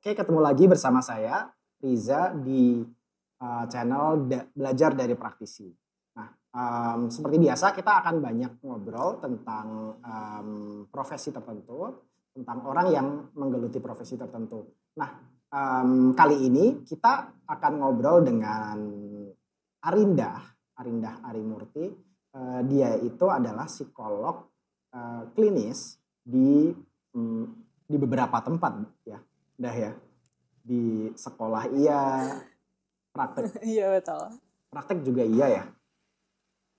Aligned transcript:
Oke, 0.00 0.16
ketemu 0.16 0.40
lagi 0.40 0.64
bersama 0.64 1.04
saya 1.04 1.52
Riza 1.76 2.32
di 2.32 2.80
uh, 3.36 3.64
channel 3.68 4.32
da 4.32 4.48
Belajar 4.48 4.96
dari 4.96 5.12
Praktisi. 5.12 5.68
Nah, 6.16 6.24
um, 6.56 7.12
seperti 7.12 7.36
biasa 7.36 7.76
kita 7.76 8.00
akan 8.00 8.24
banyak 8.24 8.64
ngobrol 8.64 9.20
tentang 9.20 10.00
um, 10.00 10.50
profesi 10.88 11.28
tertentu, 11.28 12.00
tentang 12.32 12.64
orang 12.64 12.86
yang 12.88 13.28
menggeluti 13.36 13.76
profesi 13.76 14.16
tertentu. 14.16 14.72
Nah, 14.96 15.20
um, 15.52 16.16
kali 16.16 16.48
ini 16.48 16.80
kita 16.80 17.44
akan 17.44 17.72
ngobrol 17.84 18.24
dengan 18.24 18.80
Arinda, 19.84 20.32
Arinda 20.80 21.20
Arimurti. 21.28 21.92
Uh, 22.32 22.64
dia 22.64 22.96
itu 23.04 23.28
adalah 23.28 23.68
psikolog 23.68 24.48
uh, 24.96 25.28
klinis 25.36 26.00
di 26.24 26.72
um, 27.12 27.52
di 27.84 28.00
beberapa 28.00 28.40
tempat 28.40 28.80
ya 29.04 29.20
dah 29.60 29.74
ya. 29.76 29.92
Di 30.64 31.12
sekolah 31.12 31.68
iya. 31.76 32.02
Praktek. 33.12 33.60
Iya 33.76 34.00
betul. 34.00 34.24
Praktek 34.72 34.98
juga 35.04 35.22
iya 35.26 35.46
ya? 35.50 35.64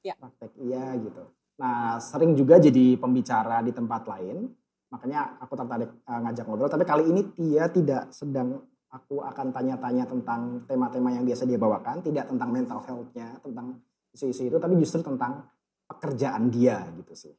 Ya 0.01 0.13
praktek 0.17 0.51
iya 0.57 0.97
gitu. 0.97 1.23
Nah 1.61 2.01
sering 2.01 2.33
juga 2.33 2.57
jadi 2.57 2.97
pembicara 2.97 3.61
di 3.61 3.69
tempat 3.69 4.09
lain. 4.09 4.49
Makanya 4.89 5.39
aku 5.39 5.53
tertarik 5.55 5.91
uh, 6.07 6.19
ngajak 6.25 6.45
ngobrol. 6.49 6.71
Tapi 6.71 6.83
kali 6.83 7.03
ini 7.07 7.21
dia 7.37 7.69
tidak 7.69 8.11
sedang 8.11 8.59
aku 8.91 9.23
akan 9.23 9.55
tanya-tanya 9.55 10.03
tentang 10.03 10.67
tema-tema 10.67 11.13
yang 11.13 11.23
biasa 11.23 11.45
dia 11.45 11.59
bawakan. 11.61 12.01
Tidak 12.01 12.25
tentang 12.27 12.49
mental 12.49 12.79
health-nya 12.81 13.39
tentang 13.43 13.77
isu-isu 14.15 14.49
itu. 14.49 14.57
Tapi 14.57 14.73
justru 14.79 15.03
tentang 15.03 15.47
pekerjaan 15.85 16.47
dia 16.47 16.81
gitu 16.95 17.13
sih. 17.13 17.33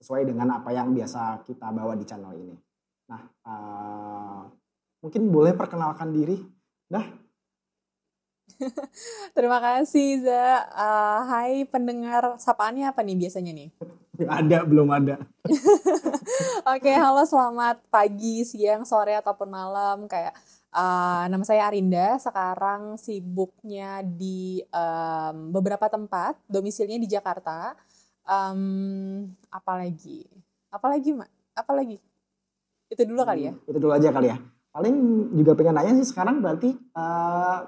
Sesuai 0.00 0.24
dengan 0.28 0.60
apa 0.60 0.72
yang 0.72 0.96
biasa 0.96 1.44
kita 1.44 1.68
bawa 1.72 1.92
di 1.92 2.04
channel 2.08 2.32
ini 2.36 2.67
Nah, 3.08 3.24
uh, 3.48 4.40
mungkin 5.00 5.32
boleh 5.32 5.56
perkenalkan 5.56 6.12
diri. 6.12 6.36
Dah. 6.84 7.08
Terima 9.36 9.58
kasih, 9.64 10.28
Za. 10.28 10.68
Uh, 10.76 11.20
hai 11.32 11.64
pendengar, 11.64 12.36
sapaannya 12.36 12.84
apa 12.84 13.00
nih 13.00 13.16
biasanya 13.16 13.52
nih? 13.56 13.72
ada, 14.38 14.60
belum 14.68 14.92
ada. 14.92 15.16
Oke, 16.68 16.92
okay, 16.92 16.96
halo 17.00 17.24
selamat 17.24 17.80
pagi, 17.88 18.44
siang, 18.44 18.84
sore, 18.84 19.16
ataupun 19.16 19.48
malam. 19.48 20.04
Kayak 20.04 20.36
uh, 20.76 21.24
nama 21.32 21.44
saya 21.48 21.64
Arinda, 21.64 22.20
sekarang 22.20 23.00
sibuknya 23.00 24.04
di 24.04 24.60
um, 24.68 25.48
beberapa 25.48 25.88
tempat, 25.88 26.36
domisilinya 26.44 27.00
di 27.00 27.08
Jakarta. 27.08 27.72
Um, 28.28 29.32
apalagi? 29.48 30.28
Apalagi, 30.68 31.16
Mak? 31.16 31.30
Apalagi? 31.56 31.96
Itu 32.88 33.04
dulu 33.04 33.20
kali 33.24 33.48
ya? 33.48 33.52
Hmm, 33.52 33.68
itu 33.68 33.78
dulu 33.78 33.92
aja 33.92 34.08
kali 34.08 34.28
ya. 34.32 34.36
Paling 34.72 34.94
juga 35.36 35.52
pengen 35.56 35.74
nanya 35.76 35.92
sih 36.00 36.08
sekarang 36.08 36.40
berarti 36.40 36.72
uh, 36.96 37.60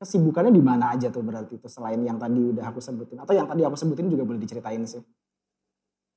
kesibukannya 0.00 0.54
di 0.54 0.62
mana 0.64 0.94
aja 0.94 1.12
tuh 1.12 1.20
berarti 1.20 1.60
itu 1.60 1.68
selain 1.68 2.00
yang 2.00 2.16
tadi 2.16 2.40
udah 2.40 2.72
aku 2.72 2.80
sebutin 2.80 3.20
atau 3.20 3.36
yang 3.36 3.44
tadi 3.44 3.62
aku 3.66 3.76
sebutin 3.76 4.08
juga 4.08 4.24
boleh 4.24 4.40
diceritain 4.40 4.82
sih. 4.86 5.02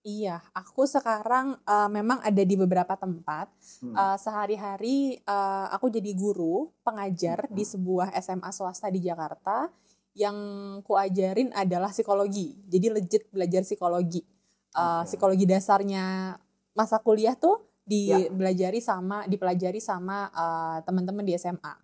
Iya, 0.03 0.44
aku 0.52 0.84
sekarang 0.84 1.56
uh, 1.64 1.88
memang 1.88 2.19
ada 2.19 2.44
di 2.44 2.59
beberapa 2.59 2.91
tempat. 3.00 3.47
Hmm. 3.80 3.95
Uh, 3.95 4.17
sehari-hari 4.19 5.23
uh, 5.23 5.72
aku 5.72 5.88
jadi 5.88 6.11
guru 6.11 6.75
pengajar 6.84 7.47
hmm. 7.47 7.56
di 7.56 7.64
sebuah 7.64 8.11
SMA 8.19 8.52
swasta 8.52 8.91
di 8.91 9.00
Jakarta. 9.00 9.72
Yang 10.11 10.38
kuajarin 10.84 11.56
adalah 11.56 11.89
psikologi. 11.89 12.52
Jadi 12.67 12.91
legit 12.91 13.23
belajar 13.31 13.64
psikologi. 13.64 14.22
Uh, 14.75 15.02
okay. 15.02 15.16
Psikologi 15.16 15.47
dasarnya 15.47 16.36
masa 16.75 17.00
kuliah 17.00 17.39
tuh 17.39 17.64
dibelajari 17.84 18.80
ya. 18.80 18.88
sama 18.95 19.28
dipelajari 19.28 19.80
sama 19.84 20.31
uh, 20.31 20.80
teman-teman 20.88 21.23
di 21.23 21.36
SMA. 21.36 21.76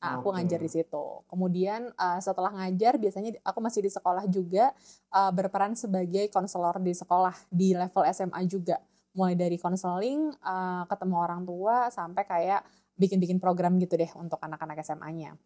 Nah, 0.00 0.16
aku 0.16 0.32
okay. 0.32 0.40
ngajar 0.40 0.60
di 0.64 0.70
situ. 0.72 1.04
Kemudian 1.28 1.92
uh, 1.92 2.18
setelah 2.24 2.48
ngajar 2.56 2.96
biasanya 2.96 3.36
aku 3.44 3.60
masih 3.60 3.84
di 3.84 3.92
sekolah 3.92 4.24
juga 4.32 4.72
uh, 5.12 5.28
berperan 5.28 5.76
sebagai 5.76 6.32
konselor 6.32 6.80
di 6.80 6.96
sekolah 6.96 7.36
di 7.52 7.76
level 7.76 8.08
SMA 8.08 8.40
juga. 8.48 8.80
Mulai 9.12 9.36
dari 9.36 9.60
konseling, 9.60 10.32
uh, 10.40 10.88
ketemu 10.88 11.16
orang 11.20 11.44
tua 11.44 11.92
sampai 11.92 12.24
kayak 12.24 12.64
bikin-bikin 12.96 13.36
program 13.36 13.76
gitu 13.76 14.00
deh 14.00 14.08
untuk 14.16 14.40
anak-anak 14.40 14.80
SMA-nya. 14.80 15.36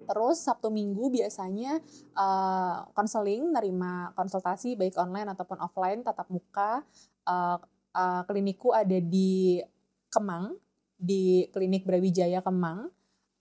Terus 0.00 0.38
Sabtu 0.38 0.70
Minggu 0.70 1.10
biasanya 1.10 1.82
konseling, 2.94 3.50
uh, 3.50 3.52
nerima 3.58 4.14
konsultasi 4.14 4.78
baik 4.78 4.96
online 5.02 5.34
ataupun 5.34 5.58
offline, 5.60 6.06
tatap 6.06 6.30
muka. 6.30 6.86
Uh, 7.26 7.58
uh, 7.94 8.22
klinikku 8.26 8.74
ada 8.74 8.98
di 8.98 9.60
Kemang, 10.10 10.58
di 10.98 11.46
klinik 11.54 11.86
Brawijaya 11.86 12.42
Kemang. 12.42 12.90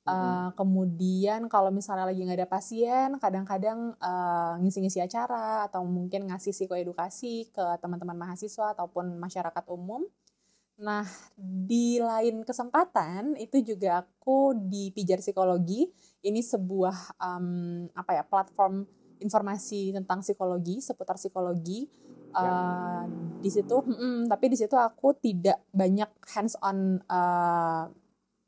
Uh, 0.09 0.49
kemudian 0.57 1.45
kalau 1.45 1.69
misalnya 1.69 2.09
lagi 2.09 2.25
nggak 2.25 2.41
ada 2.41 2.49
pasien, 2.49 3.13
kadang-kadang 3.21 3.93
uh, 4.01 4.57
ngisi-ngisi 4.57 5.05
acara 5.05 5.69
atau 5.69 5.85
mungkin 5.85 6.25
ngasih 6.25 6.49
psikoedukasi 6.49 7.53
ke 7.53 7.65
teman-teman 7.77 8.17
mahasiswa 8.17 8.73
ataupun 8.73 9.21
masyarakat 9.21 9.69
umum. 9.69 10.01
Nah, 10.81 11.05
di 11.37 12.01
lain 12.01 12.41
kesempatan 12.41 13.37
itu 13.37 13.61
juga 13.61 14.01
aku 14.01 14.57
di 14.57 14.89
Pijar 14.89 15.21
Psikologi. 15.21 15.85
Ini 16.25 16.41
sebuah 16.41 17.19
um, 17.21 17.85
apa 17.93 18.11
ya 18.17 18.23
platform 18.25 18.87
informasi 19.19 19.91
tentang 19.91 20.23
psikologi 20.23 20.79
seputar 20.79 21.19
psikologi 21.19 21.91
uh, 22.35 23.03
di 23.39 23.49
situ 23.49 23.75
mm, 23.81 24.27
tapi 24.27 24.45
di 24.51 24.57
situ 24.59 24.75
aku 24.75 25.15
tidak 25.17 25.63
banyak 25.71 26.09
hands 26.35 26.59
on 26.59 26.99
uh, 27.07 27.87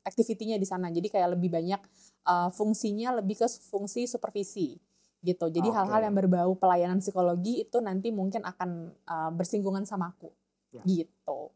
activity-nya 0.03 0.57
di 0.57 0.67
sana 0.67 0.89
jadi 0.89 1.07
kayak 1.07 1.39
lebih 1.39 1.49
banyak 1.53 1.81
uh, 2.27 2.49
fungsinya 2.51 3.21
lebih 3.21 3.39
ke 3.41 3.47
fungsi 3.47 4.05
supervisi 4.09 4.75
gitu 5.21 5.53
jadi 5.53 5.69
hal-hal 5.69 6.01
okay. 6.01 6.05
yang 6.09 6.15
berbau 6.17 6.51
pelayanan 6.57 6.99
psikologi 6.99 7.61
itu 7.61 7.77
nanti 7.77 8.09
mungkin 8.09 8.41
akan 8.41 8.89
uh, 9.05 9.29
bersinggungan 9.29 9.85
sama 9.85 10.09
aku 10.09 10.33
ya. 10.73 10.81
gitu 10.83 11.53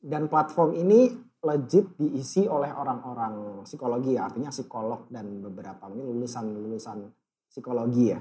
dan 0.00 0.30
platform 0.30 0.78
ini 0.78 1.10
legit 1.40 1.98
diisi 1.98 2.46
oleh 2.46 2.70
orang-orang 2.70 3.66
psikologi 3.66 4.14
ya 4.14 4.30
artinya 4.30 4.54
psikolog 4.54 5.10
dan 5.10 5.42
beberapa 5.42 5.90
ini 5.90 6.06
lulusan 6.06 6.44
lulusan 6.54 6.98
psikologi 7.50 8.14
ya 8.14 8.20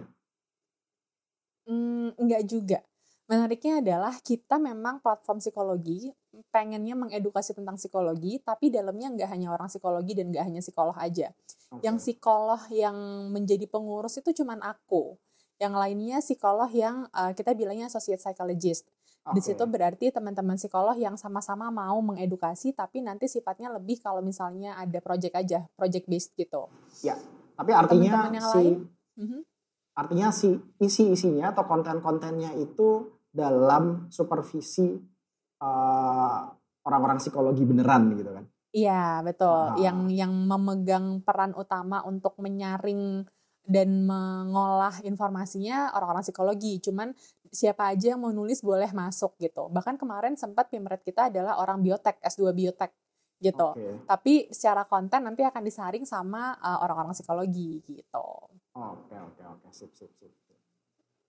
Hmm, 1.70 2.18
enggak 2.18 2.50
juga. 2.50 2.82
Menariknya 3.30 3.78
adalah 3.78 4.18
kita 4.26 4.58
memang 4.58 5.06
platform 5.06 5.38
psikologi, 5.38 6.10
pengennya 6.50 6.98
mengedukasi 6.98 7.54
tentang 7.54 7.78
psikologi, 7.78 8.42
tapi 8.42 8.74
dalamnya 8.74 9.14
nggak 9.14 9.30
hanya 9.30 9.54
orang 9.54 9.70
psikologi 9.70 10.18
dan 10.18 10.34
nggak 10.34 10.46
hanya 10.50 10.62
psikolog 10.66 10.98
aja. 10.98 11.30
Okay. 11.70 11.86
Yang 11.86 11.98
psikolog 12.02 12.58
yang 12.74 12.98
menjadi 13.30 13.70
pengurus 13.70 14.18
itu 14.18 14.34
cuma 14.42 14.58
aku. 14.58 15.14
Yang 15.62 15.74
lainnya 15.78 16.18
psikolog 16.26 16.74
yang 16.74 17.06
uh, 17.14 17.30
kita 17.38 17.54
bilangnya 17.54 17.86
associate 17.86 18.18
psychologist. 18.18 18.90
Okay. 19.22 19.38
Di 19.38 19.42
situ 19.46 19.62
berarti 19.70 20.10
teman-teman 20.10 20.58
psikolog 20.58 20.98
yang 20.98 21.14
sama-sama 21.14 21.70
mau 21.70 22.02
mengedukasi, 22.02 22.74
tapi 22.74 23.06
nanti 23.06 23.30
sifatnya 23.30 23.70
lebih 23.78 24.02
kalau 24.02 24.26
misalnya 24.26 24.74
ada 24.74 24.98
project 25.06 25.38
aja, 25.38 25.70
project 25.78 26.10
based 26.10 26.34
gitu. 26.34 26.66
Ya, 27.06 27.14
tapi 27.54 27.78
artinya 27.78 28.10
teman 28.10 28.26
-teman 28.26 28.34
yang 28.42 28.48
si, 28.50 28.58
lain, 28.58 28.76
uh 28.90 29.22
-huh. 29.22 29.42
artinya 29.94 30.28
si 30.34 30.50
isi-isinya 30.82 31.54
atau 31.54 31.70
konten-kontennya 31.70 32.58
itu 32.58 33.19
dalam 33.30 34.10
supervisi 34.10 34.98
uh, 35.62 36.42
orang-orang 36.86 37.22
psikologi 37.22 37.64
beneran 37.64 38.14
gitu 38.18 38.32
kan. 38.34 38.46
Iya, 38.70 39.26
betul. 39.26 39.62
Nah. 39.74 39.78
Yang 39.82 40.00
yang 40.14 40.34
memegang 40.46 41.26
peran 41.26 41.58
utama 41.58 42.06
untuk 42.06 42.38
menyaring 42.38 43.26
dan 43.70 43.90
mengolah 44.06 44.98
informasinya 45.06 45.94
orang-orang 45.94 46.26
psikologi. 46.26 46.82
Cuman 46.82 47.14
siapa 47.50 47.94
aja 47.94 48.14
yang 48.14 48.22
mau 48.22 48.34
nulis 48.34 48.62
boleh 48.62 48.90
masuk 48.94 49.38
gitu. 49.42 49.70
Bahkan 49.70 49.98
kemarin 49.98 50.34
sempat 50.38 50.70
pimret 50.70 51.02
kita 51.02 51.30
adalah 51.30 51.58
orang 51.62 51.82
biotek, 51.82 52.22
S2 52.22 52.54
biotek 52.54 52.94
gitu. 53.42 53.74
Okay. 53.74 53.94
Tapi 54.06 54.34
secara 54.52 54.86
konten 54.86 55.26
nanti 55.26 55.42
akan 55.46 55.64
disaring 55.66 56.06
sama 56.06 56.58
uh, 56.62 56.82
orang-orang 56.86 57.14
psikologi 57.14 57.82
gitu. 57.86 58.28
Oke, 58.74 59.16
oke, 59.18 59.44
oke. 59.46 59.68
Sip, 59.74 59.94
sip, 59.94 60.12
sip. 60.18 60.34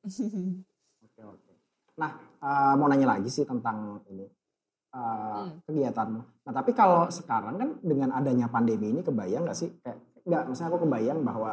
Oke, 1.01 1.21
oke. 1.21 1.50
Nah, 1.99 2.11
uh, 2.43 2.75
mau 2.79 2.87
nanya 2.87 3.19
lagi 3.19 3.27
sih 3.33 3.43
tentang 3.43 3.99
ini 4.11 4.27
uh, 4.95 5.47
hmm. 5.47 5.67
kegiatanmu. 5.67 6.21
Nah, 6.47 6.53
tapi 6.53 6.71
kalau 6.75 7.11
sekarang 7.11 7.57
kan 7.59 7.69
dengan 7.83 8.15
adanya 8.15 8.47
pandemi 8.47 8.95
ini 8.95 9.01
kebayang 9.03 9.47
nggak 9.47 9.59
sih? 9.59 9.71
Kayak 9.83 9.99
nggak, 10.27 10.43
misalnya 10.53 10.71
aku 10.71 10.81
kebayang 10.87 11.21
bahwa 11.25 11.53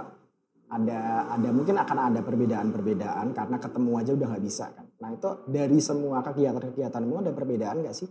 ada 0.67 1.31
ada 1.31 1.49
mungkin 1.55 1.79
akan 1.79 1.97
ada 2.11 2.19
perbedaan-perbedaan 2.27 3.31
karena 3.31 3.55
ketemu 3.55 3.91
aja 4.03 4.11
udah 4.11 4.27
nggak 4.35 4.45
bisa 4.45 4.65
kan. 4.75 4.85
Nah 4.99 5.09
itu 5.15 5.29
dari 5.47 5.79
semua 5.79 6.19
kegiatan-kegiatanmu 6.19 7.23
ada 7.23 7.31
perbedaan 7.31 7.87
nggak 7.87 7.95
sih 7.95 8.09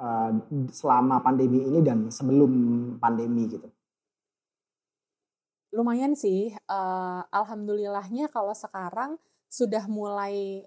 uh, 0.00 0.32
selama 0.72 1.20
pandemi 1.20 1.68
ini 1.68 1.84
dan 1.84 2.08
sebelum 2.08 2.52
pandemi 2.96 3.44
gitu? 3.44 3.68
Lumayan 5.76 6.16
sih. 6.16 6.56
Uh, 6.64 7.20
Alhamdulillahnya 7.28 8.32
kalau 8.32 8.56
sekarang 8.56 9.20
sudah 9.52 9.84
mulai 9.84 10.64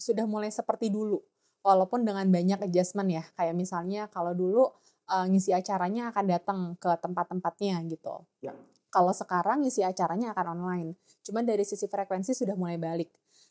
sudah 0.00 0.24
mulai 0.24 0.48
seperti 0.48 0.88
dulu 0.88 1.20
walaupun 1.60 2.08
dengan 2.08 2.24
banyak 2.32 2.64
adjustment 2.64 3.12
ya 3.12 3.24
kayak 3.36 3.52
misalnya 3.52 4.08
kalau 4.08 4.32
dulu 4.32 4.64
uh, 5.10 5.26
ngisi 5.28 5.52
acaranya 5.52 6.08
akan 6.14 6.24
datang 6.24 6.58
ke 6.80 6.90
tempat-tempatnya 7.02 7.82
gitu. 7.90 8.24
Ya. 8.40 8.56
Kalau 8.90 9.14
sekarang 9.14 9.62
ngisi 9.62 9.86
acaranya 9.86 10.34
akan 10.34 10.46
online. 10.58 10.98
Cuman 11.22 11.46
dari 11.46 11.62
sisi 11.62 11.86
frekuensi 11.86 12.34
sudah 12.34 12.58
mulai 12.58 12.74
balik. 12.74 13.10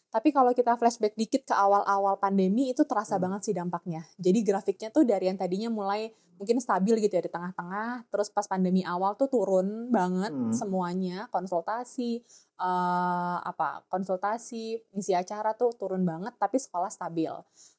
Tapi 0.10 0.34
kalau 0.34 0.52
kita 0.58 0.74
flashback 0.74 1.14
dikit 1.14 1.46
ke 1.46 1.54
awal-awal 1.54 2.18
pandemi 2.18 2.74
itu 2.74 2.82
terasa 2.86 3.16
hmm. 3.18 3.24
banget 3.24 3.42
sih 3.46 3.54
dampaknya. 3.54 4.02
Jadi 4.18 4.40
grafiknya 4.42 4.90
tuh 4.90 5.06
dari 5.06 5.30
yang 5.30 5.38
tadinya 5.38 5.70
mulai 5.70 6.10
mungkin 6.40 6.58
stabil 6.64 6.96
gitu 7.04 7.14
ya 7.20 7.24
di 7.28 7.32
tengah-tengah, 7.32 8.08
terus 8.08 8.32
pas 8.32 8.48
pandemi 8.48 8.80
awal 8.88 9.12
tuh 9.20 9.28
turun 9.28 9.92
banget 9.92 10.32
hmm. 10.32 10.56
semuanya, 10.56 11.28
konsultasi 11.36 12.24
uh, 12.58 13.44
apa 13.44 13.84
konsultasi, 13.92 14.80
ngisi 14.96 15.14
acara 15.14 15.52
tuh 15.54 15.76
turun 15.76 16.08
banget 16.08 16.34
tapi 16.40 16.56
sekolah 16.56 16.88
stabil. 16.88 17.32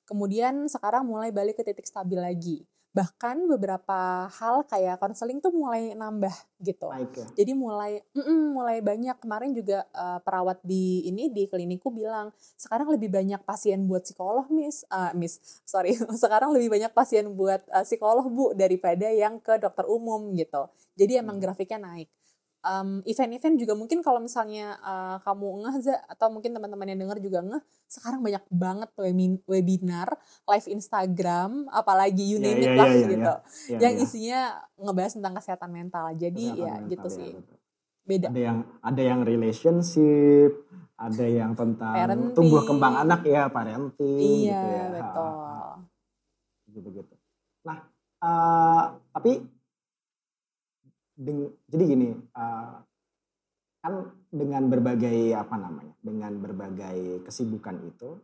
Kemudian 0.04 0.68
sekarang 0.68 1.08
mulai 1.08 1.32
balik 1.32 1.58
ke 1.58 1.64
titik 1.64 1.88
stabil 1.88 2.20
lagi 2.20 2.68
bahkan 2.90 3.46
beberapa 3.46 4.26
hal 4.26 4.66
kayak 4.66 4.98
konseling 4.98 5.38
tuh 5.38 5.54
mulai 5.54 5.94
nambah 5.94 6.34
gitu. 6.58 6.90
Baik 6.90 7.14
ya. 7.22 7.26
Jadi 7.38 7.52
mulai 7.54 8.02
mm 8.10 8.22
-mm, 8.22 8.42
mulai 8.50 8.78
banyak 8.82 9.16
kemarin 9.22 9.54
juga 9.54 9.86
uh, 9.94 10.18
perawat 10.18 10.58
di 10.66 11.06
ini 11.06 11.30
di 11.30 11.46
klinikku 11.46 11.94
bilang 11.94 12.34
sekarang 12.58 12.90
lebih 12.90 13.06
banyak 13.08 13.38
pasien 13.46 13.86
buat 13.86 14.02
psikolog 14.02 14.50
miss 14.50 14.82
uh, 14.90 15.14
miss 15.14 15.38
sorry 15.62 15.94
sekarang 16.22 16.50
lebih 16.50 16.66
banyak 16.66 16.90
pasien 16.90 17.30
buat 17.30 17.62
uh, 17.70 17.86
psikolog 17.86 18.26
bu 18.26 18.52
daripada 18.58 19.06
yang 19.06 19.38
ke 19.38 19.56
dokter 19.62 19.86
umum 19.86 20.34
gitu. 20.34 20.66
Jadi 20.98 21.22
emang 21.22 21.38
hmm. 21.38 21.44
grafiknya 21.46 21.78
naik 21.78 22.10
event 22.60 23.00
event-event 23.08 23.56
juga 23.56 23.72
mungkin 23.72 24.04
kalau 24.04 24.20
misalnya 24.20 24.76
uh, 24.84 25.16
kamu 25.24 25.64
ngeh 25.64 25.96
atau 26.12 26.28
mungkin 26.28 26.52
teman-teman 26.52 26.92
yang 26.92 27.00
dengar 27.08 27.18
juga 27.18 27.40
ngeh 27.40 27.62
sekarang 27.88 28.20
banyak 28.20 28.44
banget 28.52 28.90
webinar 29.48 30.08
live 30.44 30.68
Instagram 30.68 31.72
apalagi 31.72 32.20
you 32.20 32.36
iya, 32.36 32.44
name 32.44 32.60
yeah, 32.60 32.64
it 32.64 32.68
yeah, 32.68 32.76
lah 32.76 32.88
yeah, 32.88 33.08
gitu 33.08 33.20
yeah, 33.24 33.38
yeah, 33.72 33.80
yang 33.80 33.94
yeah. 33.96 34.04
isinya 34.04 34.40
ngebahas 34.76 35.12
tentang 35.16 35.34
kesehatan 35.40 35.70
mental 35.72 36.06
jadi 36.12 36.36
kesehatan 36.36 36.60
ya 36.60 36.74
mental, 36.76 36.90
gitu 36.92 37.08
ya, 37.08 37.16
sih 37.16 37.30
betul. 37.32 37.56
beda 38.04 38.26
ada 38.28 38.40
yang 38.40 38.58
ada 38.84 39.02
yang 39.02 39.20
relationship 39.24 40.50
ada 41.00 41.24
yang 41.24 41.52
tentang 41.56 41.94
parenting. 41.96 42.36
tumbuh 42.36 42.62
kembang 42.68 42.94
anak 43.00 43.24
ya 43.24 43.48
parenting 43.48 44.20
iya 44.20 44.60
gitu 44.60 44.68
ya. 44.68 44.84
betul 44.92 45.64
gitu 46.76 46.88
gitu 46.92 47.14
nah 47.64 47.78
uh, 48.20 49.00
tapi 49.16 49.59
deng, 51.20 51.52
jadi 51.68 51.84
gini 51.84 52.08
uh, 52.16 52.80
kan 53.80 53.94
dengan 54.32 54.72
berbagai 54.72 55.36
apa 55.36 55.56
namanya 55.60 55.92
dengan 56.00 56.32
berbagai 56.40 57.24
kesibukan 57.28 57.76
itu 57.84 58.16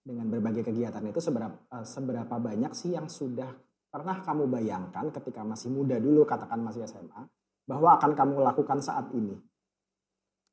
dengan 0.00 0.28
berbagai 0.32 0.64
kegiatan 0.64 1.04
itu 1.04 1.20
seberapa 1.20 1.56
uh, 1.72 1.84
seberapa 1.84 2.34
banyak 2.40 2.72
sih 2.72 2.96
yang 2.96 3.12
sudah 3.12 3.52
pernah 3.92 4.24
kamu 4.24 4.48
bayangkan 4.48 5.12
ketika 5.12 5.44
masih 5.44 5.68
muda 5.68 6.00
dulu 6.00 6.24
katakan 6.24 6.64
masih 6.64 6.88
SMA 6.88 7.28
bahwa 7.68 7.98
akan 7.98 8.14
kamu 8.14 8.46
lakukan 8.46 8.78
saat 8.78 9.10
ini? 9.10 9.34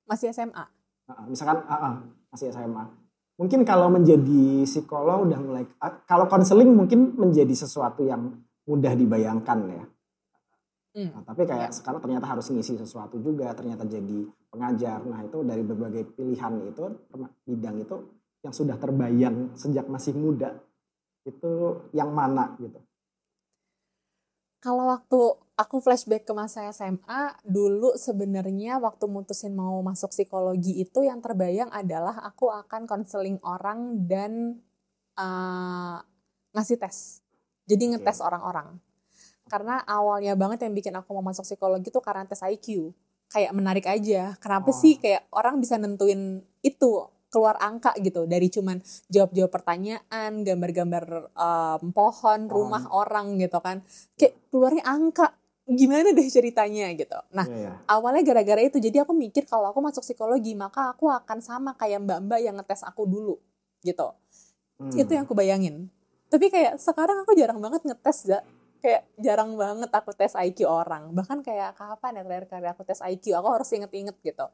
Masih 0.04 0.36
SMA 0.36 0.84
uh, 1.10 1.26
misalkan 1.28 1.64
uh, 1.64 1.74
uh, 1.74 1.96
masih 2.32 2.52
SMA 2.52 2.86
mungkin 3.34 3.66
kalau 3.66 3.90
menjadi 3.90 4.64
psikolog 4.64 5.28
udah 5.28 5.40
mulai 5.42 5.64
uh, 5.82 5.94
kalau 6.08 6.30
konseling 6.30 6.72
mungkin 6.72 7.18
menjadi 7.18 7.52
sesuatu 7.52 8.06
yang 8.06 8.40
mudah 8.64 8.94
dibayangkan 8.96 9.60
ya 9.68 9.84
Hmm. 10.94 11.10
Nah, 11.10 11.24
tapi 11.26 11.50
kayak 11.50 11.74
sekarang 11.74 12.06
ternyata 12.06 12.30
harus 12.30 12.46
ngisi 12.54 12.78
sesuatu 12.78 13.18
juga, 13.18 13.50
ternyata 13.58 13.82
jadi 13.90 14.30
pengajar. 14.54 15.02
Nah 15.10 15.26
itu 15.26 15.42
dari 15.42 15.66
berbagai 15.66 16.14
pilihan 16.14 16.54
itu 16.70 16.86
bidang 17.50 17.82
itu 17.82 17.96
yang 18.46 18.54
sudah 18.54 18.78
terbayang 18.78 19.58
sejak 19.58 19.90
masih 19.90 20.14
muda 20.14 20.54
itu 21.26 21.82
yang 21.98 22.14
mana 22.14 22.54
gitu? 22.62 22.78
Kalau 24.62 24.88
waktu 24.88 25.20
aku 25.60 25.82
flashback 25.82 26.24
ke 26.30 26.32
masa 26.32 26.70
SMA, 26.72 27.36
dulu 27.44 27.98
sebenarnya 28.00 28.80
waktu 28.80 29.10
mutusin 29.10 29.58
mau 29.58 29.82
masuk 29.84 30.14
psikologi 30.14 30.78
itu 30.78 31.04
yang 31.04 31.20
terbayang 31.20 31.74
adalah 31.74 32.22
aku 32.24 32.48
akan 32.48 32.88
konseling 32.88 33.42
orang 33.44 34.08
dan 34.08 34.62
uh, 35.18 36.00
ngasih 36.56 36.80
tes. 36.80 37.26
Jadi 37.68 37.96
ngetes 37.96 38.24
orang-orang 38.24 38.80
karena 39.48 39.84
awalnya 39.84 40.34
banget 40.40 40.66
yang 40.68 40.74
bikin 40.74 40.94
aku 40.96 41.12
mau 41.16 41.26
masuk 41.26 41.44
psikologi 41.44 41.92
tuh 41.92 42.04
karena 42.04 42.24
tes 42.24 42.40
IQ 42.42 42.96
kayak 43.28 43.52
menarik 43.52 43.86
aja 43.90 44.38
kenapa 44.40 44.72
oh. 44.72 44.76
sih 44.76 45.02
kayak 45.02 45.28
orang 45.34 45.60
bisa 45.60 45.76
nentuin 45.76 46.44
itu 46.64 46.92
keluar 47.34 47.58
angka 47.58 47.98
gitu 47.98 48.30
dari 48.30 48.46
cuman 48.54 48.78
jawab-jawab 49.10 49.50
pertanyaan 49.50 50.46
gambar-gambar 50.46 51.34
um, 51.34 51.90
pohon 51.90 52.46
rumah 52.46 52.86
oh. 52.94 53.02
orang 53.02 53.42
gitu 53.42 53.58
kan 53.58 53.82
kayak 54.14 54.38
keluarnya 54.54 54.86
angka 54.86 55.34
gimana 55.64 56.12
deh 56.12 56.28
ceritanya 56.28 56.92
gitu. 56.92 57.16
Nah, 57.32 57.48
yeah, 57.48 57.72
yeah. 57.72 57.76
awalnya 57.88 58.20
gara-gara 58.28 58.68
itu 58.68 58.84
jadi 58.84 59.08
aku 59.08 59.16
mikir 59.16 59.48
kalau 59.48 59.72
aku 59.72 59.80
masuk 59.80 60.04
psikologi 60.04 60.60
maka 60.60 60.92
aku 60.92 61.08
akan 61.08 61.40
sama 61.40 61.72
kayak 61.80 62.04
mbak-mbak 62.04 62.40
yang 62.44 62.60
ngetes 62.60 62.84
aku 62.84 63.08
dulu 63.08 63.40
gitu. 63.80 64.12
Hmm. 64.76 64.92
Itu 64.92 65.16
yang 65.16 65.24
aku 65.24 65.32
bayangin. 65.32 65.88
Tapi 66.28 66.52
kayak 66.52 66.84
sekarang 66.84 67.24
aku 67.24 67.32
jarang 67.40 67.64
banget 67.64 67.88
ngetes 67.88 68.28
gak 68.28 68.44
kayak 68.84 69.08
jarang 69.16 69.56
banget 69.56 69.88
aku 69.96 70.12
tes 70.12 70.36
IQ 70.36 70.68
orang. 70.68 71.16
Bahkan 71.16 71.40
kayak 71.40 71.80
kapan 71.80 72.20
ya 72.20 72.24
terakhir 72.28 72.46
kali 72.52 72.68
aku 72.68 72.84
tes 72.84 73.00
IQ 73.00 73.40
aku 73.40 73.48
harus 73.48 73.70
inget-inget 73.72 74.20
gitu. 74.20 74.46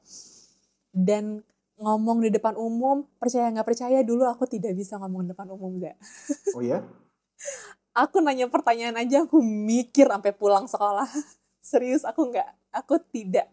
Dan 0.93 1.41
ngomong 1.81 2.21
di 2.21 2.29
depan 2.29 2.53
umum 2.53 3.09
percaya 3.17 3.49
nggak 3.49 3.65
percaya 3.65 4.05
dulu 4.05 4.29
aku 4.29 4.45
tidak 4.45 4.75
bisa 4.75 4.99
ngomong 4.99 5.23
di 5.23 5.31
depan 5.31 5.47
umum 5.47 5.79
gak 5.79 5.95
oh 6.59 6.59
ya 6.59 6.83
aku 7.95 8.19
nanya 8.19 8.51
pertanyaan 8.51 8.99
aja 8.99 9.23
aku 9.23 9.39
mikir 9.41 10.11
sampai 10.11 10.35
pulang 10.35 10.67
sekolah. 10.67 11.07
Serius 11.69 12.03
aku 12.03 12.29
nggak 12.29 12.49
aku 12.75 13.01
tidak 13.09 13.49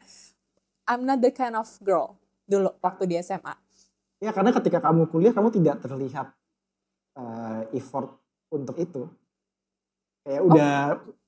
I'm 0.87 1.06
not 1.06 1.23
the 1.23 1.31
kind 1.31 1.55
of 1.55 1.67
girl 1.81 2.19
dulu 2.46 2.75
waktu 2.82 3.11
di 3.11 3.14
SMA 3.23 3.55
ya 4.23 4.31
karena 4.34 4.50
ketika 4.55 4.78
kamu 4.82 5.11
kuliah 5.11 5.34
kamu 5.34 5.50
tidak 5.55 5.82
terlihat 5.82 6.31
uh, 7.19 7.62
effort 7.75 8.17
untuk 8.50 8.78
itu 8.78 9.11
Kayak 10.26 10.43
oh. 10.43 10.50
udah, 10.50 10.75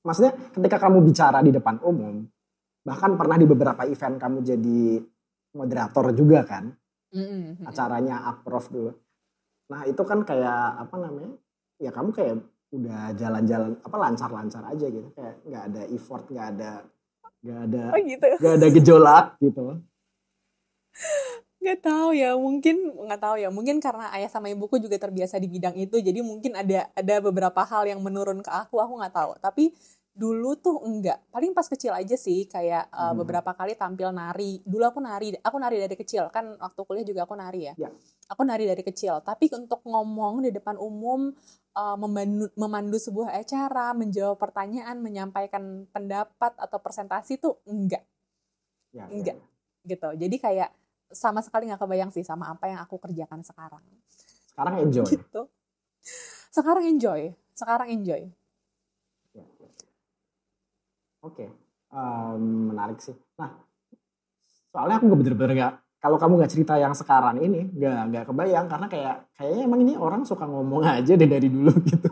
maksudnya 0.03 0.33
ketika 0.51 0.77
kamu 0.83 0.99
bicara 1.07 1.39
di 1.39 1.55
depan 1.55 1.79
umum, 1.79 2.27
bahkan 2.83 3.15
pernah 3.15 3.39
di 3.39 3.47
beberapa 3.47 3.87
event 3.87 4.19
kamu 4.19 4.37
jadi 4.43 4.81
moderator 5.55 6.11
juga 6.11 6.43
kan, 6.43 6.67
mm-hmm. 7.15 7.63
acaranya 7.63 8.27
approve 8.27 8.67
dulu. 8.67 8.91
Nah 9.71 9.87
itu 9.87 10.03
kan 10.03 10.27
kayak 10.27 10.83
apa 10.83 10.95
namanya, 10.99 11.31
ya 11.79 11.95
kamu 11.95 12.11
kayak 12.11 12.35
udah 12.75 13.15
jalan-jalan 13.15 13.71
apa 13.79 13.95
lancar-lancar 13.95 14.63
aja 14.67 14.85
gitu, 14.91 15.07
kayak 15.15 15.39
nggak 15.47 15.63
ada 15.71 15.81
effort, 15.95 16.27
nggak 16.27 16.47
ada 16.59 16.71
nggak 17.39 17.59
ada 17.71 17.83
oh 17.95 17.99
gitu. 18.03 18.25
nggak 18.43 18.55
ada 18.59 18.67
gejolak 18.67 19.25
gitu 19.39 19.79
nggak 21.59 21.79
tahu 21.83 22.09
ya 22.15 22.39
mungkin 22.39 22.75
nggak 22.95 23.21
tahu 23.21 23.35
ya. 23.39 23.49
Mungkin 23.51 23.83
karena 23.83 24.07
ayah 24.15 24.31
sama 24.31 24.47
ibuku 24.47 24.79
juga 24.79 24.95
terbiasa 24.95 25.35
di 25.37 25.47
bidang 25.51 25.75
itu 25.75 25.99
jadi 25.99 26.19
mungkin 26.23 26.55
ada 26.55 26.87
ada 26.95 27.15
beberapa 27.19 27.61
hal 27.67 27.87
yang 27.87 27.99
menurun 27.99 28.39
ke 28.39 28.51
aku 28.51 28.79
aku 28.79 28.93
nggak 28.99 29.15
tahu. 29.15 29.31
Tapi 29.43 29.75
dulu 30.19 30.59
tuh 30.59 30.83
enggak 30.83 31.15
paling 31.31 31.55
pas 31.55 31.63
kecil 31.63 31.95
aja 31.95 32.19
sih 32.19 32.43
kayak 32.43 32.91
uh, 32.91 33.15
hmm. 33.15 33.23
beberapa 33.23 33.51
kali 33.55 33.75
tampil 33.79 34.11
nari. 34.11 34.59
Dulu 34.67 34.83
aku 34.83 34.99
nari 34.99 35.35
aku 35.39 35.57
nari 35.59 35.77
dari 35.79 35.95
kecil. 35.95 36.27
Kan 36.31 36.59
waktu 36.59 36.81
kuliah 36.83 37.05
juga 37.07 37.23
aku 37.23 37.35
nari 37.39 37.71
ya, 37.71 37.73
ya. 37.75 37.89
aku 38.27 38.41
nari 38.43 38.67
dari 38.67 38.83
kecil. 38.83 39.23
Tapi 39.23 39.47
untuk 39.55 39.79
ngomong 39.87 40.43
di 40.43 40.51
depan 40.51 40.75
umum 40.75 41.31
uh, 41.75 41.97
memandu, 41.99 42.51
memandu 42.59 42.97
sebuah 42.99 43.35
acara 43.35 43.95
menjawab 43.95 44.35
pertanyaan 44.35 44.99
menyampaikan 44.99 45.87
pendapat 45.91 46.51
atau 46.55 46.77
presentasi 46.83 47.39
tuh 47.39 47.63
enggak 47.63 48.03
ya, 48.91 49.07
ya 49.07 49.11
enggak 49.11 49.37
ya. 49.39 49.87
gitu. 49.87 50.09
Jadi 50.19 50.35
kayak 50.35 50.69
sama 51.09 51.41
sekali 51.41 51.69
nggak 51.69 51.81
kebayang 51.81 52.11
sih 52.13 52.21
sama 52.21 52.53
apa 52.53 52.69
yang 52.69 52.79
aku 52.81 53.01
kerjakan 53.01 53.41
sekarang. 53.41 53.81
Sekarang 54.53 54.75
enjoy. 54.81 55.07
Gitu. 55.09 55.41
Sekarang 56.49 56.83
enjoy. 56.85 57.33
Sekarang 57.53 57.87
enjoy. 57.89 58.21
Ya, 59.35 59.45
ya. 59.59 59.69
Oke, 61.19 61.45
okay. 61.45 61.49
um, 61.91 62.71
menarik 62.71 63.03
sih. 63.03 63.15
Nah, 63.35 63.51
soalnya 64.71 65.03
aku 65.03 65.11
bener-bener 65.11 65.51
gak, 65.57 65.73
kalau 65.99 66.15
kamu 66.15 66.39
nggak 66.39 66.53
cerita 66.55 66.79
yang 66.79 66.95
sekarang 66.95 67.43
ini, 67.43 67.67
nggak 67.75 67.99
nggak 68.13 68.25
kebayang 68.31 68.65
karena 68.71 68.87
kayak 68.87 69.15
kayaknya 69.35 69.61
emang 69.67 69.79
ini 69.83 69.93
orang 69.99 70.23
suka 70.23 70.47
ngomong 70.47 70.87
aja 70.87 71.13
deh 71.19 71.27
dari 71.27 71.51
dulu 71.51 71.75
gitu. 71.91 72.09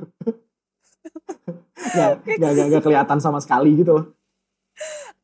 gak, 1.96 2.27
gak, 2.27 2.51
gak, 2.51 2.68
gak 2.68 2.84
kelihatan 2.84 3.20
sama 3.24 3.39
sekali 3.39 3.80
gitu 3.80 3.96
loh. 3.96 4.06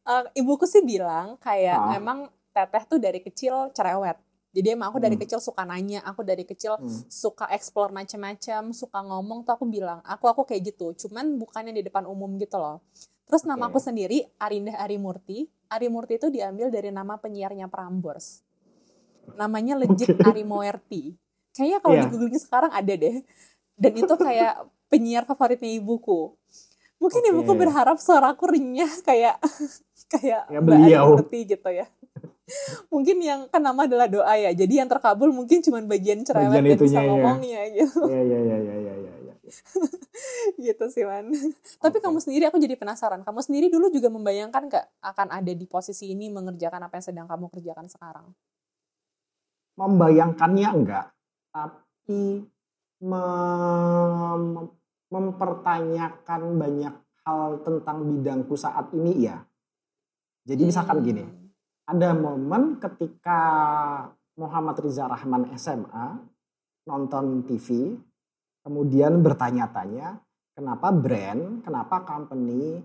Uh, 0.04 0.28
ibuku 0.36 0.68
sih 0.68 0.84
bilang 0.84 1.40
kayak 1.40 1.80
ah. 1.80 1.96
emang 1.96 2.28
teteh 2.54 2.84
tuh 2.86 3.02
dari 3.02 3.20
kecil 3.20 3.74
cerewet 3.74 4.16
jadi 4.54 4.78
emang 4.78 4.94
aku 4.94 5.02
dari 5.02 5.18
hmm. 5.18 5.24
kecil 5.26 5.42
suka 5.42 5.66
nanya, 5.66 6.06
aku 6.06 6.22
dari 6.22 6.46
kecil 6.46 6.78
hmm. 6.78 7.10
suka 7.10 7.50
explore 7.50 7.90
macam-macam, 7.90 8.70
suka 8.70 9.02
ngomong 9.02 9.42
tuh 9.50 9.58
aku 9.58 9.66
bilang, 9.66 9.98
aku 10.06 10.30
aku 10.30 10.46
kayak 10.46 10.70
gitu. 10.70 10.94
Cuman 10.94 11.42
bukannya 11.42 11.74
di 11.74 11.82
depan 11.82 12.06
umum 12.06 12.38
gitu 12.38 12.62
loh. 12.62 12.86
Terus 13.26 13.50
nama 13.50 13.66
aku 13.66 13.82
sendiri 13.82 14.30
Arinda 14.38 14.78
Arimurti. 14.78 15.50
Arimurti 15.74 16.22
itu 16.22 16.30
diambil 16.30 16.70
dari 16.70 16.94
nama 16.94 17.18
penyiarnya 17.18 17.66
Prambors. 17.66 18.46
Namanya 19.34 19.74
legit 19.74 20.14
okay. 20.14 20.22
Arimoerti. 20.22 21.18
Kayaknya 21.58 21.80
kalau 21.82 21.96
yeah. 21.98 22.04
di 22.06 22.08
googling 22.14 22.38
sekarang 22.38 22.70
ada 22.70 22.94
deh. 22.94 23.26
Dan 23.74 23.94
itu 23.98 24.14
kayak 24.14 24.70
penyiar 24.94 25.26
favoritnya 25.26 25.74
ibuku. 25.74 26.38
Mungkin 27.02 27.22
okay. 27.26 27.32
ibuku 27.34 27.52
berharap 27.58 27.98
suaraku 27.98 28.54
renyah 28.54 29.02
kayak 29.02 29.42
kayak 30.14 30.46
ya, 30.46 30.62
beliau 30.62 31.18
gitu 31.26 31.70
ya. 31.74 31.90
mungkin 32.94 33.18
yang 33.24 33.48
kan 33.48 33.64
nama 33.64 33.88
adalah 33.88 34.08
doa 34.12 34.34
ya. 34.36 34.52
Jadi 34.52 34.80
yang 34.84 34.90
terkabul 34.92 35.32
mungkin 35.32 35.64
cuma 35.64 35.80
bagian 35.84 36.24
cerewet 36.28 36.60
bagian 36.60 36.76
dan 36.76 36.80
bisa 36.80 37.00
ya. 37.00 37.08
ngomongnya 37.08 37.62
gitu. 37.72 38.00
Iya 38.08 38.22
iya 38.22 38.40
iya 38.40 38.58
iya 38.58 38.76
iya 38.76 38.94
ya, 38.94 39.14
ya. 39.32 39.36
gitu 40.72 40.86
sih 40.92 41.04
man. 41.08 41.32
Tapi 41.80 41.98
kamu 42.04 42.20
sendiri 42.20 42.44
aku 42.52 42.60
jadi 42.60 42.76
penasaran. 42.76 43.24
Kamu 43.24 43.40
sendiri 43.40 43.72
dulu 43.72 43.88
juga 43.92 44.12
membayangkan 44.12 44.64
gak 44.68 44.86
akan 45.00 45.28
ada 45.32 45.52
di 45.56 45.66
posisi 45.68 46.12
ini 46.12 46.28
mengerjakan 46.32 46.88
apa 46.88 47.00
yang 47.00 47.06
sedang 47.06 47.28
kamu 47.28 47.48
kerjakan 47.52 47.88
sekarang? 47.88 48.28
Membayangkannya 49.74 50.70
enggak, 50.70 51.08
tapi 51.50 52.46
mem 53.02 54.70
mempertanyakan 55.14 56.42
banyak 56.58 56.96
hal 57.22 57.62
tentang 57.62 57.98
bidangku 58.02 58.58
saat 58.58 58.90
ini 58.98 59.30
ya. 59.30 59.46
Jadi 60.44 60.62
misalkan 60.68 61.00
hmm. 61.00 61.06
gini, 61.06 61.24
ada 61.84 62.16
momen 62.16 62.80
ketika 62.80 63.42
Muhammad 64.40 64.80
Riza 64.80 65.06
Rahman 65.06 65.52
SMA 65.60 66.08
nonton 66.88 67.44
TV, 67.48 67.96
kemudian 68.64 69.20
bertanya-tanya 69.20 70.20
kenapa 70.56 70.90
brand, 70.96 71.64
kenapa 71.64 72.08
company 72.08 72.80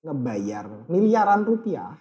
ngebayar 0.00 0.88
miliaran 0.88 1.44
rupiah 1.44 1.92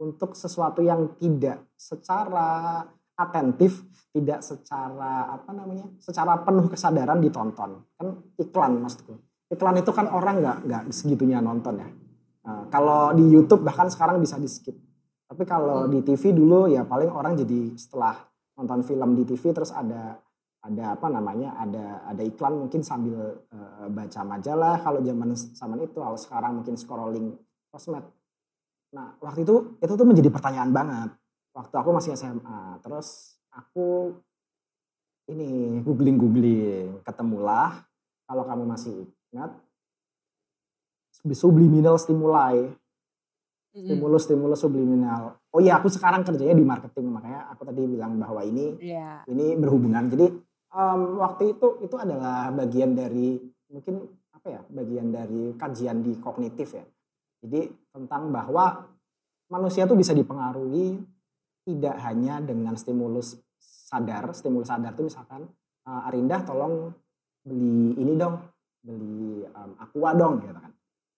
untuk 0.00 0.32
sesuatu 0.32 0.80
yang 0.80 1.14
tidak 1.20 1.68
secara 1.76 2.80
atentif, 3.12 3.84
tidak 4.10 4.40
secara 4.40 5.28
apa 5.36 5.52
namanya, 5.52 5.86
secara 6.00 6.40
penuh 6.40 6.66
kesadaran 6.72 7.20
ditonton. 7.20 7.84
Kan 7.94 8.08
iklan 8.40 8.80
maksudku. 8.80 9.20
Iklan 9.52 9.76
itu 9.78 9.92
kan 9.92 10.08
orang 10.08 10.40
nggak 10.40 10.58
nggak 10.64 10.82
segitunya 10.90 11.44
nonton 11.44 11.84
ya. 11.84 11.88
Nah, 12.42 12.66
kalau 12.72 13.12
di 13.14 13.22
YouTube 13.28 13.62
bahkan 13.62 13.86
sekarang 13.92 14.18
bisa 14.18 14.40
di 14.40 14.48
skip 14.48 14.74
tapi 15.32 15.48
kalau 15.48 15.88
di 15.88 16.04
TV 16.04 16.36
dulu 16.36 16.68
ya 16.68 16.84
paling 16.84 17.08
orang 17.08 17.40
jadi 17.40 17.72
setelah 17.72 18.20
nonton 18.52 18.84
film 18.84 19.16
di 19.16 19.24
TV 19.24 19.56
terus 19.56 19.72
ada 19.72 20.20
ada 20.60 20.92
apa 20.92 21.08
namanya 21.08 21.56
ada 21.56 22.04
ada 22.04 22.20
iklan 22.20 22.60
mungkin 22.60 22.84
sambil 22.84 23.40
uh, 23.48 23.88
baca 23.88 24.20
majalah. 24.28 24.76
Kalau 24.84 25.00
zaman 25.00 25.32
zaman 25.32 25.78
itu 25.88 25.96
kalau 25.96 26.20
sekarang 26.20 26.60
mungkin 26.60 26.76
scrolling 26.76 27.32
sosmed. 27.72 28.04
Nah 28.92 29.16
waktu 29.24 29.48
itu 29.48 29.80
itu 29.80 29.92
tuh 29.96 30.04
menjadi 30.04 30.28
pertanyaan 30.28 30.68
banget. 30.68 31.16
Waktu 31.56 31.74
aku 31.80 31.90
masih 31.96 32.12
SMA 32.12 32.84
terus 32.84 33.40
aku 33.48 34.12
ini 35.32 35.80
googling 35.80 36.20
googling 36.20 37.00
ketemulah 37.08 37.88
kalau 38.28 38.44
kamu 38.44 38.68
masih 38.68 39.08
ingat 39.32 39.56
subliminal 41.32 41.96
stimuli 41.96 42.81
stimulus 43.72 44.22
stimulus 44.28 44.60
subliminal. 44.60 45.40
Oh 45.48 45.60
iya 45.60 45.80
aku 45.80 45.88
sekarang 45.88 46.22
kerjanya 46.22 46.52
di 46.52 46.64
marketing 46.64 47.08
makanya 47.08 47.48
aku 47.48 47.64
tadi 47.64 47.82
bilang 47.88 48.20
bahwa 48.20 48.44
ini 48.44 48.76
yeah. 48.78 49.24
ini 49.26 49.56
berhubungan. 49.56 50.12
Jadi 50.12 50.28
um, 50.76 51.24
waktu 51.24 51.56
itu 51.56 51.80
itu 51.80 51.96
adalah 51.96 52.52
bagian 52.52 52.92
dari 52.92 53.40
mungkin 53.72 54.04
apa 54.36 54.46
ya 54.52 54.60
bagian 54.68 55.08
dari 55.08 55.56
kajian 55.56 56.04
di 56.04 56.12
kognitif 56.20 56.76
ya. 56.76 56.84
Jadi 57.42 57.72
tentang 57.90 58.28
bahwa 58.28 58.86
manusia 59.48 59.88
tuh 59.88 59.96
bisa 59.96 60.12
dipengaruhi 60.12 61.00
tidak 61.64 61.96
hanya 62.04 62.44
dengan 62.44 62.76
stimulus 62.76 63.40
sadar. 63.58 64.36
Stimulus 64.36 64.68
sadar 64.68 64.92
tuh 64.92 65.08
misalkan 65.08 65.48
uh, 65.88 66.08
Arinda 66.08 66.44
tolong 66.44 66.92
beli 67.42 67.98
ini 67.98 68.14
dong 68.14 68.38
beli 68.82 69.46
um, 69.46 69.70
aqua 69.78 70.10
dong 70.14 70.42
gitu 70.42 70.54
kan 70.54 70.71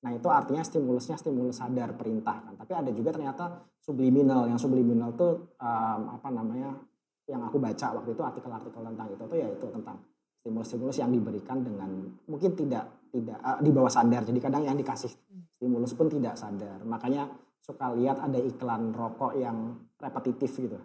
Nah 0.05 0.13
itu 0.13 0.29
artinya 0.29 0.61
stimulusnya 0.61 1.17
stimulus 1.17 1.65
sadar 1.65 1.97
perintah 1.97 2.45
kan. 2.45 2.53
Tapi 2.61 2.73
ada 2.77 2.91
juga 2.93 3.17
ternyata 3.17 3.65
subliminal. 3.81 4.45
Yang 4.53 4.69
subliminal 4.69 5.17
tuh 5.17 5.57
um, 5.57 6.01
apa 6.13 6.29
namanya 6.29 6.77
yang 7.25 7.41
aku 7.41 7.57
baca 7.57 7.97
waktu 7.97 8.13
itu 8.13 8.21
artikel-artikel 8.21 8.85
tentang 8.85 9.09
itu 9.09 9.25
tuh 9.25 9.39
ya 9.41 9.49
itu 9.49 9.67
tentang 9.73 9.97
stimulus-stimulus 10.45 11.01
yang 11.01 11.09
diberikan 11.09 11.65
dengan 11.65 11.89
mungkin 12.29 12.53
tidak 12.53 13.09
tidak 13.09 13.41
uh, 13.41 13.57
di 13.65 13.73
bawah 13.73 13.89
sadar. 13.89 14.29
Jadi 14.29 14.39
kadang 14.45 14.69
yang 14.69 14.77
dikasih 14.77 15.09
stimulus 15.57 15.97
pun 15.97 16.13
tidak 16.13 16.37
sadar. 16.37 16.85
Makanya 16.85 17.25
suka 17.65 17.89
lihat 17.97 18.21
ada 18.21 18.37
iklan 18.37 18.93
rokok 18.93 19.41
yang 19.41 19.89
repetitif 19.97 20.53
gitu. 20.53 20.77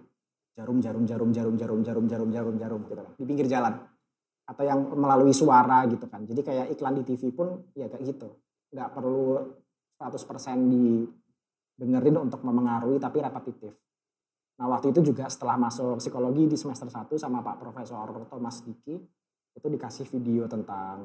Jarum 0.55 0.79
jarum 0.79 1.03
jarum 1.03 1.35
jarum 1.35 1.55
jarum 1.59 1.79
jarum 1.83 2.07
jarum 2.07 2.29
jarum 2.31 2.55
jarum 2.55 2.81
gitu 2.87 2.99
kan 3.03 3.15
di 3.15 3.23
pinggir 3.23 3.47
jalan 3.47 3.79
atau 4.43 4.63
yang 4.63 4.79
melalui 4.95 5.35
suara 5.35 5.83
gitu 5.91 6.07
kan. 6.07 6.23
Jadi 6.23 6.39
kayak 6.39 6.65
iklan 6.71 6.95
di 6.95 7.03
TV 7.03 7.35
pun 7.35 7.67
ya 7.75 7.91
kayak 7.91 8.15
gitu 8.15 8.31
nggak 8.69 8.89
perlu 8.93 9.37
100% 9.99 10.15
didengerin 10.69 12.17
untuk 12.21 12.41
memengaruhi 12.45 13.01
tapi 13.01 13.19
repetitif. 13.19 13.73
Nah 14.59 14.67
waktu 14.71 14.91
itu 14.91 15.11
juga 15.11 15.27
setelah 15.31 15.55
masuk 15.55 16.03
psikologi 16.03 16.47
di 16.47 16.57
semester 16.59 16.87
1 16.87 17.15
sama 17.15 17.39
Pak 17.39 17.57
Profesor 17.59 18.27
Thomas 18.27 18.59
Diki 18.63 18.95
itu 19.55 19.67
dikasih 19.67 20.05
video 20.07 20.45
tentang 20.45 20.99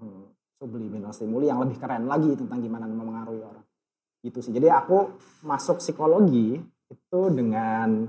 hmm, 0.00 0.54
subliminal 0.56 1.12
stimuli 1.12 1.50
yang 1.50 1.62
lebih 1.62 1.78
keren 1.78 2.06
lagi 2.06 2.32
tentang 2.34 2.58
gimana 2.62 2.86
memengaruhi 2.86 3.42
orang. 3.42 3.66
Gitu 4.24 4.40
sih. 4.40 4.52
Jadi 4.54 4.70
aku 4.70 5.14
masuk 5.44 5.82
psikologi 5.82 6.56
itu 6.88 7.20
dengan 7.34 8.08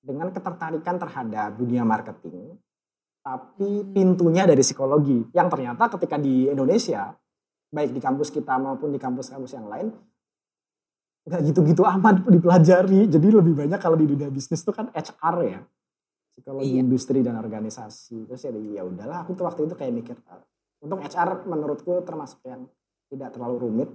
dengan 0.00 0.28
ketertarikan 0.32 0.96
terhadap 0.96 1.60
dunia 1.60 1.84
marketing 1.84 2.56
tapi 3.20 3.84
pintunya 3.92 4.48
dari 4.48 4.64
psikologi 4.64 5.28
yang 5.36 5.52
ternyata 5.52 5.92
ketika 5.92 6.16
di 6.16 6.48
Indonesia 6.48 7.12
baik 7.70 7.94
di 7.94 8.00
kampus 8.02 8.34
kita 8.34 8.58
maupun 8.58 8.90
di 8.90 8.98
kampus-kampus 8.98 9.54
yang 9.54 9.70
lain 9.70 9.94
nggak 11.20 11.40
gitu-gitu 11.52 11.86
amat 11.86 12.26
dipelajari. 12.34 13.06
Jadi 13.06 13.26
lebih 13.30 13.54
banyak 13.54 13.78
kalau 13.78 13.94
di 13.94 14.06
dunia 14.10 14.28
bisnis 14.28 14.66
itu 14.66 14.72
kan 14.74 14.90
HR 14.90 15.36
ya 15.46 15.60
psikologi 16.34 16.74
iya. 16.74 16.82
industri 16.82 17.22
dan 17.22 17.38
organisasi. 17.38 18.26
Terus 18.26 18.42
ya 18.42 18.50
ya 18.50 18.82
udahlah 18.82 19.22
aku 19.22 19.38
tuh 19.38 19.46
waktu 19.46 19.70
itu 19.70 19.74
kayak 19.78 19.92
mikir 19.94 20.16
ah, 20.26 20.42
untuk 20.82 20.98
HR 21.00 21.46
menurutku 21.46 22.02
termasuk 22.02 22.42
yang 22.44 22.66
tidak 23.10 23.34
terlalu 23.34 23.56
rumit 23.70 23.90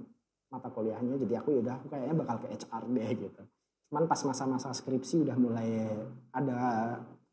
mata 0.46 0.70
kuliahnya 0.70 1.18
jadi 1.26 1.42
aku 1.42 1.58
ya 1.58 1.60
udah 1.66 1.74
aku 1.82 1.86
kayaknya 1.90 2.14
bakal 2.16 2.36
ke 2.40 2.46
HR 2.56 2.82
deh 2.88 3.10
gitu. 3.28 3.42
Cuman 3.86 4.04
pas 4.06 4.20
masa-masa 4.24 4.70
skripsi 4.72 5.26
udah 5.26 5.36
mulai 5.38 5.68
ada 6.32 6.58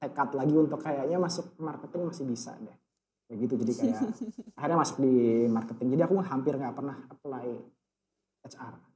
tekad 0.02 0.36
lagi 0.36 0.54
untuk 0.54 0.82
kayaknya 0.84 1.16
masuk 1.16 1.56
marketing 1.62 2.12
masih 2.12 2.26
bisa 2.28 2.52
deh 2.60 2.83
kayak 3.34 3.50
gitu. 3.50 3.54
Jadi 3.66 3.74
kayak 3.74 4.00
akhirnya 4.62 4.78
masuk 4.78 4.98
di 5.02 5.14
marketing. 5.50 5.88
Jadi 5.98 6.02
aku 6.06 6.14
hampir 6.22 6.54
nggak 6.54 6.76
pernah 6.78 6.98
apply 7.10 7.48
HR 8.46 8.94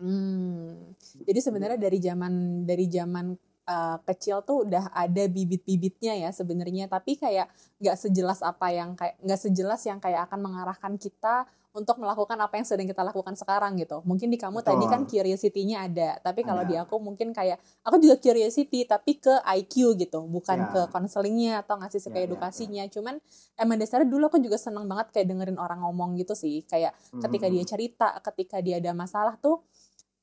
hmm. 0.00 0.96
jadi 1.28 1.40
sebenarnya 1.44 1.78
dari 1.78 1.98
zaman 2.00 2.64
dari 2.64 2.86
zaman 2.88 3.36
uh, 3.68 3.98
kecil 4.02 4.42
tuh 4.42 4.66
udah 4.66 4.90
ada 4.90 5.24
bibit-bibitnya 5.28 6.16
ya 6.16 6.30
sebenarnya. 6.32 6.88
Tapi 6.88 7.20
kayak 7.20 7.52
nggak 7.78 7.96
sejelas 8.00 8.40
apa 8.40 8.72
yang 8.72 8.96
kayak 8.96 9.20
nggak 9.20 9.40
sejelas 9.40 9.80
yang 9.86 10.00
kayak 10.00 10.26
akan 10.26 10.40
mengarahkan 10.40 10.96
kita 10.96 11.44
untuk 11.70 12.02
melakukan 12.02 12.34
apa 12.34 12.58
yang 12.58 12.66
sedang 12.66 12.90
kita 12.90 13.06
lakukan 13.06 13.38
sekarang 13.38 13.78
gitu. 13.78 14.02
Mungkin 14.02 14.26
di 14.26 14.38
kamu 14.38 14.58
Betul. 14.58 14.74
tadi 14.74 14.84
kan 14.90 15.00
curiosity-nya 15.06 15.86
ada, 15.86 16.10
tapi 16.18 16.42
kalau 16.42 16.66
di 16.66 16.74
aku 16.74 16.98
mungkin 16.98 17.30
kayak 17.30 17.62
aku 17.86 18.02
juga 18.02 18.18
curiosity 18.18 18.82
tapi 18.90 19.22
ke 19.22 19.38
IQ 19.62 19.94
gitu, 19.94 20.26
bukan 20.26 20.66
ya. 20.66 20.70
ke 20.74 20.80
konselingnya 20.90 21.62
atau 21.62 21.78
ngasih 21.78 22.10
ke 22.10 22.18
ya, 22.18 22.26
edukasinya. 22.26 22.82
Ya, 22.82 22.90
ya. 22.90 22.94
Cuman 22.98 23.14
emang 23.54 23.78
dasarnya 23.78 24.10
dulu 24.10 24.26
aku 24.26 24.42
juga 24.42 24.58
seneng 24.58 24.90
banget 24.90 25.14
kayak 25.14 25.30
dengerin 25.30 25.58
orang 25.62 25.78
ngomong 25.86 26.18
gitu 26.18 26.34
sih, 26.34 26.66
kayak 26.66 26.90
hmm. 27.14 27.22
ketika 27.22 27.46
dia 27.46 27.64
cerita, 27.64 28.08
ketika 28.18 28.56
dia 28.58 28.82
ada 28.82 28.90
masalah 28.90 29.38
tuh 29.38 29.62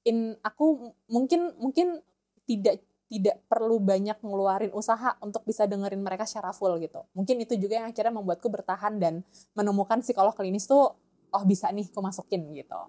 in 0.03 0.35
aku 0.43 0.95
mungkin 1.07 1.55
mungkin 1.59 1.99
tidak 2.47 2.83
tidak 3.07 3.39
perlu 3.47 3.79
banyak 3.79 4.19
ngeluarin 4.19 4.71
usaha 4.75 5.15
untuk 5.23 5.47
bisa 5.47 5.63
dengerin 5.63 6.03
mereka 6.03 6.27
secara 6.27 6.51
full 6.51 6.75
gitu. 6.83 7.07
Mungkin 7.15 7.39
itu 7.39 7.55
juga 7.55 7.79
yang 7.79 7.87
akhirnya 7.87 8.11
membuatku 8.11 8.51
bertahan 8.51 8.99
dan 8.99 9.23
menemukan 9.55 10.03
psikolog 10.03 10.35
klinis 10.35 10.67
tuh 10.67 10.91
oh 11.33 11.43
bisa 11.43 11.71
nih 11.71 11.87
aku 11.87 11.99
masukin 11.99 12.47
gitu. 12.53 12.81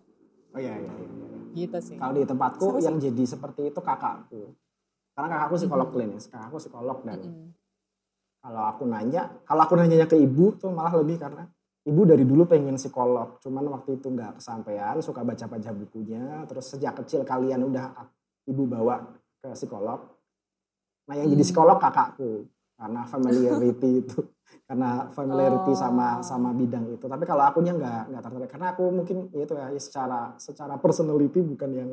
Oh 0.55 0.61
iya 0.61 0.75
iya. 0.79 0.93
iya. 0.93 1.09
Gitu 1.55 1.79
sih. 1.83 1.97
Kalau 1.99 2.15
di 2.15 2.25
tempatku 2.25 2.67
Seru 2.67 2.79
yang 2.83 2.97
sih. 2.99 3.11
jadi 3.11 3.25
seperti 3.25 3.61
itu 3.73 3.81
kakakku. 3.81 4.55
Karena 5.17 5.29
kakakku 5.35 5.55
psikolog 5.59 5.89
mm 5.91 5.95
-hmm. 5.95 6.09
klinis, 6.11 6.25
kakakku 6.31 6.57
psikolog 6.63 6.99
dan 7.03 7.19
mm 7.19 7.31
-hmm. 7.31 7.49
kalau 8.39 8.63
aku 8.71 8.85
nanya, 8.87 9.23
kalau 9.43 9.63
aku 9.67 9.75
nanya 9.75 10.07
ke 10.07 10.15
ibu 10.15 10.55
tuh 10.55 10.71
malah 10.71 10.95
lebih 10.95 11.19
karena 11.19 11.43
ibu 11.89 12.03
dari 12.05 12.23
dulu 12.23 12.45
pengen 12.45 12.77
psikolog, 12.77 13.41
cuman 13.41 13.65
waktu 13.73 13.97
itu 13.97 14.13
nggak 14.13 14.39
kesampaian, 14.39 14.95
suka 15.01 15.25
baca-baca 15.25 15.71
bukunya, 15.73 16.45
terus 16.45 16.69
sejak 16.69 17.01
kecil 17.03 17.25
kalian 17.25 17.65
udah 17.65 17.97
ibu 18.45 18.69
bawa 18.69 19.09
ke 19.41 19.57
psikolog. 19.57 20.05
Nah 21.09 21.15
yang 21.17 21.33
hmm. 21.33 21.35
jadi 21.35 21.45
psikolog 21.49 21.81
kakakku 21.81 22.45
karena 22.79 23.03
familiarity 23.05 23.91
itu 24.07 24.21
karena 24.65 25.11
familiarity 25.11 25.73
oh. 25.75 25.79
sama 25.79 26.23
sama 26.23 26.55
bidang 26.55 26.89
itu 26.95 27.05
tapi 27.11 27.27
kalau 27.27 27.43
akunya 27.43 27.75
nggak 27.75 28.15
nggak 28.15 28.23
tertarik 28.23 28.51
karena 28.55 28.69
aku 28.73 28.85
mungkin 28.95 29.29
itu 29.35 29.53
ya, 29.53 29.67
ya 29.75 29.81
secara 29.83 30.21
secara 30.39 30.79
personality 30.79 31.43
bukan 31.43 31.71
yang 31.75 31.91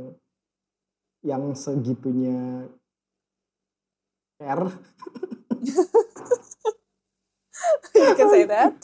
yang 1.25 1.43
segitunya 1.57 2.69
care 4.37 4.69
you 7.95 8.13
can 8.15 8.27
say 8.29 8.43
that. 8.45 8.75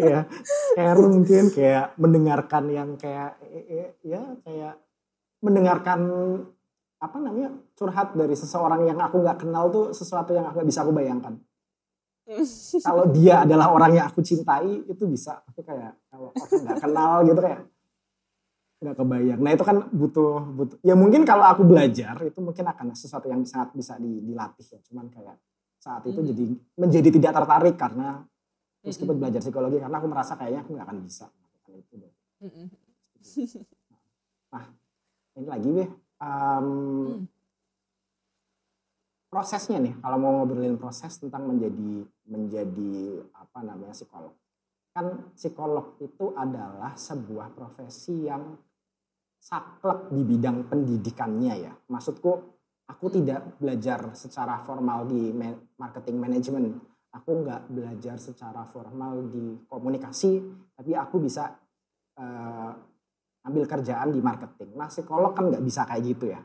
ya, 0.00 0.26
kayak 0.74 0.96
mungkin 0.98 1.44
kayak 1.52 1.94
mendengarkan 2.00 2.64
yang 2.72 2.90
kayak 2.96 3.38
ya 4.02 4.22
kayak 4.42 4.74
mendengarkan 5.44 6.00
apa 7.04 7.16
namanya 7.20 7.52
curhat 7.76 8.16
dari 8.16 8.32
seseorang 8.32 8.88
yang 8.88 8.96
aku 8.96 9.20
nggak 9.20 9.44
kenal 9.44 9.68
tuh 9.68 9.92
sesuatu 9.92 10.32
yang 10.32 10.48
aku 10.48 10.64
nggak 10.64 10.70
bisa 10.72 10.80
aku 10.80 10.92
bayangkan. 10.96 11.34
kalau 12.88 13.04
dia 13.12 13.44
adalah 13.44 13.68
orang 13.68 14.00
yang 14.00 14.06
aku 14.08 14.24
cintai 14.24 14.80
itu 14.88 15.04
bisa, 15.04 15.44
tapi 15.44 15.60
kayak 15.60 15.92
kalau 16.08 16.32
nggak 16.32 16.78
kenal 16.80 17.20
gitu 17.28 17.40
kayak 17.44 17.60
nggak 18.80 18.96
kebayang. 18.96 19.40
Nah 19.40 19.50
itu 19.52 19.64
kan 19.64 19.76
butuh 19.92 20.40
butuh. 20.56 20.76
Ya 20.80 20.96
mungkin 20.96 21.24
kalau 21.28 21.44
aku 21.44 21.64
belajar 21.64 22.16
itu 22.24 22.40
mungkin 22.40 22.64
akan 22.64 22.96
sesuatu 22.96 23.28
yang 23.28 23.44
sangat 23.44 23.76
bisa 23.76 23.96
dilatih 24.00 24.64
ya. 24.64 24.80
Cuman 24.88 25.08
kayak 25.12 25.36
saat 25.80 26.04
itu 26.08 26.16
hmm. 26.16 26.28
jadi 26.32 26.44
menjadi 26.80 27.08
tidak 27.12 27.32
tertarik 27.44 27.76
karena 27.76 28.24
meskipun 28.84 29.16
belajar 29.20 29.40
psikologi 29.40 29.80
karena 29.80 29.96
aku 29.96 30.08
merasa 30.08 30.32
kayaknya 30.36 30.64
aku 30.64 30.70
nggak 30.76 30.86
akan 30.88 30.98
bisa 31.04 31.26
itu 31.74 31.94
deh. 31.98 32.12
Nah 34.52 34.64
ini 35.34 35.48
lagi 35.48 35.68
deh. 35.72 35.90
Um, 36.24 36.64
hmm. 36.64 37.14
Prosesnya 39.28 39.82
nih 39.82 39.98
kalau 39.98 40.16
mau 40.16 40.32
ngobrolin 40.40 40.78
proses 40.78 41.18
tentang 41.18 41.44
menjadi 41.50 42.06
menjadi 42.30 43.18
apa 43.34 43.66
namanya 43.66 43.90
psikolog 43.90 44.30
kan 44.94 45.34
psikolog 45.34 45.98
itu 45.98 46.30
adalah 46.38 46.94
sebuah 46.94 47.50
profesi 47.50 48.30
yang 48.30 48.54
saklek 49.42 50.14
di 50.14 50.22
bidang 50.22 50.70
pendidikannya 50.70 51.54
ya. 51.66 51.74
Maksudku 51.90 52.30
aku 52.86 53.06
tidak 53.10 53.58
belajar 53.58 54.14
secara 54.14 54.62
formal 54.62 55.10
di 55.10 55.34
marketing 55.82 56.16
management 56.22 56.94
aku 57.14 57.46
nggak 57.46 57.62
belajar 57.70 58.16
secara 58.18 58.66
formal 58.66 59.30
di 59.30 59.54
komunikasi 59.70 60.42
tapi 60.74 60.98
aku 60.98 61.22
bisa 61.22 61.54
uh, 62.18 62.70
ambil 63.44 63.64
kerjaan 63.68 64.08
di 64.10 64.20
marketing 64.20 64.76
nah 64.76 64.88
psikolog 64.88 65.32
kan 65.36 65.52
nggak 65.52 65.64
bisa 65.64 65.84
kayak 65.84 66.02
gitu 66.04 66.32
ya 66.32 66.40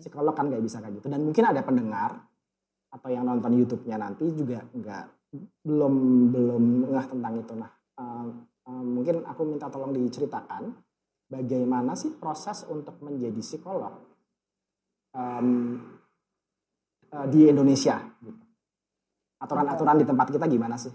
psikolog 0.00 0.34
kan 0.34 0.46
nggak 0.48 0.62
bisa 0.62 0.78
kayak 0.78 1.02
gitu 1.02 1.06
dan 1.10 1.20
mungkin 1.22 1.44
ada 1.44 1.60
pendengar 1.66 2.10
atau 2.94 3.08
yang 3.10 3.26
nonton 3.26 3.58
YouTube-nya 3.58 3.98
nanti 3.98 4.30
juga 4.30 4.62
nggak 4.70 5.04
belum 5.66 5.94
belum 6.30 6.62
nggak 6.94 7.06
tentang 7.10 7.34
itu 7.42 7.52
nah 7.58 7.70
uh, 7.98 8.26
uh, 8.70 8.84
mungkin 8.86 9.26
aku 9.26 9.42
minta 9.42 9.66
tolong 9.66 9.90
diceritakan 9.90 10.70
bagaimana 11.28 11.98
sih 11.98 12.14
proses 12.14 12.62
untuk 12.70 13.00
menjadi 13.02 13.40
psikolog 13.42 13.94
um, 15.16 15.80
uh, 17.10 17.26
di 17.30 17.50
Indonesia. 17.50 17.98
Gitu. 18.20 18.42
Aturan-aturan 19.40 19.96
di 20.00 20.06
tempat 20.06 20.26
kita 20.30 20.46
gimana 20.46 20.76
sih? 20.78 20.92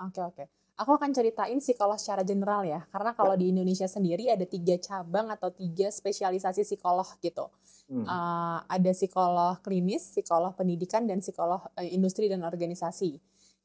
Oke 0.00 0.20
oke. 0.20 0.44
Aku 0.76 0.92
akan 0.92 1.08
ceritain 1.08 1.56
psikolog 1.56 1.96
secara 1.96 2.20
general 2.20 2.60
ya, 2.60 2.84
karena 2.92 3.16
kalau 3.16 3.32
di 3.32 3.48
Indonesia 3.48 3.88
sendiri 3.88 4.28
ada 4.28 4.44
tiga 4.44 4.76
cabang 4.76 5.32
atau 5.32 5.48
tiga 5.48 5.88
spesialisasi 5.88 6.68
psikolog 6.68 7.08
gitu. 7.24 7.48
Hmm. 7.88 8.04
Uh, 8.04 8.60
ada 8.68 8.92
psikolog 8.92 9.56
klinis, 9.64 10.12
psikolog 10.12 10.52
pendidikan, 10.52 11.08
dan 11.08 11.24
psikolog 11.24 11.64
uh, 11.72 11.80
industri 11.80 12.28
dan 12.28 12.44
organisasi. 12.44 13.16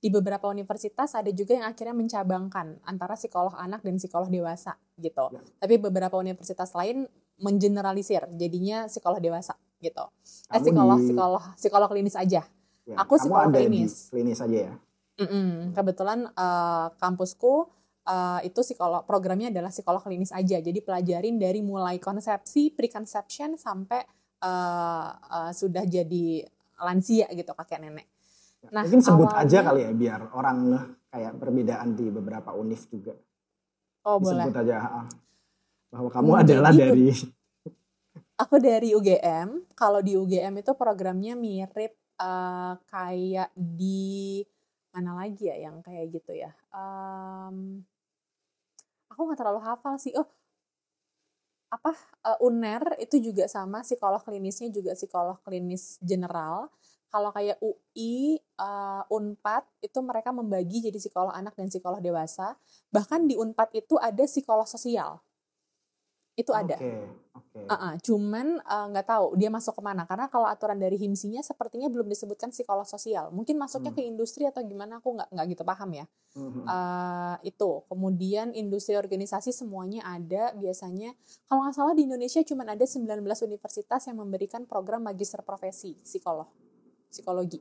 Di 0.01 0.07
beberapa 0.07 0.47
universitas 0.47 1.13
ada 1.13 1.29
juga 1.35 1.59
yang 1.59 1.67
akhirnya 1.67 1.93
mencabangkan 1.93 2.79
antara 2.87 3.19
psikolog 3.19 3.53
anak 3.59 3.83
dan 3.83 3.99
psikolog 3.99 4.31
dewasa 4.31 4.79
gitu. 4.97 5.35
Ya. 5.35 5.41
Tapi 5.61 5.77
beberapa 5.77 6.15
universitas 6.15 6.73
lain 6.73 7.05
mengeneralisir 7.37 8.25
jadinya 8.33 8.87
psikolog 8.87 9.19
dewasa 9.19 9.53
gitu. 9.77 10.05
Eh, 10.49 10.57
kamu 10.57 10.57
eh 10.57 10.61
psikolog 10.63 10.97
di... 10.97 11.05
psikolog 11.05 11.43
psikolog 11.59 11.89
klinis 11.91 12.15
aja. 12.15 12.41
Ya, 12.87 12.95
aku 12.97 13.19
psikolog 13.19 13.53
klinis. 13.53 14.09
klinis 14.09 14.39
aja 14.41 14.57
ya. 14.69 14.73
Mm-mm. 15.19 15.75
Kebetulan 15.75 16.29
uh, 16.33 16.87
kampusku 16.95 17.67
uh, 18.07 18.39
itu 18.41 18.59
psikolog 18.63 19.03
programnya 19.03 19.51
adalah 19.51 19.69
psikolog 19.69 20.01
klinis 20.01 20.31
aja. 20.31 20.57
Jadi 20.57 20.79
pelajarin 20.81 21.35
dari 21.37 21.59
mulai 21.59 21.99
konsepsi, 21.99 22.71
preconception 22.73 23.59
sampai 23.59 24.01
uh, 24.41 25.09
uh, 25.11 25.51
sudah 25.51 25.85
jadi 25.85 26.45
lansia 26.81 27.29
gitu 27.31 27.51
kakek 27.53 27.79
nenek. 27.81 28.07
Ya, 28.61 28.69
nah, 28.69 28.81
mungkin 28.85 29.01
sebut 29.01 29.25
awalnya, 29.25 29.41
aja 29.49 29.57
kali 29.65 29.81
ya 29.81 29.91
biar 29.93 30.21
orang 30.37 30.57
kayak 31.09 31.33
perbedaan 31.41 31.89
di 31.97 32.05
beberapa 32.13 32.53
univ 32.53 32.81
juga. 32.89 33.17
Oh 34.05 34.17
Disebut 34.17 34.25
boleh. 34.25 34.45
Sebut 34.49 34.57
aja 34.65 34.77
bahwa 35.91 36.09
kamu 36.09 36.31
hmm, 36.31 36.41
adalah 36.45 36.71
dari 36.71 37.07
aku 38.41 38.55
dari 38.57 38.89
UGM. 38.93 39.49
Kalau 39.73 39.99
di 40.01 40.13
UGM 40.13 40.61
itu 40.61 40.71
programnya 40.77 41.33
mirip 41.33 41.97
uh, 42.21 42.77
kayak 42.89 43.49
di 43.57 44.41
mana 44.91 45.23
lagi 45.23 45.47
ya 45.47 45.55
yang 45.67 45.79
kayak 45.79 46.11
gitu 46.11 46.35
ya. 46.35 46.51
Um, 46.71 47.87
aku 49.07 49.19
nggak 49.27 49.39
terlalu 49.39 49.59
hafal 49.63 49.95
sih. 49.95 50.11
Oh, 50.15 50.27
apa 51.71 51.95
uh, 52.27 52.37
UNER 52.43 52.99
itu 52.99 53.23
juga 53.23 53.47
sama 53.47 53.79
psikolog 53.81 54.19
klinisnya 54.19 54.67
juga 54.67 54.91
psikolog 54.91 55.39
klinis 55.43 55.95
general. 56.03 56.67
Kalau 57.11 57.27
kayak 57.35 57.59
UI, 57.59 58.39
uh, 58.55 59.03
Unpad 59.11 59.67
itu 59.83 59.99
mereka 59.99 60.31
membagi 60.31 60.79
jadi 60.79 60.95
psikolog 60.95 61.35
anak 61.35 61.59
dan 61.59 61.67
psikolog 61.67 61.99
dewasa. 61.99 62.55
Bahkan 62.87 63.27
di 63.27 63.35
Unpad 63.35 63.75
itu 63.75 63.99
ada 63.99 64.23
psikolog 64.23 64.63
sosial 64.63 65.19
itu 66.39 66.51
ada. 66.55 66.79
Okay, 66.79 67.03
okay. 67.35 67.65
Uh 67.67 67.73
-uh, 67.75 67.93
cuman 67.99 68.59
eh, 68.63 68.85
nggak 68.95 69.05
uh, 69.05 69.09
tahu 69.11 69.25
dia 69.35 69.51
masuk 69.51 69.75
ke 69.77 69.81
mana 69.83 70.07
karena 70.07 70.31
kalau 70.31 70.47
aturan 70.47 70.79
dari 70.79 70.95
himsinya 70.95 71.43
sepertinya 71.43 71.91
belum 71.91 72.07
disebutkan 72.07 72.55
psikolog 72.55 72.87
sosial. 72.87 73.29
Mungkin 73.35 73.59
masuknya 73.59 73.91
hmm. 73.91 73.99
ke 73.99 74.07
industri 74.07 74.43
atau 74.47 74.63
gimana 74.63 75.03
aku 75.03 75.19
nggak 75.19 75.29
nggak 75.29 75.45
gitu 75.51 75.63
paham 75.67 75.89
ya. 75.91 76.05
Hmm. 76.31 76.63
Uh, 76.63 77.35
itu 77.43 77.83
kemudian 77.91 78.55
industri 78.55 78.95
organisasi 78.95 79.51
semuanya 79.51 80.07
ada 80.07 80.55
biasanya. 80.55 81.11
Kalau 81.51 81.67
nggak 81.67 81.75
salah 81.75 81.93
di 81.93 82.07
Indonesia 82.07 82.39
cuma 82.47 82.63
ada 82.63 82.85
19 82.87 83.03
universitas 83.21 84.01
yang 84.07 84.17
memberikan 84.17 84.63
program 84.63 85.03
magister 85.03 85.43
profesi 85.43 85.99
psikolog 85.99 86.47
psikologi 87.11 87.59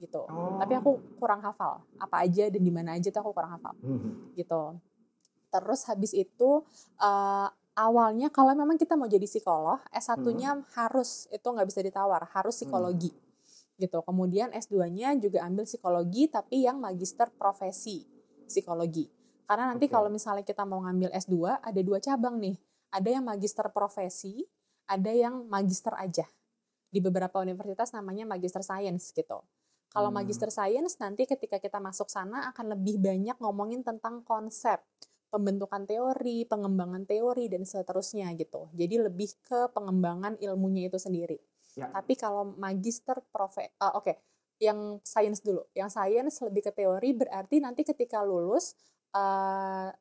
gitu. 0.00 0.24
Oh. 0.28 0.60
Tapi 0.60 0.76
aku 0.76 1.16
kurang 1.16 1.40
hafal 1.40 1.84
apa 1.96 2.24
aja 2.24 2.48
dan 2.52 2.60
di 2.60 2.72
mana 2.72 2.96
aja 2.96 3.08
tuh 3.08 3.20
aku 3.24 3.32
kurang 3.32 3.56
hafal 3.56 3.72
hmm. 3.80 4.36
gitu. 4.36 4.76
Terus 5.50 5.80
habis 5.90 6.12
itu 6.14 6.62
uh, 7.02 7.48
awalnya 7.74 8.28
kalau 8.32 8.52
memang 8.56 8.76
kita 8.76 8.98
mau 8.98 9.06
jadi 9.06 9.24
psikolog, 9.26 9.78
S1-nya 9.94 10.58
hmm. 10.58 10.64
harus 10.74 11.30
itu 11.30 11.46
nggak 11.46 11.68
bisa 11.68 11.80
ditawar, 11.84 12.26
harus 12.34 12.54
hmm. 12.56 12.60
psikologi. 12.64 13.10
Hmm. 13.12 13.78
Gitu. 13.80 13.98
Kemudian 14.04 14.48
S2-nya 14.52 15.16
juga 15.16 15.46
ambil 15.46 15.64
psikologi 15.64 16.28
tapi 16.28 16.66
yang 16.68 16.82
magister 16.82 17.32
profesi 17.32 18.04
psikologi. 18.44 19.08
Karena 19.46 19.74
nanti 19.74 19.90
okay. 19.90 19.94
kalau 19.98 20.10
misalnya 20.12 20.46
kita 20.46 20.62
mau 20.62 20.82
ngambil 20.84 21.10
S2 21.10 21.58
ada 21.58 21.80
dua 21.82 21.98
cabang 21.98 22.38
nih. 22.38 22.54
Ada 22.90 23.18
yang 23.18 23.24
magister 23.26 23.66
profesi, 23.70 24.42
ada 24.86 25.10
yang 25.14 25.46
magister 25.46 25.94
aja. 25.94 26.26
Di 26.90 26.98
beberapa 26.98 27.38
universitas 27.38 27.94
namanya 27.94 28.26
magister 28.26 28.66
science 28.66 29.14
gitu. 29.14 29.42
Kalau 29.90 30.10
hmm. 30.10 30.22
magister 30.22 30.50
science 30.54 30.98
nanti 31.02 31.26
ketika 31.26 31.58
kita 31.58 31.82
masuk 31.82 32.06
sana 32.06 32.46
akan 32.54 32.78
lebih 32.78 33.02
banyak 33.02 33.34
ngomongin 33.42 33.82
tentang 33.82 34.22
konsep 34.22 34.78
pembentukan 35.30 35.86
teori, 35.86 36.44
pengembangan 36.44 37.06
teori 37.06 37.46
dan 37.46 37.62
seterusnya 37.62 38.34
gitu. 38.34 38.68
Jadi 38.74 38.98
lebih 38.98 39.30
ke 39.46 39.70
pengembangan 39.70 40.36
ilmunya 40.42 40.90
itu 40.90 40.98
sendiri. 40.98 41.38
Ya. 41.78 41.88
Tapi 41.94 42.18
kalau 42.18 42.50
magister 42.58 43.22
profe 43.30 43.70
uh, 43.78 43.94
oke, 43.94 44.10
okay. 44.10 44.16
yang 44.58 44.98
sains 45.06 45.38
dulu. 45.40 45.62
Yang 45.72 45.90
sains 45.94 46.34
lebih 46.42 46.66
ke 46.66 46.72
teori 46.74 47.14
berarti 47.14 47.62
nanti 47.62 47.86
ketika 47.86 48.26
lulus 48.26 48.74
uh, 49.14 49.94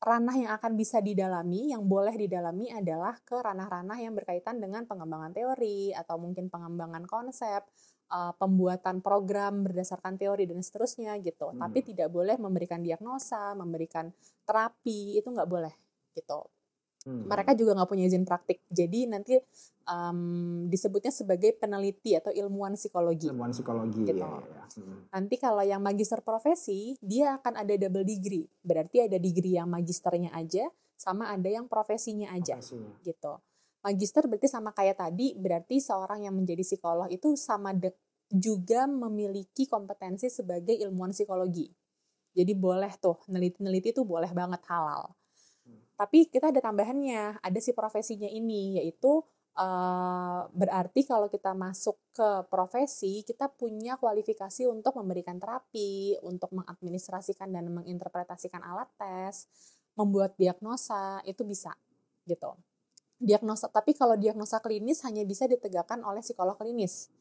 ranah 0.00 0.36
yang 0.40 0.52
akan 0.56 0.72
bisa 0.80 1.04
didalami, 1.04 1.76
yang 1.76 1.84
boleh 1.84 2.16
didalami 2.16 2.72
adalah 2.72 3.20
ke 3.20 3.36
ranah-ranah 3.36 4.00
yang 4.00 4.16
berkaitan 4.16 4.56
dengan 4.56 4.88
pengembangan 4.88 5.36
teori 5.36 5.92
atau 5.92 6.16
mungkin 6.16 6.48
pengembangan 6.48 7.04
konsep 7.04 7.68
uh, 8.10 8.32
pembuatan 8.36 9.00
program 9.00 9.64
berdasarkan 9.64 10.18
teori 10.18 10.44
dan 10.44 10.60
seterusnya 10.60 11.16
gitu. 11.22 11.54
Hmm. 11.54 11.62
Tapi 11.62 11.86
tidak 11.86 12.10
boleh 12.10 12.36
memberikan 12.36 12.82
diagnosa, 12.82 13.54
memberikan 13.54 14.10
terapi 14.44 15.16
itu 15.16 15.30
nggak 15.30 15.48
boleh 15.48 15.72
gitu. 16.12 16.44
Hmm. 17.00 17.24
Mereka 17.24 17.56
juga 17.56 17.80
nggak 17.80 17.88
punya 17.88 18.04
izin 18.04 18.28
praktik. 18.28 18.60
Jadi 18.68 19.08
nanti 19.08 19.32
um, 19.88 20.68
disebutnya 20.68 21.08
sebagai 21.08 21.56
peneliti 21.56 22.12
atau 22.12 22.28
ilmuwan 22.28 22.76
psikologi. 22.76 23.32
Ilmuwan 23.32 23.56
psikologi. 23.56 24.04
Gitu. 24.04 24.20
Ya, 24.20 24.36
ya. 24.36 24.64
Hmm. 24.76 25.08
Nanti 25.08 25.34
kalau 25.40 25.64
yang 25.64 25.80
magister 25.80 26.20
profesi 26.20 27.00
dia 27.00 27.40
akan 27.40 27.64
ada 27.64 27.72
double 27.72 28.04
degree. 28.04 28.44
Berarti 28.60 29.08
ada 29.08 29.16
degree 29.16 29.56
yang 29.56 29.72
magisternya 29.72 30.36
aja, 30.36 30.68
sama 31.00 31.32
ada 31.32 31.48
yang 31.48 31.64
profesinya 31.64 32.36
aja. 32.36 32.60
Profesinya. 32.60 32.92
Gitu 33.00 33.32
magister 33.80 34.24
berarti 34.28 34.48
sama 34.48 34.70
kayak 34.72 35.00
tadi, 35.00 35.36
berarti 35.36 35.80
seorang 35.80 36.24
yang 36.24 36.36
menjadi 36.36 36.64
psikolog 36.64 37.08
itu 37.08 37.34
sama 37.36 37.72
de- 37.72 37.96
juga 38.30 38.86
memiliki 38.86 39.66
kompetensi 39.66 40.30
sebagai 40.30 40.76
ilmuwan 40.76 41.10
psikologi. 41.10 41.66
Jadi 42.30 42.52
boleh 42.54 42.94
tuh, 43.02 43.18
neliti-neliti 43.26 43.90
itu 43.90 44.06
boleh 44.06 44.30
banget 44.30 44.62
halal. 44.70 45.12
Hmm. 45.66 45.82
Tapi 45.98 46.30
kita 46.30 46.54
ada 46.54 46.62
tambahannya, 46.62 47.42
ada 47.42 47.58
si 47.58 47.74
profesinya 47.74 48.30
ini, 48.30 48.78
yaitu 48.78 49.26
Uh, 49.50 50.46
berarti 50.54 51.02
kalau 51.02 51.26
kita 51.26 51.50
masuk 51.58 51.98
ke 52.14 52.46
profesi, 52.46 53.26
kita 53.26 53.50
punya 53.50 53.98
kualifikasi 53.98 54.70
untuk 54.70 54.94
memberikan 54.94 55.42
terapi, 55.42 56.16
untuk 56.22 56.54
mengadministrasikan 56.54 57.50
dan 57.50 57.66
menginterpretasikan 57.68 58.62
alat 58.62 58.86
tes, 58.94 59.50
membuat 59.98 60.38
diagnosa, 60.38 61.18
itu 61.26 61.42
bisa 61.42 61.74
gitu. 62.30 62.54
Diagnosa, 63.20 63.68
tapi 63.68 63.92
kalau 63.92 64.16
diagnosa 64.16 64.64
klinis 64.64 65.04
hanya 65.04 65.28
bisa 65.28 65.44
ditegakkan 65.44 66.00
oleh 66.00 66.24
psikolog 66.24 66.56
klinis. 66.56 67.12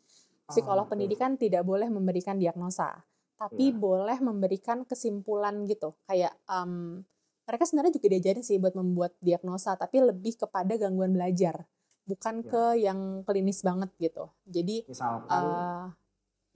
Psikolog 0.47 0.87
oh, 0.87 0.89
pendidikan 0.89 1.35
tidak 1.35 1.67
boleh 1.67 1.91
memberikan 1.91 2.39
diagnosa, 2.39 3.03
tapi 3.35 3.69
yeah. 3.69 3.77
boleh 3.77 4.17
memberikan 4.23 4.87
kesimpulan 4.87 5.67
gitu, 5.67 5.93
kayak 6.07 6.33
um, 6.49 7.03
mereka 7.45 7.69
sebenarnya 7.69 7.99
juga 7.99 8.07
diajarin 8.15 8.41
sih 8.41 8.57
buat 8.57 8.73
membuat 8.73 9.13
diagnosa, 9.21 9.77
tapi 9.77 10.01
lebih 10.01 10.39
kepada 10.39 10.73
gangguan 10.79 11.13
belajar 11.13 11.67
bukan 12.09 12.41
ya. 12.41 12.49
ke 12.49 12.63
yang 12.81 12.99
klinis 13.21 13.61
banget 13.61 13.89
gitu. 14.01 14.33
Jadi 14.49 14.89
misalkan 14.89 15.29
uh, 15.29 15.85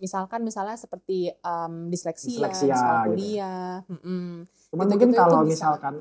misalkan 0.02 0.42
misalnya 0.42 0.78
seperti 0.78 1.30
um, 1.46 1.94
disleksia, 1.94 2.50
disleksia 2.50 2.78
kuliah. 3.06 3.86
Gitu. 3.86 4.02
Hmm, 4.02 4.50
Cuman 4.74 4.86
gitu, 4.86 4.92
mungkin 4.98 5.10
gitu, 5.14 5.20
kalau 5.22 5.40
misalkan 5.46 5.96